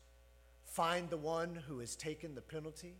Find 0.66 1.10
the 1.10 1.18
one 1.18 1.56
who 1.68 1.80
has 1.80 1.96
taken 1.96 2.36
the 2.36 2.42
penalty. 2.42 2.94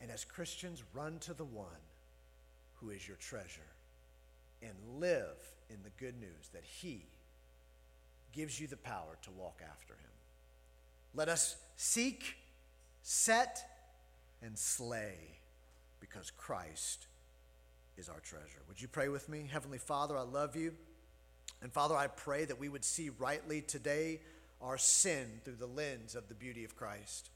And 0.00 0.10
as 0.10 0.24
Christians, 0.24 0.82
run 0.94 1.18
to 1.20 1.34
the 1.34 1.44
one 1.44 1.66
who 2.80 2.90
is 2.90 3.06
your 3.06 3.16
treasure 3.16 3.60
and 4.62 5.00
live 5.00 5.36
in 5.70 5.76
the 5.82 5.90
good 5.98 6.18
news 6.20 6.50
that 6.52 6.64
he 6.64 7.02
gives 8.32 8.60
you 8.60 8.66
the 8.66 8.76
power 8.76 9.16
to 9.22 9.30
walk 9.30 9.60
after 9.68 9.94
him. 9.94 10.10
Let 11.14 11.28
us 11.28 11.56
seek, 11.76 12.36
set, 13.02 13.64
and 14.42 14.56
slay 14.58 15.14
because 16.00 16.30
Christ 16.30 17.06
is 17.96 18.08
our 18.08 18.20
treasure. 18.20 18.62
Would 18.68 18.80
you 18.80 18.88
pray 18.88 19.08
with 19.08 19.28
me? 19.28 19.48
Heavenly 19.50 19.78
Father, 19.78 20.16
I 20.16 20.22
love 20.22 20.54
you. 20.54 20.74
And 21.62 21.72
Father, 21.72 21.96
I 21.96 22.06
pray 22.06 22.44
that 22.44 22.58
we 22.58 22.68
would 22.68 22.84
see 22.84 23.10
rightly 23.18 23.60
today 23.60 24.20
our 24.60 24.78
sin 24.78 25.40
through 25.44 25.56
the 25.56 25.66
lens 25.66 26.14
of 26.14 26.28
the 26.28 26.34
beauty 26.34 26.64
of 26.64 26.76
Christ. 26.76 27.30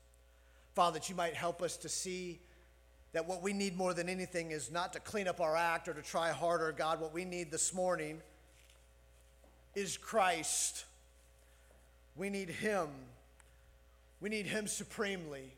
Father, 0.75 0.99
that 0.99 1.09
you 1.09 1.15
might 1.15 1.35
help 1.35 1.63
us 1.63 1.77
to 1.79 1.89
see 1.89 2.41
that 3.13 3.27
what 3.27 3.43
we 3.43 3.53
need 3.53 3.77
more 3.77 3.93
than 3.93 4.09
anything 4.09 4.53
is 4.53 4.71
not 4.71 4.93
to 4.93 5.01
clean 5.01 5.27
up 5.27 5.41
our 5.41 5.57
act 5.57 5.89
or 5.89 5.95
to 5.95 6.03
try 6.03 6.31
harder, 6.31 6.73
God. 6.73 7.01
What 7.01 7.13
we 7.13 7.25
need 7.25 7.51
this 7.51 7.75
morning 7.75 8.21
is 9.75 9.97
Christ. 9.97 10.85
We 12.17 12.31
need 12.31 12.51
Him. 12.51 12.89
We 14.21 14.29
need 14.29 14.47
Him 14.47 14.67
supremely. 14.67 15.55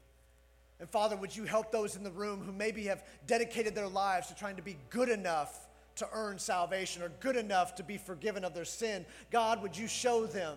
And 0.80 0.88
Father, 0.88 1.14
would 1.14 1.36
you 1.36 1.44
help 1.44 1.70
those 1.70 1.94
in 1.94 2.02
the 2.02 2.10
room 2.10 2.42
who 2.42 2.52
maybe 2.52 2.84
have 2.86 3.04
dedicated 3.26 3.74
their 3.74 3.88
lives 3.88 4.28
to 4.28 4.34
trying 4.34 4.56
to 4.56 4.62
be 4.62 4.76
good 4.90 5.08
enough 5.08 5.68
to 5.96 6.08
earn 6.12 6.38
salvation 6.38 7.02
or 7.02 7.10
good 7.20 7.36
enough 7.36 7.74
to 7.76 7.82
be 7.82 7.96
forgiven 7.98 8.44
of 8.44 8.54
their 8.54 8.64
sin. 8.64 9.04
God, 9.30 9.62
would 9.62 9.76
you 9.76 9.86
show 9.86 10.26
them 10.26 10.56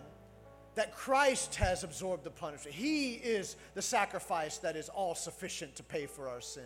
that 0.74 0.94
Christ 0.94 1.54
has 1.56 1.84
absorbed 1.84 2.24
the 2.24 2.30
punishment? 2.30 2.74
He 2.74 3.14
is 3.14 3.56
the 3.74 3.82
sacrifice 3.82 4.58
that 4.58 4.76
is 4.76 4.88
all 4.88 5.14
sufficient 5.14 5.76
to 5.76 5.82
pay 5.82 6.06
for 6.06 6.28
our 6.28 6.40
sin. 6.40 6.62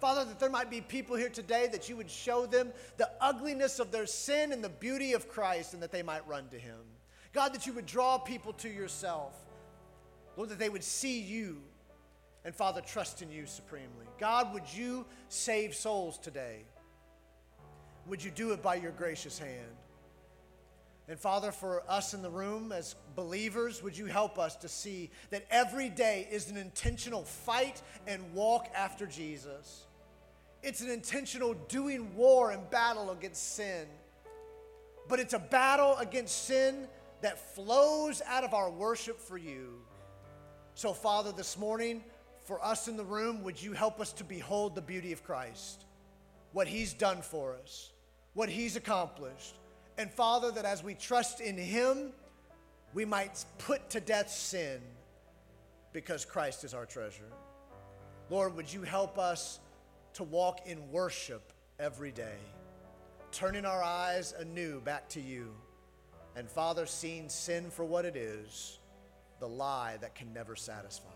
Father, 0.00 0.24
that 0.24 0.38
there 0.38 0.50
might 0.50 0.70
be 0.70 0.80
people 0.80 1.16
here 1.16 1.30
today 1.30 1.68
that 1.72 1.88
you 1.88 1.96
would 1.96 2.10
show 2.10 2.44
them 2.46 2.72
the 2.98 3.10
ugliness 3.20 3.78
of 3.78 3.90
their 3.90 4.06
sin 4.06 4.52
and 4.52 4.62
the 4.62 4.68
beauty 4.68 5.14
of 5.14 5.28
Christ 5.28 5.72
and 5.72 5.82
that 5.82 5.90
they 5.92 6.02
might 6.02 6.26
run 6.28 6.48
to 6.48 6.58
him. 6.58 6.78
God, 7.32 7.54
that 7.54 7.66
you 7.66 7.72
would 7.72 7.86
draw 7.86 8.18
people 8.18 8.52
to 8.54 8.68
yourself. 8.68 9.34
Lord, 10.36 10.50
that 10.50 10.58
they 10.58 10.68
would 10.68 10.84
see 10.84 11.20
you 11.20 11.62
and, 12.44 12.54
Father, 12.54 12.80
trust 12.80 13.22
in 13.22 13.30
you 13.32 13.44
supremely. 13.44 14.06
God, 14.20 14.54
would 14.54 14.72
you 14.72 15.04
save 15.28 15.74
souls 15.74 16.16
today? 16.16 16.64
Would 18.08 18.22
you 18.22 18.30
do 18.30 18.52
it 18.52 18.62
by 18.62 18.76
your 18.76 18.92
gracious 18.92 19.38
hand? 19.38 19.76
And 21.08 21.18
Father, 21.18 21.52
for 21.52 21.84
us 21.88 22.14
in 22.14 22.22
the 22.22 22.30
room 22.30 22.72
as 22.72 22.96
believers, 23.14 23.82
would 23.82 23.96
you 23.96 24.06
help 24.06 24.38
us 24.38 24.56
to 24.56 24.68
see 24.68 25.10
that 25.30 25.46
every 25.50 25.88
day 25.88 26.26
is 26.30 26.50
an 26.50 26.56
intentional 26.56 27.22
fight 27.22 27.80
and 28.08 28.34
walk 28.34 28.68
after 28.74 29.06
Jesus? 29.06 29.86
It's 30.64 30.80
an 30.80 30.90
intentional 30.90 31.54
doing 31.68 32.16
war 32.16 32.50
and 32.50 32.68
battle 32.70 33.12
against 33.12 33.54
sin. 33.54 33.86
But 35.08 35.20
it's 35.20 35.34
a 35.34 35.38
battle 35.38 35.96
against 35.98 36.46
sin 36.46 36.88
that 37.20 37.54
flows 37.54 38.20
out 38.26 38.42
of 38.42 38.52
our 38.52 38.68
worship 38.68 39.20
for 39.20 39.38
you. 39.38 39.74
So, 40.74 40.92
Father, 40.92 41.30
this 41.30 41.56
morning, 41.56 42.02
for 42.42 42.62
us 42.64 42.88
in 42.88 42.96
the 42.96 43.04
room, 43.04 43.44
would 43.44 43.62
you 43.62 43.72
help 43.72 44.00
us 44.00 44.12
to 44.14 44.24
behold 44.24 44.74
the 44.74 44.82
beauty 44.82 45.12
of 45.12 45.22
Christ, 45.22 45.84
what 46.52 46.66
He's 46.66 46.92
done 46.92 47.22
for 47.22 47.56
us? 47.62 47.92
What 48.36 48.48
He's 48.48 48.76
accomplished. 48.76 49.56
And 49.98 50.12
Father, 50.12 50.52
that 50.52 50.64
as 50.64 50.84
we 50.84 50.94
trust 50.94 51.40
in 51.40 51.56
Him, 51.56 52.12
we 52.94 53.04
might 53.04 53.44
put 53.58 53.90
to 53.90 54.00
death 54.00 54.30
sin 54.30 54.80
because 55.92 56.24
Christ 56.24 56.62
is 56.62 56.74
our 56.74 56.86
treasure. 56.86 57.32
Lord, 58.30 58.54
would 58.54 58.72
you 58.72 58.82
help 58.82 59.18
us 59.18 59.58
to 60.14 60.22
walk 60.22 60.66
in 60.66 60.90
worship 60.92 61.52
every 61.78 62.12
day, 62.12 62.38
turning 63.32 63.64
our 63.64 63.82
eyes 63.82 64.34
anew 64.38 64.80
back 64.80 65.08
to 65.10 65.20
you. 65.20 65.52
And 66.36 66.48
Father, 66.48 66.84
seeing 66.86 67.28
sin 67.28 67.70
for 67.70 67.84
what 67.84 68.04
it 68.04 68.16
is, 68.16 68.78
the 69.40 69.48
lie 69.48 69.96
that 70.00 70.14
can 70.14 70.32
never 70.34 70.56
satisfy. 70.56 71.08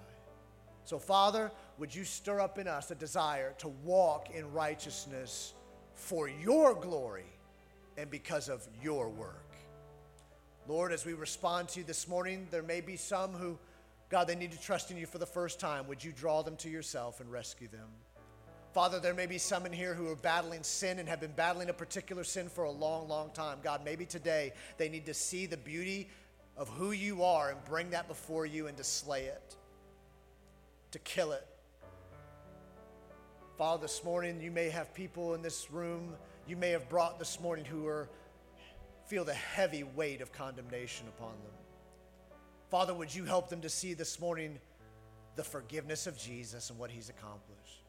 So, 0.85 0.99
Father, 0.99 1.53
would 1.79 1.95
you 1.95 2.05
stir 2.05 2.41
up 2.41 2.59
in 2.59 2.67
us 2.67 2.91
a 2.91 2.95
desire 2.95 3.55
to 3.59 3.69
walk 3.69 4.35
in 4.35 4.51
righteousness 4.53 5.55
for 6.01 6.29
your 6.29 6.75
glory 6.75 7.27
and 7.99 8.11
because 8.11 8.49
of 8.49 8.67
your 8.83 9.09
work. 9.09 9.55
Lord, 10.67 10.93
as 10.93 11.05
we 11.05 11.13
respond 11.13 11.69
to 11.71 11.81
you 11.81 11.87
this 11.87 12.09
morning, 12.09 12.49
there 12.51 12.63
may 12.63 12.81
be 12.81 12.97
some 12.97 13.33
who, 13.33 13.59
God, 14.09 14.27
they 14.27 14.35
need 14.35 14.53
to 14.53 14.61
trust 14.61 14.91
in 14.91 14.97
you 14.97 15.07
for 15.07 15.19
the 15.19 15.27
first 15.27 15.61
time. 15.61 15.87
Would 15.89 16.03
you 16.03 16.13
draw 16.13 16.43
them 16.43 16.57
to 16.57 16.71
yourself 16.71 17.21
and 17.21 17.31
rescue 17.31 17.69
them? 17.69 17.89
Father, 18.73 18.99
there 18.99 19.15
may 19.15 19.27
be 19.27 19.39
some 19.39 19.67
in 19.67 19.73
here 19.73 19.95
who 19.95 20.09
are 20.09 20.17
battling 20.17 20.63
sin 20.63 20.99
and 20.99 21.09
have 21.09 21.21
been 21.21 21.33
battling 21.33 21.69
a 21.69 21.75
particular 21.75 22.25
sin 22.25 22.49
for 22.49 22.65
a 22.65 22.71
long, 22.71 23.09
long 23.09 23.31
time. 23.31 23.59
God, 23.63 23.83
maybe 23.85 24.07
today 24.07 24.53
they 24.79 24.89
need 24.89 25.07
to 25.07 25.15
see 25.15 25.47
the 25.47 25.57
beauty 25.57 26.09
of 26.57 26.69
who 26.69 26.93
you 26.93 27.25
are 27.25 27.51
and 27.51 27.65
bring 27.65 27.91
that 27.91 28.09
before 28.09 28.47
you 28.47 28.69
and 28.69 28.77
to 28.77 28.85
slay 28.85 29.25
it, 29.25 29.57
to 30.93 30.99
kill 31.01 31.33
it, 31.33 31.47
Father, 33.61 33.83
this 33.83 34.03
morning 34.05 34.41
you 34.41 34.51
may 34.51 34.71
have 34.71 34.95
people 34.95 35.35
in 35.35 35.43
this 35.43 35.71
room 35.71 36.15
you 36.49 36.57
may 36.57 36.71
have 36.71 36.89
brought 36.89 37.19
this 37.19 37.39
morning 37.41 37.63
who 37.63 37.87
are 37.87 38.09
feel 39.05 39.23
the 39.23 39.35
heavy 39.35 39.83
weight 39.83 40.23
of 40.23 40.33
condemnation 40.33 41.07
upon 41.09 41.33
them. 41.33 41.53
Father, 42.71 42.95
would 42.95 43.15
you 43.15 43.27
help 43.27 43.51
them 43.51 43.61
to 43.61 43.69
see 43.69 43.93
this 43.93 44.19
morning 44.19 44.59
the 45.37 45.45
forgiveness 45.45 46.07
of 46.07 46.17
Jesus 46.17 46.71
and 46.71 46.79
what 46.79 46.91
he's 46.91 47.11
accomplished? 47.11 47.83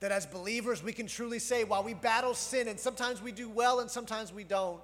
That 0.00 0.12
as 0.12 0.26
believers, 0.26 0.82
we 0.82 0.92
can 0.92 1.06
truly 1.06 1.38
say, 1.38 1.64
while 1.64 1.82
we 1.82 1.94
battle 1.94 2.34
sin, 2.34 2.68
and 2.68 2.78
sometimes 2.78 3.22
we 3.22 3.32
do 3.32 3.48
well 3.48 3.80
and 3.80 3.90
sometimes 3.90 4.34
we 4.34 4.44
don't, 4.44 4.82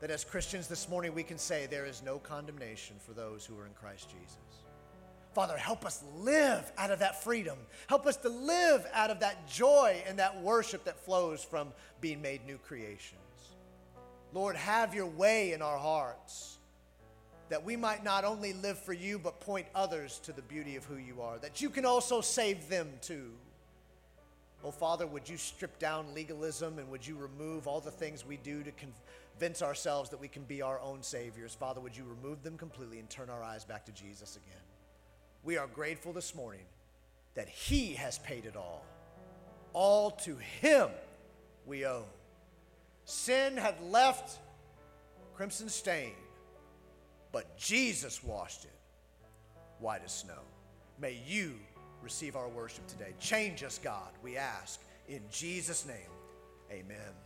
that 0.00 0.10
as 0.10 0.24
Christians 0.24 0.66
this 0.66 0.88
morning, 0.88 1.14
we 1.14 1.22
can 1.22 1.38
say, 1.38 1.66
there 1.66 1.86
is 1.86 2.02
no 2.02 2.18
condemnation 2.18 2.96
for 2.98 3.12
those 3.12 3.46
who 3.46 3.56
are 3.60 3.66
in 3.66 3.74
Christ 3.74 4.10
Jesus. 4.10 4.63
Father, 5.34 5.56
help 5.56 5.84
us 5.84 6.02
live 6.20 6.70
out 6.78 6.92
of 6.92 7.00
that 7.00 7.24
freedom. 7.24 7.58
Help 7.88 8.06
us 8.06 8.16
to 8.18 8.28
live 8.28 8.86
out 8.94 9.10
of 9.10 9.20
that 9.20 9.48
joy 9.48 10.00
and 10.06 10.18
that 10.20 10.40
worship 10.40 10.84
that 10.84 11.04
flows 11.04 11.42
from 11.42 11.72
being 12.00 12.22
made 12.22 12.46
new 12.46 12.56
creations. 12.58 13.18
Lord, 14.32 14.54
have 14.54 14.94
your 14.94 15.06
way 15.06 15.52
in 15.52 15.60
our 15.60 15.76
hearts 15.76 16.58
that 17.48 17.64
we 17.64 17.76
might 17.76 18.02
not 18.02 18.24
only 18.24 18.52
live 18.52 18.78
for 18.78 18.92
you, 18.92 19.18
but 19.18 19.40
point 19.40 19.66
others 19.74 20.20
to 20.20 20.32
the 20.32 20.42
beauty 20.42 20.76
of 20.76 20.84
who 20.84 20.96
you 20.96 21.20
are, 21.20 21.38
that 21.38 21.60
you 21.60 21.68
can 21.68 21.84
also 21.84 22.20
save 22.20 22.68
them 22.68 22.88
too. 23.00 23.30
Oh, 24.64 24.70
Father, 24.70 25.06
would 25.06 25.28
you 25.28 25.36
strip 25.36 25.78
down 25.78 26.14
legalism 26.14 26.78
and 26.78 26.88
would 26.90 27.06
you 27.06 27.16
remove 27.16 27.68
all 27.68 27.80
the 27.80 27.90
things 27.90 28.24
we 28.24 28.38
do 28.38 28.62
to 28.62 28.72
convince 28.72 29.62
ourselves 29.62 30.08
that 30.10 30.20
we 30.20 30.28
can 30.28 30.44
be 30.44 30.62
our 30.62 30.80
own 30.80 31.02
saviors? 31.02 31.54
Father, 31.54 31.80
would 31.80 31.96
you 31.96 32.04
remove 32.04 32.42
them 32.42 32.56
completely 32.56 32.98
and 32.98 33.10
turn 33.10 33.28
our 33.28 33.42
eyes 33.42 33.64
back 33.64 33.84
to 33.84 33.92
Jesus 33.92 34.36
again? 34.36 34.63
We 35.44 35.58
are 35.58 35.66
grateful 35.66 36.14
this 36.14 36.34
morning 36.34 36.64
that 37.34 37.48
He 37.48 37.92
has 37.94 38.18
paid 38.18 38.46
it 38.46 38.56
all. 38.56 38.84
All 39.74 40.10
to 40.10 40.36
Him 40.60 40.88
we 41.66 41.84
owe. 41.84 42.06
Sin 43.04 43.56
had 43.56 43.74
left 43.82 44.38
crimson 45.34 45.68
stain, 45.68 46.14
but 47.30 47.58
Jesus 47.58 48.24
washed 48.24 48.64
it 48.64 48.70
white 49.80 50.00
as 50.04 50.12
snow. 50.12 50.40
May 50.98 51.18
you 51.26 51.54
receive 52.00 52.36
our 52.36 52.48
worship 52.48 52.86
today. 52.86 53.12
Change 53.18 53.62
us, 53.64 53.78
God, 53.82 54.10
we 54.22 54.38
ask. 54.38 54.80
In 55.08 55.20
Jesus' 55.30 55.84
name, 55.84 55.96
amen. 56.70 57.23